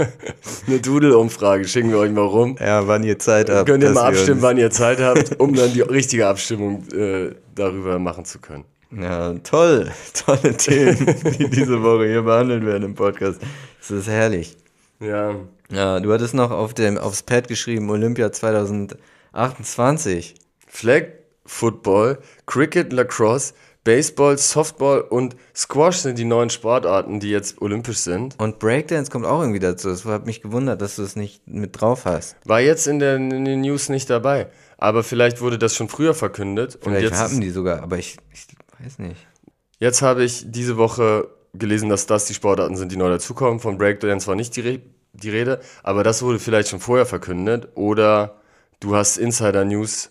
eine 0.66 0.80
Doodle-Umfrage, 0.80 1.66
schicken 1.66 1.90
wir 1.90 1.98
euch 1.98 2.10
mal 2.10 2.22
rum. 2.22 2.56
Ja, 2.60 2.86
wann 2.86 3.04
ihr 3.04 3.18
Zeit 3.18 3.50
habt. 3.50 3.68
Könnt 3.68 3.82
ihr 3.82 3.90
mal 3.90 4.08
abstimmen, 4.08 4.40
wann 4.42 4.56
ihr 4.56 4.70
Zeit 4.70 5.00
habt, 5.00 5.38
um 5.40 5.54
dann 5.54 5.72
die 5.72 5.82
richtige 5.82 6.26
Abstimmung 6.26 6.84
äh, 6.92 7.32
darüber 7.54 7.98
machen 7.98 8.24
zu 8.24 8.38
können. 8.38 8.64
Ja, 8.90 9.32
toll. 9.42 9.90
Tolle 10.14 10.56
Themen, 10.56 11.06
die 11.38 11.50
diese 11.50 11.82
Woche 11.82 12.06
hier 12.06 12.22
behandelt 12.22 12.64
werden 12.64 12.84
im 12.84 12.94
Podcast. 12.94 13.40
Das 13.80 13.90
ist 13.90 14.08
herrlich. 14.08 14.56
Ja, 15.00 15.34
Ja, 15.70 16.00
du 16.00 16.12
hattest 16.12 16.34
noch 16.34 16.50
auf 16.50 16.74
dem, 16.74 16.98
aufs 16.98 17.22
Pad 17.22 17.48
geschrieben, 17.48 17.88
Olympia 17.90 18.30
2028. 18.30 20.34
Flag 20.66 21.04
Football, 21.46 22.18
Cricket, 22.46 22.92
Lacrosse, 22.92 23.54
Baseball, 23.84 24.38
Softball 24.38 25.02
und 25.02 25.36
Squash 25.54 25.98
sind 25.98 26.18
die 26.18 26.24
neuen 26.24 26.48
Sportarten, 26.48 27.20
die 27.20 27.28
jetzt 27.28 27.60
olympisch 27.60 27.98
sind. 27.98 28.34
Und 28.38 28.58
Breakdance 28.58 29.10
kommt 29.10 29.26
auch 29.26 29.40
irgendwie 29.40 29.60
dazu. 29.60 29.88
Das 29.88 30.06
hat 30.06 30.24
mich 30.24 30.40
gewundert, 30.40 30.80
dass 30.80 30.96
du 30.96 31.02
es 31.02 31.16
nicht 31.16 31.46
mit 31.46 31.78
drauf 31.78 32.06
hast. 32.06 32.36
War 32.46 32.60
jetzt 32.60 32.86
in, 32.86 32.98
der, 32.98 33.16
in 33.16 33.44
den 33.44 33.60
News 33.60 33.90
nicht 33.90 34.08
dabei. 34.08 34.48
Aber 34.78 35.04
vielleicht 35.04 35.42
wurde 35.42 35.58
das 35.58 35.76
schon 35.76 35.88
früher 35.88 36.14
verkündet. 36.14 36.76
Und 36.76 36.92
Vielleicht 36.92 37.10
jetzt, 37.10 37.18
haben 37.18 37.40
die 37.40 37.50
sogar, 37.50 37.82
aber 37.82 37.98
ich, 37.98 38.16
ich 38.32 38.46
weiß 38.82 38.98
nicht. 38.98 39.26
jetzt 39.78 40.00
habe 40.00 40.24
ich 40.24 40.50
diese 40.50 40.78
Woche 40.78 41.28
gelesen, 41.52 41.90
dass 41.90 42.06
das 42.06 42.24
die 42.24 42.34
Sportarten 42.34 42.76
sind, 42.76 42.90
die 42.90 42.96
neu 42.96 43.10
dazukommen. 43.10 43.60
Von 43.60 43.76
Breakdance 43.76 44.26
war 44.26 44.34
nicht 44.34 44.56
die, 44.56 44.60
Re 44.62 44.80
die 45.12 45.30
Rede, 45.30 45.60
aber 45.82 46.02
das 46.02 46.22
wurde 46.22 46.38
vielleicht 46.38 46.68
schon 46.68 46.80
vorher 46.80 47.06
verkündet. 47.06 47.68
Oder 47.74 48.40
du 48.80 48.96
hast 48.96 49.18
Insider-News, 49.18 50.10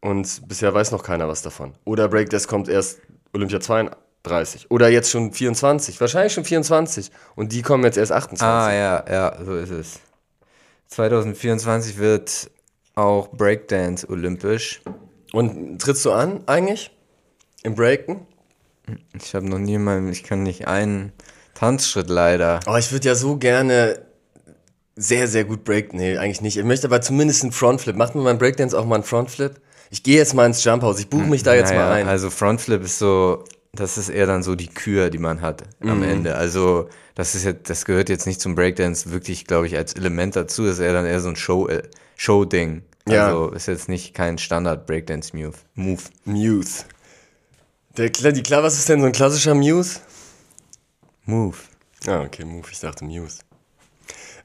Und 0.00 0.46
bisher 0.48 0.72
weiß 0.72 0.92
noch 0.92 1.02
keiner 1.02 1.28
was 1.28 1.42
davon. 1.42 1.74
Oder 1.84 2.08
Breakdance 2.08 2.46
kommt 2.46 2.68
erst 2.68 3.00
Olympia 3.32 3.60
32. 3.60 4.70
Oder 4.70 4.88
jetzt 4.88 5.10
schon 5.10 5.32
24. 5.32 6.00
Wahrscheinlich 6.00 6.32
schon 6.32 6.44
24. 6.44 7.10
Und 7.34 7.52
die 7.52 7.62
kommen 7.62 7.84
jetzt 7.84 7.96
erst 7.96 8.12
28. 8.12 8.46
Ah, 8.46 8.72
ja, 8.72 9.04
ja, 9.08 9.44
so 9.44 9.56
ist 9.56 9.70
es. 9.70 10.00
2024 10.88 11.98
wird 11.98 12.50
auch 12.94 13.28
Breakdance 13.28 14.08
olympisch. 14.08 14.82
Und 15.32 15.80
trittst 15.80 16.04
du 16.04 16.12
an 16.12 16.42
eigentlich? 16.46 16.90
Im 17.62 17.74
Breaken? 17.74 18.26
Ich 19.20 19.34
habe 19.34 19.48
noch 19.48 19.58
nie 19.58 19.78
mal, 19.78 20.08
ich 20.08 20.22
kann 20.22 20.44
nicht 20.44 20.68
einen 20.68 21.12
Tanzschritt 21.54 22.08
leider. 22.08 22.60
Oh, 22.66 22.76
ich 22.76 22.92
würde 22.92 23.08
ja 23.08 23.14
so 23.14 23.36
gerne 23.36 24.06
sehr, 24.94 25.28
sehr 25.28 25.44
gut 25.44 25.64
Break. 25.64 25.92
Nee, 25.92 26.16
eigentlich 26.16 26.40
nicht. 26.40 26.56
Ich 26.56 26.64
möchte 26.64 26.86
aber 26.86 27.00
zumindest 27.00 27.42
einen 27.42 27.52
Frontflip. 27.52 27.96
Macht 27.96 28.14
mir 28.14 28.24
beim 28.24 28.38
Breakdance 28.38 28.78
auch 28.78 28.86
mal 28.86 28.96
einen 28.96 29.04
Frontflip? 29.04 29.60
Ich 29.90 30.02
gehe 30.02 30.16
jetzt 30.16 30.34
mal 30.34 30.46
ins 30.46 30.62
Jump 30.64 30.82
House. 30.82 30.98
Ich 30.98 31.08
buche 31.08 31.24
mich 31.24 31.42
da 31.42 31.54
jetzt 31.54 31.70
Naja, 31.70 31.82
mal 31.86 31.92
ein. 31.92 32.08
Also 32.08 32.30
Frontflip 32.30 32.82
ist 32.82 32.98
so, 32.98 33.44
das 33.72 33.98
ist 33.98 34.08
eher 34.08 34.26
dann 34.26 34.42
so 34.42 34.54
die 34.54 34.68
Kür, 34.68 35.10
die 35.10 35.18
man 35.18 35.40
hat 35.40 35.62
Mhm. 35.80 35.90
am 35.90 36.02
Ende. 36.02 36.34
Also 36.36 36.88
das 37.14 37.34
ist 37.34 37.44
jetzt, 37.44 37.70
das 37.70 37.84
gehört 37.84 38.08
jetzt 38.08 38.26
nicht 38.26 38.40
zum 38.40 38.54
Breakdance 38.54 39.10
wirklich, 39.10 39.46
glaube 39.46 39.66
ich, 39.66 39.76
als 39.76 39.94
Element 39.94 40.36
dazu. 40.36 40.64
Das 40.64 40.74
ist 40.74 40.80
eher 40.80 40.92
dann 40.92 41.06
eher 41.06 41.20
so 41.20 41.28
ein 41.28 41.36
Show, 41.36 41.68
äh, 41.68 41.82
Show-Ding. 42.16 42.82
Ja. 43.08 43.26
Also 43.28 43.50
ist 43.50 43.66
jetzt 43.68 43.88
nicht 43.88 44.14
kein 44.14 44.38
Standard 44.38 44.86
Breakdance-Move. 44.86 45.54
Move. 45.74 46.02
Muse. 46.24 46.84
Der, 47.96 48.10
die, 48.10 48.42
klar, 48.42 48.62
was 48.62 48.74
ist 48.76 48.88
denn 48.88 49.00
so 49.00 49.06
ein 49.06 49.12
klassischer 49.12 49.54
Muse? 49.54 50.00
Move. 51.24 51.56
Ah, 52.06 52.22
okay, 52.22 52.44
Move. 52.44 52.66
Ich 52.70 52.80
dachte 52.80 53.04
Muse. 53.04 53.38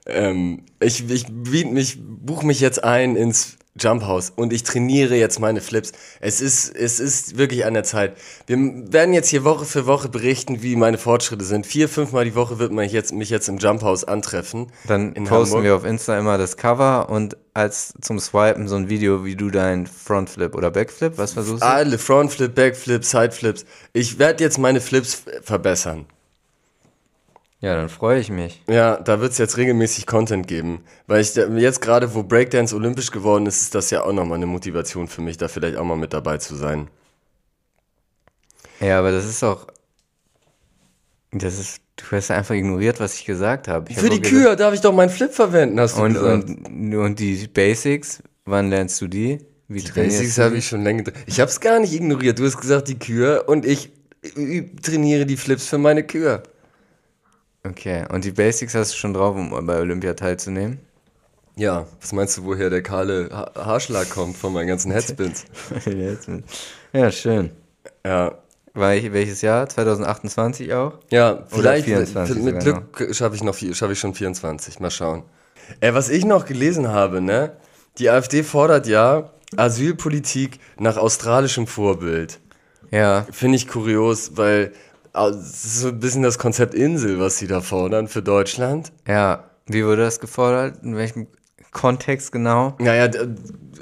Ähm, 0.06 0.64
ich 0.80 1.10
ich, 1.10 1.28
mich, 1.30 2.00
buche 2.02 2.46
mich 2.46 2.60
jetzt 2.60 2.84
ein 2.84 3.16
ins 3.16 3.58
Jump 3.80 4.04
House 4.04 4.34
und 4.36 4.52
ich 4.52 4.64
trainiere 4.64 5.16
jetzt 5.16 5.40
meine 5.40 5.62
Flips. 5.62 5.94
Es 6.20 6.42
ist, 6.42 6.76
es 6.76 7.00
ist 7.00 7.38
wirklich 7.38 7.66
an 7.66 7.74
der 7.74 7.84
Zeit. 7.84 8.18
Wir 8.46 8.58
werden 8.58 9.14
jetzt 9.14 9.30
hier 9.30 9.46
Woche 9.46 9.64
für 9.64 9.86
Woche 9.86 10.10
berichten, 10.10 10.62
wie 10.62 10.76
meine 10.76 10.98
Fortschritte 10.98 11.46
sind. 11.46 11.66
Vier, 11.66 11.88
fünfmal 11.88 12.26
die 12.26 12.36
Woche 12.36 12.60
wird 12.60 12.74
man 12.74 12.88
jetzt, 12.90 13.14
mich 13.14 13.30
jetzt 13.30 13.48
im 13.48 13.60
Jump 13.60 13.82
House 13.82 14.04
antreffen. 14.04 14.68
Dann 14.88 15.14
In 15.14 15.24
posten 15.24 15.56
Hamburg. 15.56 15.64
wir 15.64 15.76
auf 15.76 15.86
Insta 15.86 16.20
immer 16.20 16.38
das 16.38 16.58
Cover 16.58 17.10
und 17.10 17.38
als 17.54 17.94
zum 18.02 18.20
Swipen 18.20 18.68
so 18.68 18.76
ein 18.76 18.90
Video, 18.90 19.24
wie 19.24 19.36
du 19.36 19.50
dein 19.50 19.88
Frontflip 19.88 20.56
oder 20.56 20.72
Backflip, 20.72 21.18
was 21.18 21.34
versuchst 21.34 21.64
du? 21.64 21.68
Alle 21.68 21.98
Frontflip, 21.98 22.54
Backflip, 22.54 23.04
Sideflips. 23.06 23.66
Ich 23.94 24.20
werde 24.20 24.44
jetzt 24.44 24.58
meine 24.58 24.82
Flips 24.82 25.24
verbessern. 25.42 26.06
Ja, 27.62 27.76
dann 27.76 27.90
freue 27.90 28.20
ich 28.20 28.30
mich. 28.32 28.62
Ja, 28.68 28.98
da 28.98 29.22
wird 29.22 29.34
es 29.34 29.38
jetzt 29.38 29.56
regelmäßig 29.58 30.08
Content 30.08 30.48
geben. 30.48 30.84
Weil 31.06 31.22
ich 31.22 31.34
da- 31.34 31.46
jetzt 31.48 31.80
gerade, 31.80 32.16
wo 32.16 32.24
Breakdance 32.24 32.76
olympisch 32.76 33.12
geworden 33.12 33.46
ist, 33.46 33.62
ist 33.62 33.76
das 33.76 33.92
ja 33.92 34.04
auch 34.04 34.14
nochmal 34.14 34.38
eine 34.38 34.48
Motivation 34.48 35.08
für 35.08 35.22
mich, 35.22 35.38
da 35.38 35.48
vielleicht 35.48 35.78
auch 35.78 35.84
mal 35.84 35.96
mit 35.96 36.12
dabei 36.12 36.38
zu 36.38 36.56
sein. 36.56 36.88
Ja, 38.80 38.98
aber 38.98 39.12
das 39.12 39.26
ist 39.26 39.44
auch. 39.44 39.68
Das 41.32 41.60
ist. 41.60 41.82
Du 41.98 42.16
hast 42.16 42.32
einfach 42.32 42.56
ignoriert, 42.56 43.00
was 43.00 43.14
ich 43.14 43.26
gesagt 43.26 43.68
habe. 43.68 43.92
Ich 43.92 43.98
Für 43.98 44.08
hab 44.08 44.14
die 44.14 44.22
Kühe 44.22 44.56
darf 44.56 44.74
ich 44.74 44.82
doch 44.82 44.92
meinen 44.92 45.12
Flip 45.12 45.32
verwenden, 45.32 45.80
hast 45.80 45.98
du 45.98 46.02
Und, 46.02 46.14
gesagt. 46.16 46.50
und, 46.50 46.96
und 46.96 47.20
die 47.20 47.48
Basics, 47.48 48.24
wann 48.46 48.72
lernst 48.72 49.00
du 49.02 49.08
die? 49.08 49.38
Wie 49.68 49.84
trainierst 49.84 50.18
Basics 50.18 50.38
habe 50.40 50.54
die? 50.54 50.58
ich 50.58 50.68
schon 50.68 50.84
länger. 50.84 51.04
Ich 51.28 51.40
habe 51.40 51.52
es 51.52 51.60
gar 51.60 51.80
nicht 51.80 51.94
ignoriert. 51.94 52.40
Du 52.40 52.46
hast 52.46 52.58
gesagt, 52.60 52.88
die 52.88 52.98
Kühe 52.98 53.44
und 53.44 53.68
ich 53.68 53.92
trainiere 54.82 55.28
die 55.28 55.38
Flips 55.38 55.68
für 55.68 55.78
meine 55.78 56.04
Kühe. 56.04 56.42
Okay, 57.64 58.06
und 58.12 58.26
die 58.26 58.32
Basics 58.32 58.74
hast 58.74 58.94
du 58.94 58.98
schon 58.98 59.14
drauf, 59.14 59.36
um 59.36 59.66
bei 59.66 59.80
Olympia 59.80 60.14
teilzunehmen? 60.14 60.80
Ja, 61.56 61.86
was 62.00 62.12
meinst 62.14 62.38
du, 62.38 62.46
woher 62.46 62.70
der 62.70 62.82
kahle 62.82 63.30
ha 63.32 63.52
Haarschlag 63.56 64.10
kommt 64.10 64.38
von 64.38 64.54
meinen 64.54 64.68
ganzen 64.68 64.92
Headspins? 64.92 65.46
ja, 66.94 67.12
schön. 67.12 67.52
ja, 68.06 68.36
War 68.74 68.96
ich, 68.96 69.12
welches 69.14 69.42
Jahr? 69.42 69.68
2028 69.68 70.74
auch? 70.74 70.94
Ja, 71.10 71.44
vielleicht 71.48 71.86
24 71.86 72.38
mit 72.38 72.62
Glück 72.62 73.14
schaffe 73.14 73.36
ich 73.36 73.44
noch 73.44 73.56
schaffe 73.74 73.94
ich 73.94 74.00
schon 74.00 74.16
24. 74.16 74.80
Mal 74.80 74.90
schauen. 74.90 75.24
Äh, 75.82 75.94
was 75.94 76.10
ich 76.10 76.26
noch 76.26 76.46
gelesen 76.46 76.88
habe, 76.88 77.22
ne? 77.22 77.52
Die 77.98 78.10
AfD 78.10 78.44
fordert 78.44 78.88
ja 78.88 79.32
Asylpolitik 79.58 80.60
nach 80.80 80.98
australischem 80.98 81.68
Vorbild. 81.68 82.40
Ja, 82.92 83.26
Finde 83.32 83.58
ich 83.58 83.68
kurios, 83.68 84.32
weil 84.36 84.74
äh, 85.14 85.30
es 85.30 85.66
ist 85.66 85.80
so 85.82 85.88
ein 85.90 86.00
bisschen 86.00 86.24
das 86.24 86.38
Konzept 86.40 86.74
Insel, 86.74 87.20
was 87.20 87.38
sie 87.38 87.48
da 87.48 87.62
fordern 87.62 88.08
für 88.08 88.22
Deutschland. 88.22 88.92
ja. 89.08 89.46
Wie 89.68 89.86
wurde 89.86 90.02
das 90.02 90.20
gefordert? 90.20 90.84
In 90.84 90.98
welchem 90.98 91.28
Kontext 91.72 92.32
genau? 92.34 92.76
Naja, 92.80 93.10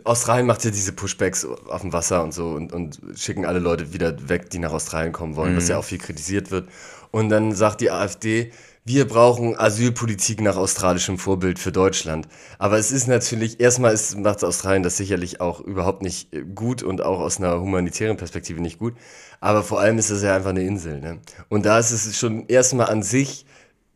Australien 0.03 0.45
macht 0.45 0.63
ja 0.63 0.71
diese 0.71 0.91
Pushbacks 0.91 1.45
auf 1.45 1.81
dem 1.81 1.93
Wasser 1.93 2.21
und 2.21 2.33
so 2.33 2.49
und, 2.49 2.73
und 2.73 2.99
schicken 3.15 3.45
alle 3.45 3.59
Leute 3.59 3.91
wieder 3.93 4.29
weg, 4.29 4.49
die 4.51 4.59
nach 4.59 4.71
Australien 4.71 5.13
kommen 5.13 5.35
wollen, 5.35 5.55
was 5.57 5.67
ja 5.67 5.77
auch 5.77 5.83
viel 5.83 5.97
kritisiert 5.97 6.51
wird. 6.51 6.69
Und 7.11 7.29
dann 7.29 7.55
sagt 7.55 7.81
die 7.81 7.89
AfD, 7.89 8.51
wir 8.89 9.07
brauchen 9.07 9.55
Asylpolitik 9.55 10.41
nach 10.41 10.57
australischem 10.57 11.19
Vorbild 11.19 11.59
für 11.59 11.71
Deutschland. 11.71 12.27
Aber 12.57 12.79
es 12.79 12.91
ist 12.91 13.07
natürlich, 13.07 13.59
erstmal 13.59 13.95
macht 14.17 14.43
Australien 14.43 14.81
das 14.81 14.97
sicherlich 14.97 15.39
auch 15.41 15.61
überhaupt 15.61 16.01
nicht 16.01 16.33
äh, 16.33 16.41
gut 16.41 16.81
und 16.81 17.03
auch 17.03 17.19
aus 17.19 17.37
einer 17.37 17.61
humanitären 17.61 18.17
Perspektive 18.17 18.59
nicht 18.59 18.79
gut. 18.79 18.95
Aber 19.41 19.61
vor 19.61 19.79
allem 19.79 19.99
ist 19.99 20.09
es 20.09 20.23
ja 20.23 20.35
einfach 20.35 20.49
eine 20.49 20.63
Insel. 20.63 20.99
Ne? 21.01 21.19
Und 21.49 21.67
da 21.67 21.77
ist 21.77 21.91
es 21.91 22.17
schon 22.17 22.47
erstmal 22.47 22.87
an 22.87 23.03
sich 23.03 23.45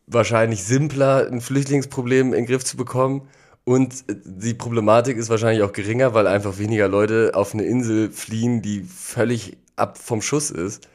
wahrscheinlich 0.06 0.62
simpler, 0.62 1.26
ein 1.26 1.40
Flüchtlingsproblem 1.40 2.28
in 2.28 2.44
den 2.44 2.46
Griff 2.46 2.64
zu 2.64 2.76
bekommen. 2.76 3.26
Und 3.64 4.04
die 4.08 4.54
Problematik 4.54 5.16
ist 5.16 5.28
wahrscheinlich 5.28 5.64
auch 5.64 5.72
geringer, 5.72 6.14
weil 6.14 6.28
einfach 6.28 6.58
weniger 6.58 6.86
Leute 6.86 7.32
auf 7.34 7.52
eine 7.52 7.64
Insel 7.64 8.12
fliehen, 8.12 8.62
die 8.62 8.84
völlig 8.84 9.56
ab 9.74 9.98
vom 9.98 10.22
Schuss 10.22 10.52
ist, 10.52 10.86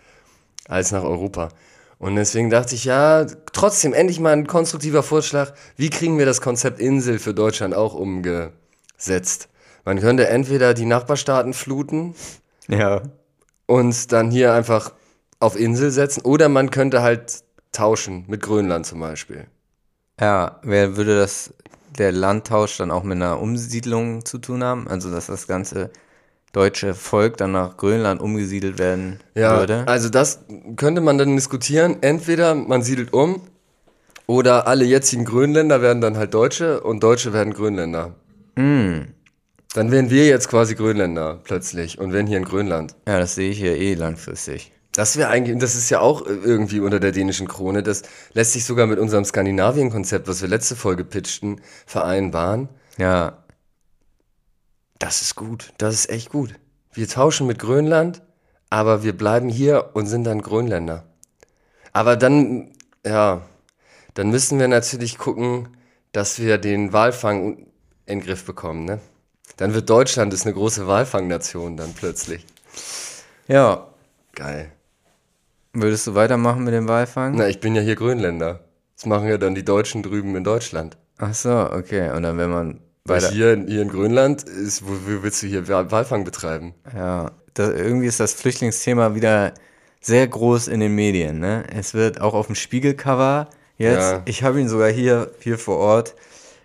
als 0.69 0.93
nach 0.93 1.03
Europa. 1.03 1.49
Und 1.99 2.15
deswegen 2.15 2.49
dachte 2.49 2.75
ich, 2.75 2.85
ja, 2.85 3.25
trotzdem 3.51 3.93
endlich 3.93 4.21
mal 4.21 4.31
ein 4.31 4.47
konstruktiver 4.47 5.03
Vorschlag. 5.03 5.53
Wie 5.75 5.89
kriegen 5.89 6.17
wir 6.17 6.25
das 6.25 6.39
Konzept 6.39 6.79
Insel 6.79 7.19
für 7.19 7.33
Deutschland 7.33 7.75
auch 7.75 7.93
umgesetzt? 7.93 9.49
Man 9.83 9.99
könnte 9.99 10.27
entweder 10.27 10.73
die 10.73 10.85
Nachbarstaaten 10.85 11.53
fluten 11.53 12.15
Ja. 12.69 13.01
und 13.65 14.11
dann 14.13 14.31
hier 14.31 14.53
einfach 14.53 14.93
auf 15.41 15.59
Insel 15.59 15.91
setzen, 15.91 16.21
oder 16.21 16.47
man 16.49 16.69
könnte 16.71 17.01
halt 17.01 17.43
tauschen 17.71 18.25
mit 18.27 18.41
Grönland 18.41 18.85
zum 18.85 18.99
Beispiel. 18.99 19.47
Ja, 20.19 20.59
wer 20.63 20.97
würde 20.97 21.17
das, 21.17 21.53
der 21.97 22.11
Landtausch 22.11 22.77
dann 22.77 22.91
auch 22.91 23.03
mit 23.03 23.15
einer 23.15 23.39
Umsiedlung 23.41 24.25
zu 24.25 24.37
tun 24.37 24.63
haben? 24.63 24.87
Also, 24.87 25.11
dass 25.11 25.27
das 25.27 25.47
ganze 25.47 25.91
deutsche 26.51 26.93
Volk 26.93 27.37
dann 27.37 27.51
nach 27.51 27.77
Grönland 27.77 28.21
umgesiedelt 28.21 28.79
werden 28.79 29.19
Ja, 29.35 29.59
würde? 29.59 29.83
also 29.87 30.09
das 30.09 30.39
könnte 30.75 31.01
man 31.01 31.17
dann 31.17 31.35
diskutieren. 31.35 31.97
Entweder 32.01 32.55
man 32.55 32.81
siedelt 32.81 33.13
um 33.13 33.41
oder 34.27 34.67
alle 34.67 34.85
jetzigen 34.85 35.25
Grönländer 35.25 35.81
werden 35.81 36.01
dann 36.01 36.17
halt 36.17 36.33
Deutsche 36.33 36.81
und 36.81 37.01
Deutsche 37.03 37.33
werden 37.33 37.53
Grönländer. 37.53 38.13
Hm. 38.55 39.07
Dann 39.73 39.91
wären 39.91 40.09
wir 40.09 40.25
jetzt 40.25 40.49
quasi 40.49 40.73
Grönländer 40.75 41.39
plötzlich 41.43 41.99
und 41.99 42.11
wären 42.13 42.25
hier 42.27 42.37
in 42.37 42.45
Grönland. 42.45 42.95
Ja, 43.07 43.19
das 43.19 43.35
sehe 43.35 43.51
ich 43.51 43.59
hier 43.59 43.75
eh 43.77 43.93
langfristig. 43.93 44.71
Das 44.93 45.17
wäre 45.17 45.29
eigentlich, 45.29 45.57
das 45.59 45.75
ist 45.75 45.91
ja 45.91 45.99
auch 45.99 46.25
irgendwie 46.25 46.79
unter 46.79 46.99
der 46.99 47.11
dänischen 47.11 47.47
Krone. 47.47 47.83
Das 47.83 48.01
lässt 48.33 48.53
sich 48.53 48.65
sogar 48.65 48.87
mit 48.87 48.97
unserem 48.97 49.23
Skandinavien-Konzept, 49.23 50.27
was 50.27 50.41
wir 50.41 50.49
letzte 50.49 50.75
Folge 50.75 51.03
pitchten, 51.05 51.61
vereinbaren. 51.85 52.69
Ja, 52.97 53.38
Das 55.09 55.23
ist 55.23 55.33
gut. 55.33 55.73
Das 55.79 55.95
ist 55.95 56.11
echt 56.11 56.29
gut. 56.29 56.53
Wir 56.93 57.07
tauschen 57.07 57.47
mit 57.47 57.57
Grönland, 57.57 58.21
aber 58.69 59.01
wir 59.01 59.17
bleiben 59.17 59.49
hier 59.49 59.89
und 59.93 60.05
sind 60.05 60.23
dann 60.23 60.43
Grönländer. 60.43 61.03
Aber 61.93 62.15
dann, 62.15 62.73
ja, 63.03 63.41
dann 64.13 64.29
müssen 64.29 64.59
wir 64.59 64.67
natürlich 64.67 65.17
gucken, 65.17 65.69
dass 66.11 66.37
wir 66.37 66.59
den 66.59 66.93
Walfang 66.93 67.57
in 67.57 68.19
den 68.19 68.21
Griff 68.21 68.45
bekommen, 68.45 68.85
ne? 68.85 68.99
Dann 69.57 69.73
wird 69.73 69.89
Deutschland 69.89 70.31
ist 70.31 70.45
eine 70.45 70.53
große 70.53 70.85
Walfangnation 70.85 71.75
dann 71.75 71.93
plötzlich. 71.93 72.45
ja. 73.47 73.87
Geil. 74.35 74.71
Würdest 75.73 76.05
du 76.05 76.13
weitermachen 76.13 76.63
mit 76.63 76.75
dem 76.75 76.87
Walfang? 76.87 77.33
Na, 77.35 77.47
ich 77.47 77.59
bin 77.59 77.73
ja 77.73 77.81
hier 77.81 77.95
Grönländer. 77.95 78.59
Das 78.95 79.07
machen 79.07 79.27
ja 79.27 79.39
dann 79.39 79.55
die 79.55 79.65
Deutschen 79.65 80.03
drüben 80.03 80.35
in 80.35 80.43
Deutschland. 80.43 80.97
Ach 81.17 81.33
so, 81.33 81.49
okay. 81.71 82.11
Und 82.11 82.21
dann, 82.21 82.37
wenn 82.37 82.51
man 82.51 82.79
Weil 83.09 83.21
hier, 83.31 83.65
hier 83.67 83.81
in 83.81 83.89
Grönland 83.89 84.43
ist, 84.43 84.83
wo, 84.85 84.91
wo 84.91 85.23
willst 85.23 85.41
du 85.43 85.47
hier 85.47 85.67
Wa- 85.67 85.89
Walfang 85.91 86.23
betreiben? 86.23 86.73
Ja, 86.95 87.31
da, 87.53 87.71
irgendwie 87.71 88.07
ist 88.07 88.19
das 88.19 88.33
Flüchtlingsthema 88.33 89.15
wieder 89.15 89.53
sehr 90.01 90.27
groß 90.27 90.67
in 90.67 90.79
den 90.79 90.95
Medien. 90.95 91.39
Ne? 91.39 91.65
Es 91.75 91.93
wird 91.93 92.21
auch 92.21 92.33
auf 92.33 92.45
dem 92.47 92.55
Spiegelcover 92.55 93.49
jetzt, 93.77 94.11
Ja. 94.11 94.21
ich 94.25 94.43
habe 94.43 94.61
ihn 94.61 94.69
sogar 94.69 94.89
hier, 94.89 95.31
hier 95.39 95.57
vor 95.57 95.77
Ort, 95.77 96.15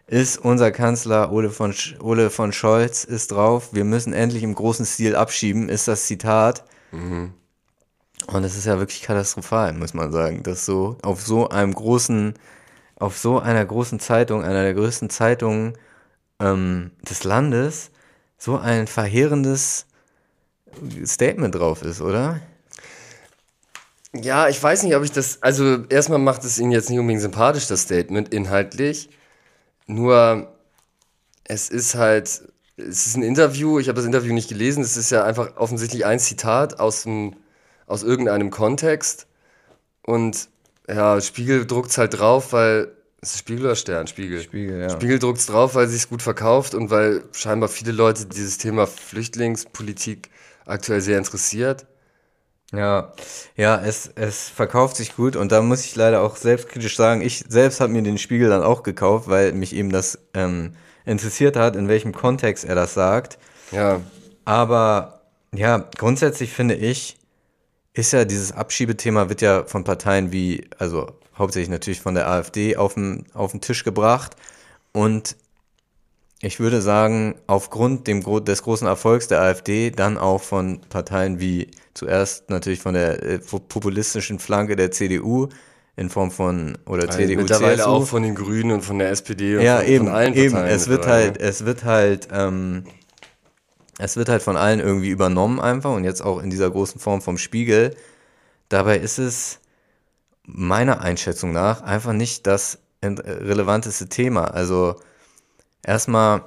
ist 0.07 0.37
unser 0.39 0.71
Kanzler 0.71 1.33
Ole 1.33 1.49
von, 1.51 1.73
Sch 1.73 1.97
Ole 2.01 2.29
von 2.31 2.53
Scholz 2.53 3.05
ist 3.05 3.33
drauf. 3.33 3.71
Wir 3.73 3.85
müssen 3.85 4.13
endlich 4.13 4.43
im 4.43 4.55
großen 4.55 4.85
Stil 4.85 5.17
abschieben, 5.17 5.69
ist 5.71 5.89
das 5.89 6.07
Zitat. 6.07 6.63
Und 8.27 8.45
es 8.45 8.57
ist 8.57 8.67
ja 8.67 8.79
wirklich 8.79 9.03
katastrophal, 9.03 9.73
muss 9.73 9.95
man 9.95 10.13
sagen, 10.13 10.43
dass 10.43 10.65
so 10.65 10.97
auf 11.03 11.23
so 11.23 11.49
einem 11.49 11.75
großen, 11.75 12.35
auf 12.97 13.19
so 13.19 13.39
einer 13.41 13.65
großen 13.65 13.99
Zeitung, 13.99 14.43
einer 14.43 14.63
der 14.63 14.75
größten 14.75 15.11
Zeitungen 15.11 15.75
ähm, 16.41 16.91
des 17.09 17.25
Landes, 17.25 17.91
so 18.39 18.59
ein 18.59 18.87
verheerendes 18.87 19.87
Statement 21.05 21.55
drauf 21.55 21.83
ist, 21.83 22.01
oder? 22.01 22.41
Ja, 24.15 24.49
ich 24.49 24.63
weiß 24.63 24.85
nicht, 24.85 24.95
ob 24.95 25.03
ich 25.03 25.11
das. 25.13 25.43
Also, 25.43 25.85
erstmal 25.89 26.21
macht 26.21 26.45
es 26.45 26.59
ihn 26.59 26.71
jetzt 26.71 26.89
nicht 26.89 26.99
unbedingt 27.01 27.23
sympathisch, 27.23 27.67
das 27.67 27.83
Statement, 27.83 28.33
inhaltlich. 28.33 29.11
Nur, 29.87 30.53
es 31.45 31.69
ist 31.69 31.95
halt. 31.97 32.43
Es 32.77 33.07
ist 33.07 33.17
ein 33.17 33.23
Interview, 33.23 33.79
ich 33.79 33.89
habe 33.89 33.97
das 33.97 34.07
Interview 34.07 34.35
nicht 34.35 34.49
gelesen, 34.49 34.83
es 34.83 34.97
ist 34.97 35.11
ja 35.11 35.25
einfach 35.25 35.57
offensichtlich 35.57 36.05
ein 36.05 36.19
Zitat 36.19 36.81
aus, 36.81 37.05
dem, 37.05 37.37
aus 37.87 38.03
irgendeinem 38.03 38.51
Kontext. 38.51 39.29
Und 40.03 40.49
ja, 40.89 41.21
Spiegel 41.21 41.67
druckt 41.67 41.91
es 41.91 41.99
halt 41.99 42.19
drauf, 42.19 42.53
weil. 42.53 42.93
Ist 43.25 43.37
es 43.37 43.39
Spiegel 43.39 43.65
oder 43.65 43.75
Stern? 43.75 44.07
Spiegel. 44.07 44.43
Spiegel, 44.43 44.83
ja. 44.83 44.91
Spiegel 44.91 45.19
druckt 45.19 45.39
es 45.39 45.47
drauf, 45.47 45.75
weil 45.75 45.87
es 45.87 45.93
sich 45.93 46.11
gut 46.11 46.21
verkauft 46.21 46.75
und 46.75 46.91
weil 46.91 47.25
scheinbar 47.33 47.71
viele 47.71 47.91
Leute 47.91 48.27
dieses 48.27 48.59
Thema 48.59 48.87
Flüchtlingspolitik 48.87 50.29
aktuell 50.67 51.01
sehr 51.01 51.17
interessiert. 51.17 51.87
Ja, 52.71 53.15
ja, 53.57 53.81
es, 53.83 54.11
es 54.15 54.51
verkauft 54.51 54.97
sich 54.97 55.17
gut 55.17 55.37
und 55.37 55.53
da 55.53 55.63
muss 55.63 55.87
ich 55.87 55.97
leider 55.97 56.21
auch 56.21 56.37
selbstkritisch 56.37 56.97
sagen, 56.97 57.23
ich 57.23 57.47
selbst 57.49 57.81
habe 57.81 57.95
mir 57.95 58.03
den 58.03 58.19
Spiegel 58.19 58.51
dann 58.51 58.63
auch 58.63 58.83
gekauft, 58.83 59.27
weil 59.27 59.53
mich 59.53 59.75
eben 59.75 59.89
das 59.89 60.19
ähm, 60.35 60.75
interessiert 61.07 61.57
hat, 61.57 61.77
in 61.77 61.89
welchem 61.89 62.13
Kontext 62.13 62.67
er 62.67 62.75
das 62.75 62.93
sagt. 62.93 63.39
Ja. 63.73 64.03
Aber 64.45 65.23
ja, 65.55 65.89
grundsätzlich 65.97 66.53
finde 66.53 66.75
ich, 66.75 67.17
ist 67.95 68.13
ja 68.13 68.27
dieses 68.27 68.53
Abschiebethema 68.53 69.31
wird 69.31 69.41
ja 69.41 69.65
von 69.65 69.83
Parteien 69.83 70.31
wie, 70.31 70.69
also 70.79 71.11
hauptsächlich 71.37 71.71
natürlich 71.71 72.01
von 72.01 72.15
der 72.15 72.29
AfD 72.29 72.77
auf 72.77 72.95
den, 72.95 73.27
auf 73.35 73.53
den 73.53 73.61
Tisch 73.61 73.85
gebracht 73.85 74.37
und 74.93 75.37
ich 76.41 76.61
würde 76.61 76.83
sagen, 76.83 77.37
aufgrund 77.47 78.07
dem, 78.07 78.23
des 78.45 78.63
großen 78.63 78.87
Erfolgs 78.87 79.29
der 79.29 79.41
AfD, 79.41 79.91
dann 79.91 80.19
auch 80.19 80.43
von 80.43 80.81
Parteien 80.91 81.41
wie 81.41 81.71
zuerst 81.95 82.51
natürlich 82.51 82.81
von 82.81 82.95
der 82.95 83.23
äh, 83.23 83.39
populistischen 83.39 84.39
Flanke 84.39 84.77
der 84.77 84.91
CDU 84.91 85.49
in 85.97 86.11
Form 86.11 86.31
von 86.31 86.77
oder 86.87 87.05
Also 87.05 87.19
CDU, 87.19 87.41
mittlerweile 87.41 87.77
CSU. 87.79 87.89
auch 87.89 88.07
von 88.07 88.23
den 88.23 88.35
Grünen 88.35 88.73
und 88.73 88.83
von 88.83 88.99
der 88.99 89.11
SPD 89.11 89.57
und 89.57 89.63
ja, 89.63 89.79
von, 89.79 89.87
eben, 89.87 90.07
von 90.07 90.15
allen 90.15 90.35
eben. 90.35 90.53
Parteien 90.53 90.75
Es 90.75 90.89
wird 90.89 91.07
halt, 91.07 91.41
es 91.41 91.65
wird 91.65 91.85
halt, 91.85 92.29
ähm, 92.33 92.85
es 93.99 94.17
wird 94.17 94.29
halt 94.29 94.43
von 94.43 94.57
allen 94.57 94.81
irgendwie 94.81 95.11
übernommen 95.11 95.61
einfach 95.61 95.95
und 95.95 96.05
jetzt 96.05 96.21
auch 96.21 96.43
in 96.43 96.51
dieser 96.51 96.71
großen 96.71 97.01
Form 97.01 97.23
vom 97.23 97.39
Spiegel. 97.39 97.97
Dabei 98.69 98.99
ist 98.99 99.19
es 99.19 99.61
meiner 100.47 101.01
Einschätzung 101.01 101.53
nach 101.53 101.83
einfach 101.83 102.13
nicht 102.13 102.47
das 102.47 102.79
relevanteste 103.03 104.09
Thema. 104.09 104.45
Also 104.45 104.97
erstmal 105.83 106.43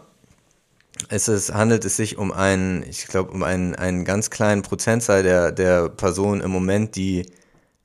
ist 1.10 1.28
es, 1.28 1.54
handelt 1.54 1.86
es 1.86 1.96
sich 1.96 2.18
um 2.18 2.32
einen, 2.32 2.84
ich 2.84 3.08
glaube, 3.08 3.32
um 3.32 3.44
einen, 3.44 3.76
einen 3.76 4.06
ganz 4.06 4.30
kleinen 4.30 4.64
Prozentzahl 4.64 5.24
der, 5.24 5.52
der 5.52 5.90
Personen 5.90 6.42
im 6.42 6.52
Moment, 6.52 6.96
die 6.96 7.32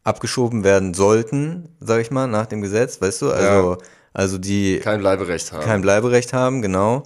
abgeschoben 0.05 0.64
werden 0.64 0.94
sollten, 0.94 1.68
sag 1.81 2.01
ich 2.01 2.11
mal, 2.11 2.27
nach 2.27 2.46
dem 2.46 2.62
Gesetz, 2.62 3.01
weißt 3.01 3.22
du? 3.22 3.31
Also, 3.31 3.79
also 4.12 4.38
die 4.38 4.81
kein 4.81 5.01
Bleiberecht 5.01 5.53
haben. 5.53 5.64
kein 5.64 5.83
Bleiberecht 5.83 6.33
haben, 6.33 6.62
genau. 6.62 7.05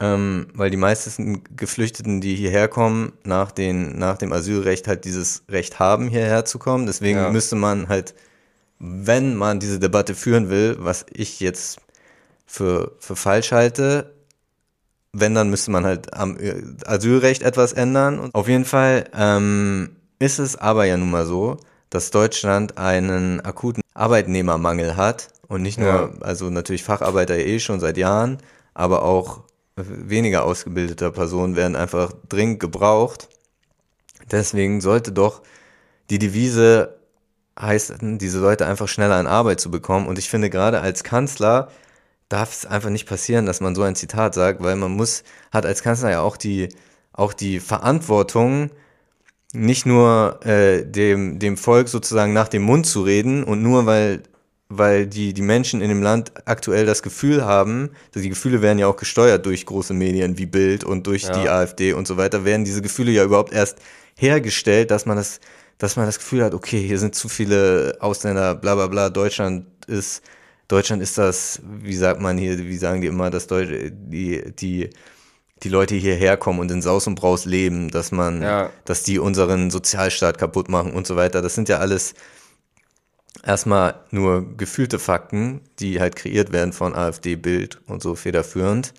Ähm, 0.00 0.48
weil 0.54 0.70
die 0.70 0.76
meisten 0.76 1.42
Geflüchteten, 1.56 2.20
die 2.20 2.34
hierher 2.34 2.66
kommen, 2.68 3.12
nach, 3.24 3.52
den, 3.52 3.96
nach 3.98 4.18
dem 4.18 4.32
Asylrecht 4.32 4.88
halt 4.88 5.04
dieses 5.04 5.44
Recht 5.48 5.78
haben, 5.78 6.08
hierher 6.08 6.44
zu 6.44 6.58
kommen. 6.58 6.86
Deswegen 6.86 7.18
Ja. 7.18 7.30
müsste 7.30 7.54
man 7.56 7.88
halt, 7.88 8.14
wenn 8.80 9.36
man 9.36 9.60
diese 9.60 9.78
Debatte 9.78 10.14
führen 10.14 10.50
will, 10.50 10.76
was 10.80 11.06
ich 11.12 11.38
jetzt 11.40 11.78
für, 12.44 12.92
für 12.98 13.14
falsch 13.16 13.52
halte, 13.52 14.12
wenn, 15.12 15.34
dann 15.34 15.48
müsste 15.48 15.70
man 15.70 15.84
halt 15.84 16.12
am 16.12 16.36
äh, 16.38 16.60
Asylrecht 16.86 17.42
etwas 17.42 17.72
ändern. 17.72 18.18
Und 18.18 18.34
auf 18.34 18.48
jeden 18.48 18.64
Fall 18.64 19.04
ähm, 19.16 19.96
ist 20.18 20.40
es 20.40 20.56
aber 20.56 20.86
ja 20.86 20.96
nun 20.96 21.10
mal 21.12 21.24
so, 21.24 21.58
dass 21.88 22.10
Deutschland 22.10 22.78
einen 22.78 23.40
akuten 23.40 23.82
Arbeitnehmermangel 23.94 24.96
hat 24.96 25.28
und 25.46 25.62
nicht 25.62 25.78
nur, 25.78 25.86
Ja. 25.88 26.10
also 26.20 26.50
natürlich 26.50 26.82
Facharbeiter 26.82 27.36
eh 27.38 27.60
schon 27.60 27.78
seit 27.78 27.96
Jahren, 27.96 28.38
aber 28.74 29.02
auch 29.04 29.42
weniger 29.76 30.44
ausgebildeter 30.44 31.10
Personen 31.10 31.56
werden 31.56 31.76
einfach 31.76 32.12
dringend 32.28 32.60
gebraucht. 32.60 33.28
Deswegen 34.30 34.80
sollte 34.80 35.12
doch 35.12 35.42
die 36.10 36.18
Devise 36.18 36.96
heißen, 37.58 38.18
diese 38.18 38.40
Leute 38.40 38.66
einfach 38.66 38.88
schneller 38.88 39.20
in 39.20 39.26
Arbeit 39.26 39.60
zu 39.60 39.70
bekommen. 39.70 40.06
Und 40.06 40.18
ich 40.18 40.28
finde 40.28 40.50
gerade 40.50 40.80
als 40.80 41.04
Kanzler 41.04 41.70
darf 42.28 42.52
es 42.52 42.66
einfach 42.66 42.90
nicht 42.90 43.06
passieren, 43.06 43.46
dass 43.46 43.60
man 43.60 43.74
so 43.74 43.82
ein 43.82 43.94
Zitat 43.94 44.34
sagt, 44.34 44.62
weil 44.62 44.76
man 44.76 44.92
muss, 44.92 45.24
hat 45.52 45.66
als 45.66 45.82
Kanzler 45.82 46.10
ja 46.10 46.20
auch 46.20 46.36
die, 46.36 46.68
auch 47.12 47.32
die 47.32 47.60
Verantwortung, 47.60 48.70
nicht 49.52 49.86
nur 49.86 50.44
äh, 50.44 50.84
dem, 50.84 51.38
dem 51.38 51.56
Volk 51.56 51.88
sozusagen 51.88 52.32
nach 52.32 52.48
dem 52.48 52.62
Mund 52.62 52.86
zu 52.86 53.02
reden 53.02 53.44
und 53.44 53.62
nur 53.62 53.86
weil, 53.86 54.24
weil 54.78 55.06
die, 55.06 55.32
die 55.32 55.42
Menschen 55.42 55.80
in 55.80 55.88
dem 55.88 56.02
Land 56.02 56.32
aktuell 56.46 56.86
das 56.86 57.02
Gefühl 57.02 57.44
haben, 57.44 57.90
die 58.14 58.28
Gefühle 58.28 58.62
werden 58.62 58.78
ja 58.78 58.86
auch 58.86 58.96
gesteuert 58.96 59.44
durch 59.46 59.66
große 59.66 59.94
Medien 59.94 60.38
wie 60.38 60.46
Bild 60.46 60.84
und 60.84 61.06
durch 61.06 61.22
die 61.22 61.48
AfD 61.48 61.92
und 61.92 62.06
so 62.06 62.16
weiter, 62.16 62.44
werden 62.44 62.64
diese 62.64 62.82
Gefühle 62.82 63.10
ja 63.12 63.24
überhaupt 63.24 63.52
erst 63.52 63.78
hergestellt, 64.16 64.90
dass 64.90 65.06
man 65.06 65.16
das, 65.16 65.40
dass 65.78 65.96
man 65.96 66.06
das 66.06 66.18
Gefühl 66.18 66.44
hat, 66.44 66.54
okay, 66.54 66.80
hier 66.86 66.98
sind 66.98 67.14
zu 67.14 67.28
viele 67.28 67.96
Ausländer, 68.00 68.54
bla 68.54 68.74
bla 68.74 68.86
bla, 68.86 69.10
Deutschland 69.10 69.66
ist, 69.86 70.22
Deutschland 70.68 71.02
ist 71.02 71.18
das, 71.18 71.60
wie 71.82 71.94
sagt 71.96 72.20
man 72.20 72.38
hier, 72.38 72.56
wie 72.58 72.76
sagen 72.76 73.00
die 73.00 73.08
immer, 73.08 73.30
dass 73.30 73.46
Deutsch, 73.46 73.70
die, 73.92 74.42
die, 74.58 74.90
die 75.62 75.68
Leute 75.68 75.94
hierher 75.94 76.36
kommen 76.36 76.60
und 76.60 76.70
in 76.70 76.80
Saus 76.82 77.06
und 77.06 77.16
Braus 77.16 77.44
leben, 77.44 77.90
dass 77.90 78.12
man, 78.12 78.42
Ja. 78.42 78.70
dass 78.84 79.02
die 79.02 79.18
unseren 79.18 79.70
Sozialstaat 79.70 80.38
kaputt 80.38 80.68
machen 80.68 80.92
und 80.92 81.06
so 81.06 81.16
weiter. 81.16 81.42
Das 81.42 81.54
sind 81.54 81.68
ja 81.68 81.78
alles 81.78 82.14
erstmal 83.42 83.94
nur 84.10 84.56
gefühlte 84.56 84.98
Fakten, 84.98 85.60
die 85.78 86.00
halt 86.00 86.16
kreiert 86.16 86.52
werden 86.52 86.72
von 86.72 86.94
AfD, 86.94 87.36
Bild 87.36 87.80
und 87.86 88.02
so 88.02 88.14
federführend. 88.14 88.94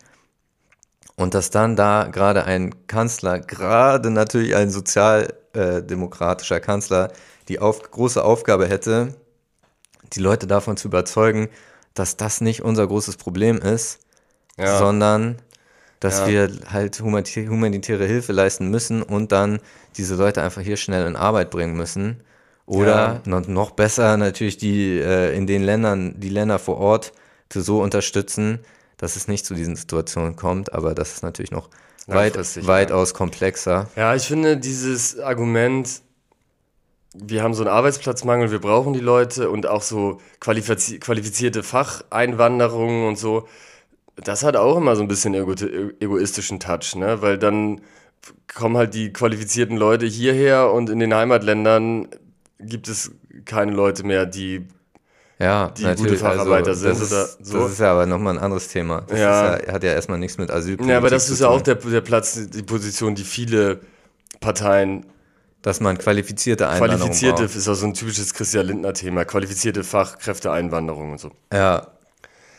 Und 1.16 1.34
dass 1.34 1.50
dann 1.50 1.76
da 1.76 2.08
gerade 2.12 2.44
ein 2.44 2.88
Kanzler, 2.88 3.40
gerade 3.40 4.10
natürlich 4.12 4.56
ein 4.56 4.70
sozialdemokratischer 4.70 6.60
Kanzler, 6.60 7.12
die 7.48 7.60
auf, 7.60 7.90
große 7.90 8.24
Aufgabe 8.24 8.68
hätte, 8.68 9.16
die 10.14 10.20
Leute 10.20 10.48
davon 10.48 10.78
zu 10.78 10.88
überzeugen, 10.90 11.50
dass 11.94 12.18
das 12.18 12.42
nicht 12.42 12.62
unser 12.62 12.86
großes 12.88 13.16
Problem 13.18 13.58
ist, 13.58 14.00
Ja. 14.58 14.78
sondern 14.78 15.38
dass 16.02 16.20
Ja. 16.20 16.28
wir 16.28 16.52
halt 16.72 17.00
humanitä- 17.00 17.48
humanitäre 17.48 18.06
Hilfe 18.06 18.34
leisten 18.34 18.70
müssen 18.70 19.02
und 19.02 19.32
dann 19.32 19.60
diese 19.98 20.16
Leute 20.16 20.44
einfach 20.44 20.62
hier 20.62 20.78
schnell 20.78 21.08
in 21.08 21.16
Arbeit 21.16 21.50
bringen 21.50 21.76
müssen. 21.76 22.22
Oder 22.66 23.22
noch, 23.26 23.48
noch 23.48 23.72
besser 23.72 24.18
natürlich 24.18 24.58
die 24.58 25.00
äh, 25.00 25.36
in 25.36 25.46
den 25.46 25.64
Ländern, 25.64 26.20
die 26.20 26.30
Länder 26.30 26.58
vor 26.58 26.78
Ort 26.78 27.14
zu 27.50 27.62
so 27.62 27.82
unterstützen, 27.82 28.60
dass 28.98 29.16
es 29.16 29.28
nicht 29.28 29.46
zu 29.46 29.54
diesen 29.54 29.76
Situationen 29.76 30.36
kommt, 30.36 30.74
aber 30.74 30.96
das 30.96 31.14
ist 31.14 31.24
natürlich 31.24 31.52
noch 31.52 31.70
weit, 32.08 32.36
Langfristig, 32.36 32.64
ja. 32.64 32.70
weitaus 32.70 33.14
komplexer. 33.14 33.88
Ja, 33.96 34.16
ich 34.16 34.28
finde 34.28 34.58
dieses 34.58 35.20
Argument, 35.20 36.02
wir 37.14 37.44
haben 37.44 37.54
so 37.54 37.64
einen 37.64 37.72
Arbeitsplatzmangel, 37.72 38.52
wir 38.52 38.60
brauchen 38.60 38.94
die 38.94 39.00
Leute 39.00 39.50
und 39.50 39.68
auch 39.68 39.82
so 39.82 40.20
qualifiz 40.40 41.00
qualifizierte 41.00 41.62
Facheinwanderung 41.62 43.08
und 43.08 43.18
so, 43.18 43.48
das 44.16 44.44
hat 44.44 44.56
auch 44.56 44.78
immer 44.78 44.96
so 44.96 45.02
ein 45.02 45.08
bisschen 45.08 45.34
ego 45.34 45.54
egoistischen 46.00 46.60
Touch, 46.60 46.96
ne? 46.96 47.22
Weil 47.22 47.38
dann 47.38 47.82
kommen 48.54 48.78
halt 48.78 48.94
die 48.94 49.14
qualifizierten 49.14 49.78
Leute 49.78 50.06
hierher 50.06 50.72
und 50.72 50.90
in 50.90 51.00
den 51.00 51.14
Heimatländern 51.14 52.08
gibt 52.60 52.88
es 52.88 53.12
keine 53.46 53.72
Leute 53.72 54.04
mehr, 54.04 54.26
die 54.26 54.68
Ja, 55.40 55.70
die 55.70 55.84
gute 55.96 56.18
Facharbeiter 56.18 56.74
sind 56.76 57.00
das 57.02 57.12
oder 57.12 57.24
ist, 57.26 57.46
so. 57.46 57.60
Das 57.64 57.72
ist 57.74 57.80
ja 57.80 57.92
aber 57.92 58.06
nochmal 58.06 58.38
ein 58.38 58.44
anderes 58.44 58.68
Thema. 58.70 59.02
Das 59.08 59.20
Ja. 59.20 59.58
ja, 59.60 59.74
hat 59.74 59.84
ja 59.84 59.92
erstmal 59.92 60.18
nichts 60.18 60.38
mit 60.38 60.50
Asylpolitik 60.50 60.90
Ja, 60.92 60.98
aber 60.98 61.10
das 61.10 61.28
zu 61.28 61.34
ist 61.34 61.40
ja 61.42 61.50
auch 61.50 61.62
der, 61.62 61.76
der 61.76 62.02
Platz, 62.02 62.40
die 62.50 62.64
Position, 62.64 63.16
die 63.16 63.24
viele 63.24 63.82
Parteien 64.40 65.06
dass 65.62 65.80
man 65.80 65.98
qualifizierte 65.98 66.68
Einwanderung 66.70 67.00
Qualifizierte 67.08 67.44
braucht. 67.46 67.56
ist 67.56 67.68
auch 67.68 67.74
so 67.74 67.88
ein 67.88 67.96
typisches 67.96 68.36
Christian 68.36 68.68
Lindner-Thema. 68.68 69.26
Qualifizierte 69.26 69.84
Fachkräfteeinwanderung 69.84 71.14
und 71.14 71.20
so. 71.20 71.32
Ja. 71.52 71.88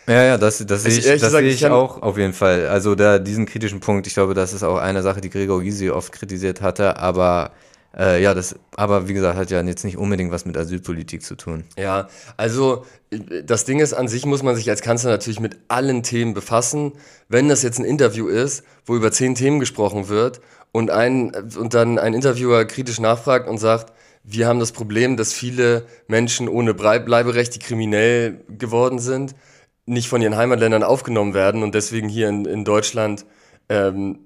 Ja, 0.08 0.22
ja, 0.24 0.38
das, 0.38 0.64
das 0.66 0.82
sehe 0.82 0.92
Ich- 0.98 1.04
das 1.04 1.14
gesagt, 1.20 1.44
sehe 1.44 1.52
ich 1.52 1.66
auch 1.66 2.02
auf 2.02 2.18
jeden 2.18 2.32
Fall. 2.32 2.66
Also 2.66 2.96
da 2.96 3.20
diesen 3.20 3.46
kritischen 3.46 3.78
Punkt, 3.78 4.08
ich 4.08 4.14
glaube, 4.14 4.34
das 4.34 4.52
ist 4.52 4.64
auch 4.64 4.78
eine 4.78 5.02
Sache, 5.02 5.20
die 5.20 5.30
Gregor 5.30 5.62
Gysi 5.62 5.88
oft 5.90 6.10
kritisiert 6.12 6.60
hatte, 6.62 6.96
aber 6.98 7.52
äh, 7.98 8.22
ja, 8.22 8.34
das, 8.34 8.56
aber 8.76 9.08
wie 9.08 9.14
gesagt, 9.14 9.38
hat 9.38 9.50
ja 9.50 9.62
jetzt 9.62 9.84
nicht 9.84 9.96
unbedingt 9.96 10.30
was 10.30 10.44
mit 10.44 10.56
Asylpolitik 10.56 11.22
zu 11.22 11.34
tun. 11.34 11.64
Ja, 11.78 12.08
also 12.36 12.84
äh, 13.10 13.42
das 13.42 13.64
Ding 13.64 13.80
ist, 13.80 13.94
an 13.94 14.08
sich 14.08 14.26
muss 14.26 14.42
man 14.42 14.54
sich 14.54 14.68
als 14.68 14.82
Kanzler 14.82 15.10
natürlich 15.10 15.40
mit 15.40 15.56
allen 15.68 16.02
Themen 16.02 16.34
befassen. 16.34 16.92
Wenn 17.28 17.48
das 17.48 17.62
jetzt 17.62 17.78
ein 17.78 17.84
Interview 17.84 18.28
ist, 18.28 18.64
wo 18.84 18.96
über 18.96 19.10
zehn 19.12 19.34
Themen 19.34 19.60
gesprochen 19.60 20.08
wird 20.08 20.40
und, 20.72 20.90
ein, 20.90 21.32
und 21.58 21.72
dann 21.72 21.98
ein 21.98 22.12
Interviewer 22.12 22.66
kritisch 22.66 23.00
nachfragt 23.00 23.48
und 23.48 23.58
sagt, 23.58 23.92
wir 24.24 24.46
haben 24.46 24.60
das 24.60 24.72
Problem, 24.72 25.16
dass 25.16 25.32
viele 25.32 25.86
Menschen 26.08 26.48
ohne 26.48 26.74
Bleiberecht, 26.74 27.54
die 27.54 27.60
kriminell 27.60 28.44
geworden 28.48 28.98
sind, 28.98 29.34
nicht 29.86 30.08
von 30.08 30.20
ihren 30.20 30.36
Heimatländern 30.36 30.82
aufgenommen 30.82 31.32
werden 31.32 31.62
und 31.62 31.74
deswegen 31.74 32.08
hier 32.08 32.28
in, 32.28 32.44
in 32.44 32.64
Deutschland 32.64 33.24
ähm, 33.68 34.18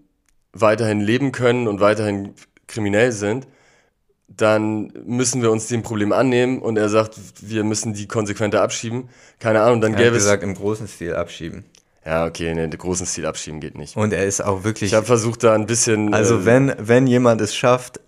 weiterhin 0.53 1.01
leben 1.01 1.33
können 1.33 1.69
und 1.69 1.81
weiterhin 1.81 2.35
kriminell 2.67 3.13
sind, 3.13 3.47
dann 4.37 4.93
müssen 5.05 5.43
wir 5.43 5.51
uns 5.51 5.67
dem 5.67 5.83
Problem 5.83 6.13
annehmen 6.13 6.61
und 6.61 6.79
er 6.79 6.89
sagt, 6.89 7.17
wir 7.43 7.65
müssen 7.65 7.93
die 7.95 8.07
konsequenter 8.07 8.63
abschieben. 8.63 9.09
Keine 9.39 9.61
Ahnung, 9.63 9.81
dann 9.81 9.93
Er 9.93 9.99
gäbe 9.99 10.11
hat 10.11 10.17
es. 10.17 10.23
gesagt, 10.25 10.43
im 10.43 10.55
großen 10.55 10.89
Stil 10.89 11.15
abschieben. 11.15 11.65
Ja, 12.07 12.27
okay, 12.27 12.55
ne, 12.55 12.69
den 12.69 12.79
großen 12.79 13.05
Stil 13.07 13.27
abschieben 13.27 13.61
geht 13.61 13.77
nicht. 13.77 13.97
Und 13.97 14.13
er 14.13 14.25
ist 14.25 14.43
auch 14.43 14.65
wirklich. 14.65 14.91
Ich 14.91 14.95
habe 14.97 15.05
versucht, 15.07 15.43
da 15.45 15.55
ein 15.55 15.67
bisschen. 15.67 16.15
Also 16.15 16.37
äh, 16.39 16.45
wenn, 16.47 16.73
wenn 16.79 17.07
jemand 17.07 17.41
es 17.43 17.55
schafft, 17.55 18.01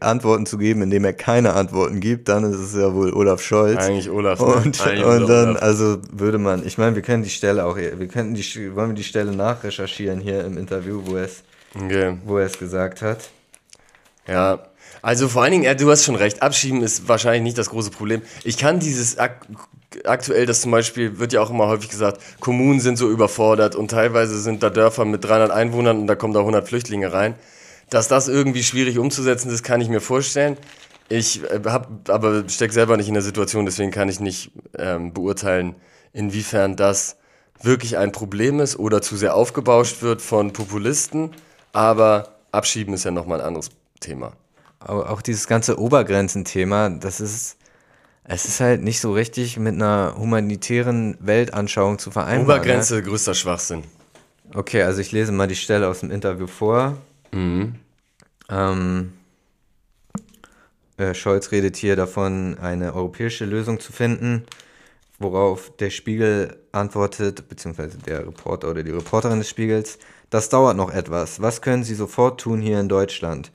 Antworten 0.00 0.46
zu 0.46 0.56
geben, 0.56 0.82
indem 0.82 1.04
er 1.04 1.12
keine 1.12 1.52
Antworten 1.54 1.98
gibt, 2.00 2.28
dann 2.28 2.44
ist 2.44 2.60
es 2.60 2.74
ja 2.74 2.94
wohl 2.94 3.12
Olaf 3.12 3.42
Scholz. 3.42 3.76
Eigentlich 3.78 4.08
Olaf. 4.08 4.38
ne? 4.40 4.46
Und, 4.46 4.80
Eigentlich 4.86 5.04
und 5.04 5.26
dann, 5.28 5.48
Olaf. 5.50 5.62
also 5.62 5.98
würde 6.12 6.38
man, 6.38 6.64
ich 6.64 6.78
meine, 6.78 6.94
wir 6.94 7.02
können 7.02 7.24
die 7.24 7.28
Stelle 7.30 7.66
auch, 7.66 7.76
wir 7.76 8.06
könnten 8.06 8.34
die, 8.34 8.74
wollen 8.76 8.90
wir 8.90 8.94
die 8.94 9.02
Stelle 9.04 9.32
nachrecherchieren 9.34 10.20
hier 10.20 10.44
im 10.44 10.56
Interview, 10.56 11.02
wo 11.04 11.16
er 11.16 11.24
es, 11.24 11.42
Okay. 11.76 12.16
wo 12.24 12.38
er 12.38 12.46
es 12.46 12.56
gesagt 12.56 13.02
hat. 13.02 13.18
Ja, 14.28 14.60
also 15.04 15.28
vor 15.28 15.42
allen 15.42 15.52
Dingen, 15.52 15.64
ja, 15.64 15.74
du 15.74 15.90
hast 15.90 16.02
schon 16.02 16.14
recht, 16.14 16.40
abschieben 16.40 16.82
ist 16.82 17.06
wahrscheinlich 17.08 17.42
nicht 17.42 17.58
das 17.58 17.68
große 17.68 17.90
Problem. 17.90 18.22
Ich 18.42 18.56
kann 18.56 18.80
dieses 18.80 19.18
ak 19.18 19.46
aktuell, 20.04 20.46
das 20.46 20.62
zum 20.62 20.70
Beispiel 20.70 21.18
wird 21.18 21.34
ja 21.34 21.42
auch 21.42 21.50
immer 21.50 21.68
häufig 21.68 21.90
gesagt, 21.90 22.22
Kommunen 22.40 22.80
sind 22.80 22.96
so 22.96 23.10
überfordert 23.10 23.76
und 23.76 23.90
teilweise 23.90 24.40
sind 24.40 24.62
da 24.62 24.70
Dörfer 24.70 25.04
mit 25.04 25.22
300 25.22 25.50
Einwohnern 25.50 25.98
und 25.98 26.06
da 26.06 26.14
kommen 26.14 26.32
da 26.32 26.40
100 26.40 26.66
Flüchtlinge 26.66 27.12
rein. 27.12 27.34
Dass 27.90 28.08
das 28.08 28.28
irgendwie 28.28 28.62
schwierig 28.62 28.98
umzusetzen 28.98 29.50
ist, 29.50 29.62
kann 29.62 29.82
ich 29.82 29.90
mir 29.90 30.00
vorstellen. 30.00 30.56
Ich 31.10 31.44
äh, 31.44 31.60
hab, 31.66 32.08
aber 32.08 32.48
steck 32.48 32.72
selber 32.72 32.96
nicht 32.96 33.08
in 33.08 33.14
der 33.14 33.22
Situation, 33.22 33.66
deswegen 33.66 33.90
kann 33.90 34.08
ich 34.08 34.20
nicht 34.20 34.52
ähm, 34.78 35.12
beurteilen, 35.12 35.74
inwiefern 36.14 36.76
das 36.76 37.18
wirklich 37.60 37.98
ein 37.98 38.10
Problem 38.10 38.58
ist 38.58 38.78
oder 38.78 39.02
zu 39.02 39.18
sehr 39.18 39.34
aufgebauscht 39.34 40.00
wird 40.00 40.22
von 40.22 40.54
Populisten. 40.54 41.32
Aber 41.74 42.38
abschieben 42.52 42.94
ist 42.94 43.04
ja 43.04 43.10
nochmal 43.10 43.42
ein 43.42 43.48
anderes 43.48 43.68
Thema. 44.00 44.32
Auch 44.86 45.22
dieses 45.22 45.46
ganze 45.46 45.78
Obergrenzenthema, 45.78 46.90
das 46.90 47.20
ist, 47.20 47.56
es 48.24 48.44
ist 48.44 48.60
halt 48.60 48.82
nicht 48.82 49.00
so 49.00 49.12
richtig 49.12 49.58
mit 49.58 49.74
einer 49.74 50.14
humanitären 50.18 51.16
Weltanschauung 51.20 51.98
zu 51.98 52.10
vereinbaren. 52.10 52.46
Ne? 52.46 52.54
Obergrenze, 52.54 53.02
größter 53.02 53.34
Schwachsinn. 53.34 53.84
Okay, 54.52 54.82
also 54.82 55.00
ich 55.00 55.10
lese 55.10 55.32
mal 55.32 55.48
die 55.48 55.56
Stelle 55.56 55.88
aus 55.88 56.00
dem 56.00 56.10
Interview 56.10 56.46
vor. 56.46 56.98
Ähm, 58.50 59.12
äh, 60.96 61.14
Scholz 61.14 61.50
redet 61.50 61.76
hier 61.76 61.96
davon, 61.96 62.58
eine 62.60 62.94
europäische 62.94 63.46
Lösung 63.46 63.80
zu 63.80 63.92
finden, 63.92 64.44
worauf 65.18 65.74
der 65.76 65.90
Spiegel 65.90 66.56
antwortet, 66.72 67.48
beziehungsweise 67.48 67.98
der 67.98 68.26
Reporter 68.26 68.70
oder 68.70 68.82
die 68.82 68.90
Reporterin 68.90 69.38
des 69.38 69.48
Spiegels, 69.48 69.98
das 70.30 70.50
dauert 70.50 70.76
noch 70.76 70.92
etwas. 70.92 71.40
Was 71.40 71.62
können 71.62 71.84
Sie 71.84 71.94
sofort 71.94 72.40
tun 72.40 72.60
hier 72.60 72.78
in 72.80 72.88
Deutschland? 72.88 73.50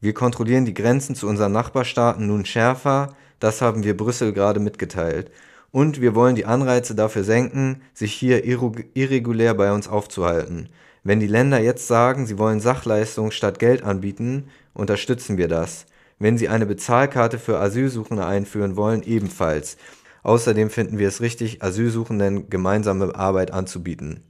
Wir 0.00 0.14
kontrollieren 0.14 0.64
die 0.64 0.74
Grenzen 0.74 1.14
zu 1.14 1.26
unseren 1.26 1.52
Nachbarstaaten 1.52 2.26
nun 2.26 2.44
schärfer, 2.44 3.14
das 3.40 3.62
haben 3.62 3.84
wir 3.84 3.96
Brüssel 3.96 4.32
gerade 4.32 4.60
mitgeteilt. 4.60 5.30
Und 5.72 6.00
wir 6.00 6.14
wollen 6.14 6.36
die 6.36 6.46
Anreize 6.46 6.94
dafür 6.94 7.24
senken, 7.24 7.82
sich 7.92 8.12
hier 8.12 8.44
irregulär 8.44 9.54
bei 9.54 9.72
uns 9.72 9.88
aufzuhalten. 9.88 10.68
Wenn 11.02 11.20
die 11.20 11.26
Länder 11.26 11.60
jetzt 11.60 11.86
sagen, 11.86 12.26
sie 12.26 12.38
wollen 12.38 12.60
Sachleistungen 12.60 13.30
statt 13.30 13.58
Geld 13.58 13.82
anbieten, 13.82 14.48
unterstützen 14.74 15.36
wir 15.36 15.48
das. 15.48 15.86
Wenn 16.18 16.38
sie 16.38 16.48
eine 16.48 16.66
Bezahlkarte 16.66 17.38
für 17.38 17.58
Asylsuchende 17.58 18.24
einführen 18.24 18.76
wollen, 18.76 19.02
ebenfalls. 19.02 19.76
Außerdem 20.22 20.70
finden 20.70 20.98
wir 20.98 21.08
es 21.08 21.20
richtig, 21.20 21.62
Asylsuchenden 21.62 22.50
gemeinsame 22.50 23.14
Arbeit 23.14 23.52
anzubieten. 23.52 24.22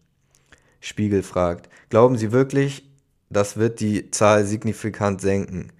Spiegel 0.80 1.22
fragt, 1.22 1.68
glauben 1.88 2.18
Sie 2.18 2.32
wirklich, 2.32 2.90
das 3.30 3.56
wird 3.56 3.80
die 3.80 4.10
Zahl 4.10 4.44
signifikant 4.44 5.20
senken? 5.20 5.72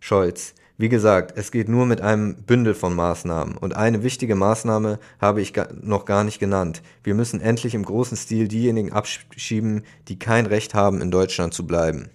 Scholz, 0.00 0.54
wie 0.78 0.88
gesagt, 0.88 1.34
es 1.36 1.52
geht 1.52 1.68
nur 1.68 1.86
mit 1.86 2.00
einem 2.00 2.34
Bündel 2.42 2.74
von 2.74 2.94
Maßnahmen. 2.94 3.56
Und 3.56 3.76
eine 3.76 4.02
wichtige 4.02 4.34
Maßnahme 4.34 4.98
habe 5.20 5.40
ich 5.40 5.52
noch 5.80 6.06
gar 6.06 6.24
nicht 6.24 6.40
genannt. 6.40 6.82
Wir 7.04 7.14
müssen 7.14 7.40
endlich 7.40 7.74
im 7.74 7.84
großen 7.84 8.16
Stil 8.16 8.48
diejenigen 8.48 8.92
abschieben, 8.92 9.84
die 10.08 10.18
kein 10.18 10.46
Recht 10.46 10.74
haben, 10.74 11.00
in 11.00 11.10
Deutschland 11.10 11.54
zu 11.54 11.66
bleiben. 11.66 12.08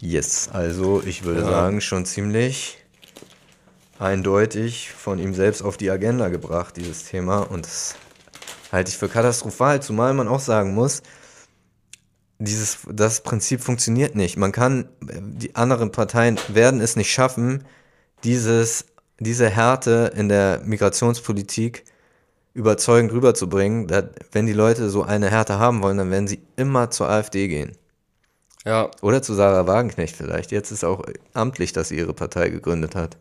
Yes, 0.00 0.48
also 0.52 1.02
ich 1.04 1.24
würde 1.24 1.40
Ja. 1.40 1.48
sagen, 1.48 1.80
schon 1.80 2.04
ziemlich 2.06 2.78
eindeutig 3.98 4.92
von 4.92 5.18
ihm 5.18 5.34
selbst 5.34 5.60
auf 5.62 5.76
die 5.76 5.90
Agenda 5.90 6.28
gebracht, 6.28 6.76
dieses 6.76 7.04
Thema. 7.04 7.40
Und 7.40 7.66
das 7.66 7.96
halte 8.70 8.90
ich 8.90 8.96
für 8.96 9.08
katastrophal, 9.08 9.82
zumal 9.82 10.14
man 10.14 10.28
auch 10.28 10.40
sagen 10.40 10.72
muss, 10.72 11.02
dieses, 12.38 12.78
das 12.90 13.22
Prinzip 13.22 13.60
funktioniert 13.60 14.14
nicht. 14.14 14.36
Man 14.36 14.52
kann, 14.52 14.88
die 15.00 15.54
anderen 15.56 15.92
Parteien 15.92 16.38
werden 16.48 16.80
es 16.80 16.96
nicht 16.96 17.10
schaffen, 17.12 17.64
dieses, 18.24 18.86
diese 19.18 19.48
Härte 19.48 20.12
in 20.14 20.28
der 20.28 20.60
Migrationspolitik 20.64 21.84
überzeugend 22.54 23.12
rüberzubringen. 23.12 23.86
Da, 23.86 24.04
wenn 24.32 24.46
die 24.46 24.52
Leute 24.52 24.88
so 24.90 25.02
eine 25.02 25.30
Härte 25.30 25.58
haben 25.58 25.82
wollen, 25.82 25.98
dann 25.98 26.10
werden 26.10 26.28
sie 26.28 26.40
immer 26.56 26.90
zur 26.90 27.08
AfD 27.08 27.48
gehen. 27.48 27.72
Ja, 28.64 28.90
Oder 29.02 29.22
zu 29.22 29.34
Sarah 29.34 29.66
Wagenknecht 29.66 30.16
vielleicht. 30.16 30.50
Jetzt 30.50 30.72
ist 30.72 30.84
auch 30.84 31.04
amtlich, 31.32 31.72
dass 31.72 31.88
sie 31.88 31.96
ihre 31.96 32.12
Partei 32.12 32.50
gegründet 32.50 32.94
hat. 32.96 33.16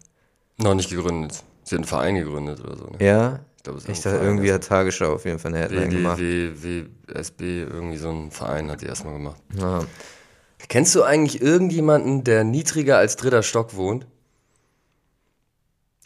noch 0.57 0.73
nicht 0.73 0.89
gegründet. 0.89 1.43
Sie 1.63 1.75
hat 1.75 1.79
einen 1.79 1.87
Verein 1.87 2.15
gegründet 2.15 2.59
oder 2.61 2.75
so. 2.77 2.85
Ne? 2.85 2.97
Ja, 3.05 3.39
glaube, 3.67 3.79
es 3.79 3.85
ist 3.85 3.97
ich 3.97 4.01
dachte, 4.01 4.23
irgendwie 4.23 4.51
hat 4.51 4.63
Tagesschau 4.63 5.13
auf 5.13 5.25
jeden 5.25 5.39
Fall 5.39 5.53
eine 5.53 5.63
Headline 5.63 5.89
gemacht. 5.89 6.19
WWWSB, 6.19 7.41
irgendwie 7.63 7.97
so 7.97 8.09
ein 8.09 8.31
Verein 8.31 8.71
hat 8.71 8.81
die 8.81 8.85
erstmal 8.85 9.13
gemacht. 9.13 9.41
Ja. 9.57 9.81
Kennst 10.69 10.95
du 10.95 11.03
eigentlich 11.03 11.41
irgendjemanden, 11.41 12.23
der 12.23 12.43
niedriger 12.43 12.97
als 12.97 13.15
dritter 13.15 13.43
Stock 13.43 13.75
wohnt? 13.75 14.07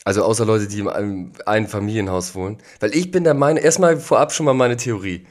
Also 0.04 0.24
außer 0.24 0.46
Leute, 0.46 0.68
die 0.68 0.80
in 0.80 0.88
einem 0.88 1.32
Einfamilienhaus 1.46 2.34
wohnen. 2.34 2.58
Weil 2.80 2.96
ich 2.96 3.12
bin 3.12 3.24
der 3.24 3.36
Meinung, 3.36 3.64
erstmal 3.64 3.98
vorab 3.98 4.34
schon 4.34 4.46
mal 4.46 4.54
meine 4.54 4.78
Theorie. 4.78 5.26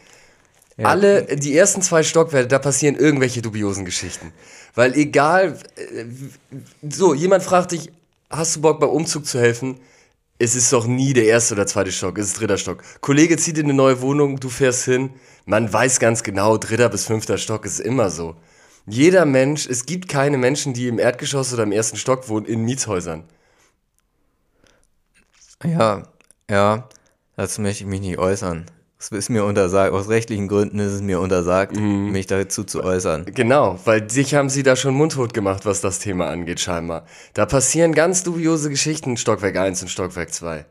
Alle, 0.82 1.24
die 1.36 1.54
ersten 1.54 1.82
zwei 1.82 2.02
Stockwerke, 2.02 2.48
da 2.48 2.58
passieren 2.58 2.96
irgendwelche 2.96 3.42
dubiosen 3.42 3.84
Geschichten. 3.84 4.32
Weil 4.74 4.94
egal, 4.94 5.58
äh, 5.76 6.04
so, 6.88 7.12
jemand 7.12 7.42
fragt 7.42 7.72
dich, 7.72 7.92
hast 8.30 8.56
du 8.56 8.62
Bock 8.62 8.80
beim 8.80 8.88
Umzug 8.88 9.26
zu 9.26 9.38
helfen? 9.38 9.78
Es 10.42 10.55
ist 10.55 10.72
doch 10.72 10.87
nie 10.87 11.12
der 11.12 11.26
erste 11.26 11.53
oder 11.53 11.66
zweite 11.66 11.92
Stock, 11.92 12.16
es 12.16 12.29
ist 12.29 12.40
dritter 12.40 12.57
Stock. 12.57 12.83
Kollege 13.03 13.37
zieht 13.37 13.59
in 13.59 13.66
eine 13.66 13.74
neue 13.74 14.00
Wohnung, 14.00 14.40
du 14.40 14.48
fährst 14.48 14.87
hin, 14.87 15.11
man 15.44 15.70
weiß 15.70 16.00
ganz 16.00 16.22
genau, 16.22 16.57
dritter 16.57 16.88
bis 16.88 17.05
fünfter 17.05 17.37
Stock 17.37 17.66
ist 17.66 17.79
immer 17.79 18.09
so. 18.09 18.37
Jeder 18.87 19.26
Mensch, 19.26 19.66
es 19.66 19.85
gibt 19.85 20.09
keine 20.09 20.38
Menschen, 20.38 20.72
die 20.72 20.88
im 20.88 20.98
Erdgeschoss 20.98 21.53
oder 21.53 21.64
im 21.64 21.72
ersten 21.72 21.98
Stock 21.98 22.31
wohnen, 22.31 22.46
in 22.46 22.62
Mietshäusern. 22.62 23.24
Ja, 25.62 26.05
ja, 26.50 26.88
dazu 27.37 27.61
möchte 27.61 27.85
ich 27.85 27.90
mich 27.90 28.00
nicht 28.00 28.18
äußern. 28.18 28.64
Es 29.02 29.08
ist 29.08 29.30
mir 29.30 29.46
untersagt, 29.46 29.94
aus 29.94 30.10
rechtlichen 30.10 30.46
Gründen 30.46 30.78
ist 30.78 30.92
es 30.92 31.00
mir 31.00 31.20
untersagt, 31.20 31.74
Mhm. 31.74 32.12
mich 32.12 32.26
dazu 32.26 32.64
zu 32.64 32.84
äußern. 32.84 33.24
Genau, 33.34 33.78
weil 33.86 34.10
sich 34.10 34.34
haben 34.34 34.50
sie 34.50 34.62
da 34.62 34.76
schon 34.76 34.92
mundtot 34.92 35.32
gemacht, 35.32 35.64
was 35.64 35.80
das 35.80 36.00
Thema 36.00 36.28
angeht, 36.28 36.60
scheinbar. 36.60 37.06
Da 37.32 37.46
passieren 37.46 37.94
ganz 37.94 38.22
dubiose 38.24 38.68
Geschichten, 38.68 39.16
Stockwerk 39.16 39.56
1 39.56 39.80
und 39.80 39.88
Stockwerk 39.88 40.34
2. 40.34 40.66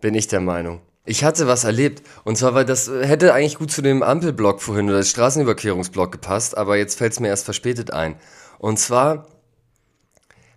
Bin 0.00 0.14
ich 0.14 0.28
der 0.28 0.40
Meinung. 0.40 0.80
Ich 1.04 1.24
hatte 1.24 1.48
was 1.48 1.64
erlebt. 1.64 2.02
Und 2.22 2.38
zwar, 2.38 2.54
weil 2.54 2.64
das 2.64 2.88
hätte 2.88 3.34
eigentlich 3.34 3.58
gut 3.58 3.72
zu 3.72 3.82
dem 3.82 4.04
Ampelblock 4.04 4.62
vorhin 4.62 4.88
oder 4.88 5.02
Straßenüberquerungsblock 5.02 6.12
gepasst, 6.12 6.56
aber 6.56 6.76
jetzt 6.76 6.96
fällt 6.98 7.14
es 7.14 7.18
mir 7.20 7.28
erst 7.28 7.44
verspätet 7.44 7.92
ein. 7.92 8.14
Und 8.60 8.78
zwar 8.78 9.26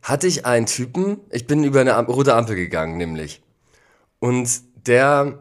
hatte 0.03 0.27
ich 0.27 0.45
einen 0.45 0.67
Typen, 0.67 1.17
ich 1.31 1.47
bin 1.47 1.63
über 1.63 1.81
eine 1.81 1.95
Am 1.95 2.05
rote 2.05 2.35
Ampel 2.35 2.55
gegangen, 2.55 2.97
nämlich. 2.97 3.41
Und 4.19 4.47
der 4.85 5.39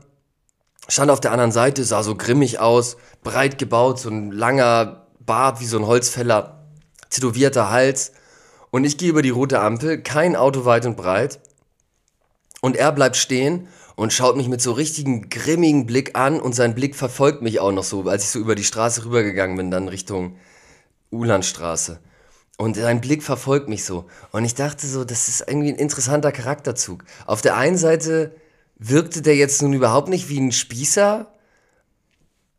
stand 0.88 1.10
auf 1.10 1.20
der 1.20 1.32
anderen 1.32 1.52
Seite, 1.52 1.84
sah 1.84 2.02
so 2.02 2.14
grimmig 2.14 2.58
aus, 2.58 2.96
breit 3.22 3.58
gebaut, 3.58 3.98
so 3.98 4.10
ein 4.10 4.32
langer 4.32 5.06
Bart 5.20 5.60
wie 5.60 5.66
so 5.66 5.78
ein 5.78 5.86
Holzfäller, 5.86 6.66
tätowierter 7.10 7.70
Hals. 7.70 8.12
Und 8.70 8.84
ich 8.84 8.98
gehe 8.98 9.10
über 9.10 9.22
die 9.22 9.30
rote 9.30 9.60
Ampel, 9.60 10.02
kein 10.02 10.36
Auto 10.36 10.64
weit 10.64 10.84
und 10.86 10.96
breit. 10.96 11.40
Und 12.60 12.76
er 12.76 12.92
bleibt 12.92 13.16
stehen 13.16 13.68
und 13.96 14.12
schaut 14.12 14.36
mich 14.36 14.48
mit 14.48 14.60
so 14.60 14.72
richtigen 14.72 15.28
grimmigen 15.30 15.86
Blick 15.86 16.16
an 16.18 16.40
und 16.40 16.54
sein 16.54 16.74
Blick 16.74 16.96
verfolgt 16.96 17.42
mich 17.42 17.60
auch 17.60 17.72
noch 17.72 17.84
so, 17.84 18.02
als 18.08 18.24
ich 18.24 18.30
so 18.30 18.38
über 18.38 18.54
die 18.54 18.64
Straße 18.64 19.04
rübergegangen 19.04 19.56
bin, 19.56 19.70
dann 19.70 19.88
Richtung 19.88 20.36
Ulandstraße. 21.10 22.00
Und 22.56 22.76
sein 22.76 23.00
Blick 23.00 23.22
verfolgt 23.22 23.68
mich 23.68 23.84
so. 23.84 24.06
Und 24.30 24.44
ich 24.44 24.54
dachte 24.54 24.86
so, 24.86 25.04
das 25.04 25.28
ist 25.28 25.44
irgendwie 25.46 25.72
ein 25.72 25.76
interessanter 25.76 26.32
Charakterzug. 26.32 27.04
Auf 27.26 27.42
der 27.42 27.56
einen 27.56 27.76
Seite 27.76 28.34
wirkte 28.88 29.22
der 29.22 29.36
jetzt 29.36 29.62
nun 29.62 29.72
überhaupt 29.72 30.08
nicht 30.08 30.28
wie 30.28 30.40
ein 30.40 30.52
Spießer, 30.52 31.26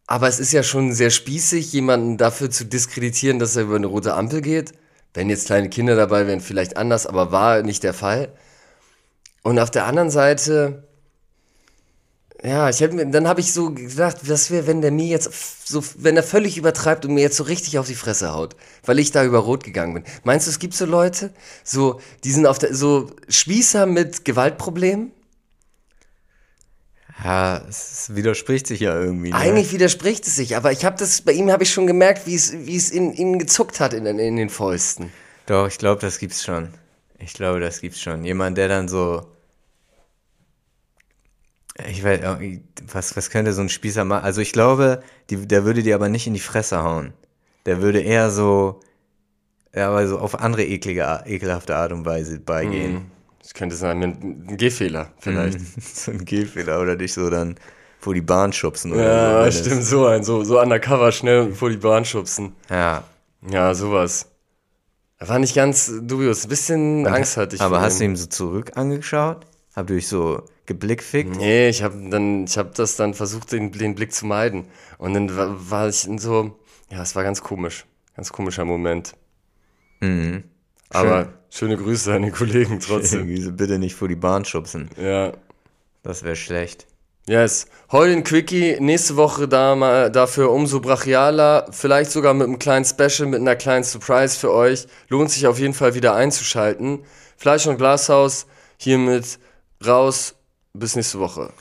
aber 0.07 0.27
es 0.27 0.39
ist 0.39 0.51
ja 0.51 0.63
schon 0.63 0.93
sehr 0.93 1.09
spießig, 1.09 1.73
jemanden 1.73 2.17
dafür 2.17 2.51
zu 2.51 2.65
diskreditieren, 2.65 3.39
dass 3.39 3.55
er 3.55 3.63
über 3.63 3.75
eine 3.75 3.87
rote 3.87 4.13
Ampel 4.13 4.41
geht. 4.41 4.73
Wenn 5.13 5.29
jetzt 5.29 5.47
kleine 5.47 5.69
Kinder 5.69 5.95
dabei 5.95 6.27
wären, 6.27 6.41
vielleicht 6.41 6.77
anders, 6.77 7.07
aber 7.07 7.31
war 7.31 7.63
nicht 7.63 7.83
der 7.83 7.93
Fall. 7.93 8.33
Und 9.43 9.59
auf 9.59 9.71
der 9.71 9.85
anderen 9.85 10.09
Seite 10.11 10.83
Ja, 12.43 12.69
ich 12.69 12.83
hab, 12.83 12.91
mir- 12.93 13.05
dann 13.07 13.27
habe 13.27 13.39
ich 13.39 13.53
so 13.53 13.71
gedacht, 13.71 14.17
was 14.29 14.51
wäre, 14.51 14.67
wenn 14.67 14.81
der 14.81 14.91
mir 14.91 15.07
jetzt 15.07 15.67
so, 15.67 15.83
wenn 15.97 16.15
er 16.17 16.21
völlig 16.23 16.57
übertreibt 16.57 17.05
und 17.05 17.13
mir 17.13 17.21
jetzt 17.21 17.37
so 17.37 17.43
richtig 17.43 17.79
auf 17.79 17.87
die 17.87 17.95
Fresse 17.95 18.33
haut, 18.33 18.55
weil 18.85 18.99
ich 18.99 19.11
da 19.11 19.23
über 19.23 19.39
Rot 19.39 19.63
gegangen 19.63 19.93
bin. 19.95 20.03
Meinst 20.23 20.45
du, 20.45 20.51
es 20.51 20.59
gibt 20.59 20.73
so 20.75 20.85
Leute, 20.85 21.33
so, 21.63 21.99
die 22.23 22.31
sind 22.31 22.45
auf 22.45 22.59
der, 22.59 22.75
so 22.75 23.09
Spießer 23.29 23.85
mit 23.87 24.25
Gewaltproblemen? 24.25 25.11
Ja, 27.23 27.61
es 27.69 28.13
widerspricht 28.13 28.67
sich 28.67 28.81
ja 28.81 28.99
irgendwie. 28.99 29.29
Ne? 29.29 29.35
Eigentlich 29.35 29.71
widerspricht 29.71 30.27
es 30.27 30.35
sich, 30.35 30.55
aber 30.57 30.71
ich 30.73 30.83
habe 30.83 30.97
das, 30.97 31.21
bei 31.21 31.31
ihm 31.31 31.49
habe 31.49 31.63
ich 31.63 31.71
schon 31.71 31.87
gemerkt, 31.87 32.27
wie 32.27 32.35
es, 32.35 32.51
wie 32.53 32.75
es 32.75 32.91
in 32.91 33.13
ihn 33.13 33.39
gezuckt 33.39 33.79
hat 33.79 33.93
in, 33.93 34.03
den- 34.03 34.19
in 34.19 34.35
den 34.35 34.49
Fäusten. 34.49 35.11
Doch, 35.45 35.67
ich 35.67 35.77
glaube, 35.77 36.01
das 36.01 36.19
gibt's 36.19 36.43
schon. 36.43 36.69
Ich 37.17 37.33
glaube, 37.33 37.59
das 37.61 37.79
gibt's 37.81 38.01
schon. 38.01 38.25
Jemand, 38.25 38.57
der 38.57 38.67
dann 38.67 38.87
so. 38.89 39.25
Ich 41.89 42.03
weiß, 42.03 42.21
äh, 42.21 42.59
was, 42.91 43.15
was 43.17 43.29
könnte 43.29 43.53
so 43.53 43.61
ein 43.61 43.69
Spießer 43.69 44.05
machen? 44.05 44.23
Also 44.23 44.41
ich 44.41 44.53
glaube, 44.53 45.03
die, 45.29 45.45
der 45.47 45.65
würde 45.65 45.83
dir 45.83 45.95
aber 45.95 46.09
nicht 46.09 46.25
in 46.27 46.33
die 46.33 46.39
Fresse 46.39 46.83
hauen. 46.83 47.13
Der 47.65 47.81
würde 47.81 48.01
eher 48.01 48.29
so, 48.29 48.79
ja, 49.73 49.89
aber 49.89 50.07
so 50.07 50.19
auf 50.19 50.39
andere 50.39 50.63
eklige, 50.65 51.23
ekelhafte 51.25 51.75
Art 51.75 51.91
und 51.91 52.05
Weise 52.05 52.39
beigehen. 52.39 53.11
Das 53.45 53.53
könnte 53.53 53.75
sein, 53.75 54.01
ein 54.01 54.57
Gehfehler 54.57 55.11
vielleicht. 55.19 55.59
so 55.95 56.09
ein 56.09 56.25
Gehfehler 56.25 56.81
oder 56.81 56.95
dich 56.95 57.13
so 57.13 57.29
dann 57.29 57.57
vor 57.99 58.15
die 58.15 58.21
Bahn 58.21 58.51
schubsen 58.53 58.91
oder 58.91 59.03
Ja, 59.03 59.45
es- 59.45 59.59
stimmt, 59.59 59.83
so 59.83 60.07
ein, 60.07 60.23
so, 60.23 60.43
so 60.43 60.59
undercover 60.59 61.11
schnell 61.11 61.53
vor 61.53 61.69
die 61.69 61.77
Bahn 61.77 62.05
schubsen. 62.05 62.53
Ja. 62.71 63.03
Ja, 63.47 63.75
sowas. 63.75 64.31
War 65.19 65.37
nicht 65.37 65.53
ganz 65.55 65.91
dubios, 66.01 66.45
ein 66.45 66.49
bisschen 66.49 67.05
Angst 67.05 67.37
hatte 67.37 67.55
ich. 67.55 67.61
Aber 67.61 67.81
hast 67.81 67.99
du 67.99 68.05
ihm. 68.05 68.11
ihm 68.11 68.15
so 68.15 68.25
zurück 68.25 68.71
angeschaut? 68.77 69.45
Habt 69.75 69.91
ihr 69.91 69.97
euch 69.97 70.07
so 70.07 70.41
geblickfickt? 70.65 71.35
Nee, 71.35 71.69
ich 71.69 71.83
habe 71.83 72.09
dann, 72.09 72.45
ich 72.45 72.57
habe 72.57 72.71
das 72.75 72.95
dann 72.95 73.13
versucht, 73.13 73.51
den, 73.51 73.71
den 73.71 73.93
Blick 73.93 74.11
zu 74.11 74.25
meiden. 74.25 74.65
Und 74.97 75.13
dann 75.13 75.37
war, 75.37 75.69
war 75.69 75.87
ich 75.87 76.07
in 76.07 76.17
so, 76.17 76.57
ja, 76.89 77.03
es 77.03 77.15
war 77.15 77.21
ganz 77.23 77.43
komisch, 77.43 77.85
ganz 78.15 78.31
komischer 78.31 78.65
Moment. 78.65 79.13
Mhm. 80.01 80.45
Aber 80.95 81.33
schöne 81.49 81.77
Grüße 81.77 82.13
an 82.13 82.23
die 82.23 82.31
Kollegen 82.31 82.79
trotzdem. 82.79 83.55
Bitte 83.55 83.79
nicht 83.79 83.95
vor 83.95 84.07
die 84.07 84.15
Bahn 84.15 84.45
schubsen. 84.45 84.89
ja. 84.97 85.33
Das 86.03 86.21
wäre 86.21 86.35
schlecht. 86.35 86.85
Yes. 87.27 87.65
Heute 87.91 88.13
ein 88.13 88.23
Quickie, 88.23 88.77
nächste 88.79 89.15
Woche 89.15 89.47
da 89.47 89.75
mal 89.75 90.11
dafür 90.11 90.51
umso 90.51 90.79
brachialer, 90.79 91.65
vielleicht 91.71 92.11
sogar 92.11 92.35
mit 92.35 92.45
einem 92.45 92.59
kleinen 92.59 92.85
Special, 92.85 93.27
mit 93.27 93.41
einer 93.41 93.55
kleinen 93.55 93.83
Surprise 93.83 94.37
für 94.39 94.51
euch. 94.51 94.85
Lohnt 95.09 95.31
sich 95.31 95.47
auf 95.47 95.57
jeden 95.57 95.73
Fall 95.73 95.95
wieder 95.95 96.13
einzuschalten. 96.13 97.03
Fleisch 97.37 97.65
und 97.65 97.77
Glashaus 97.77 98.45
hiermit 98.77 99.39
raus. 99.83 100.35
Bis 100.73 100.95
nächste 100.95 101.17
Woche. 101.19 101.51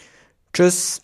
Tschüss. 0.52 1.00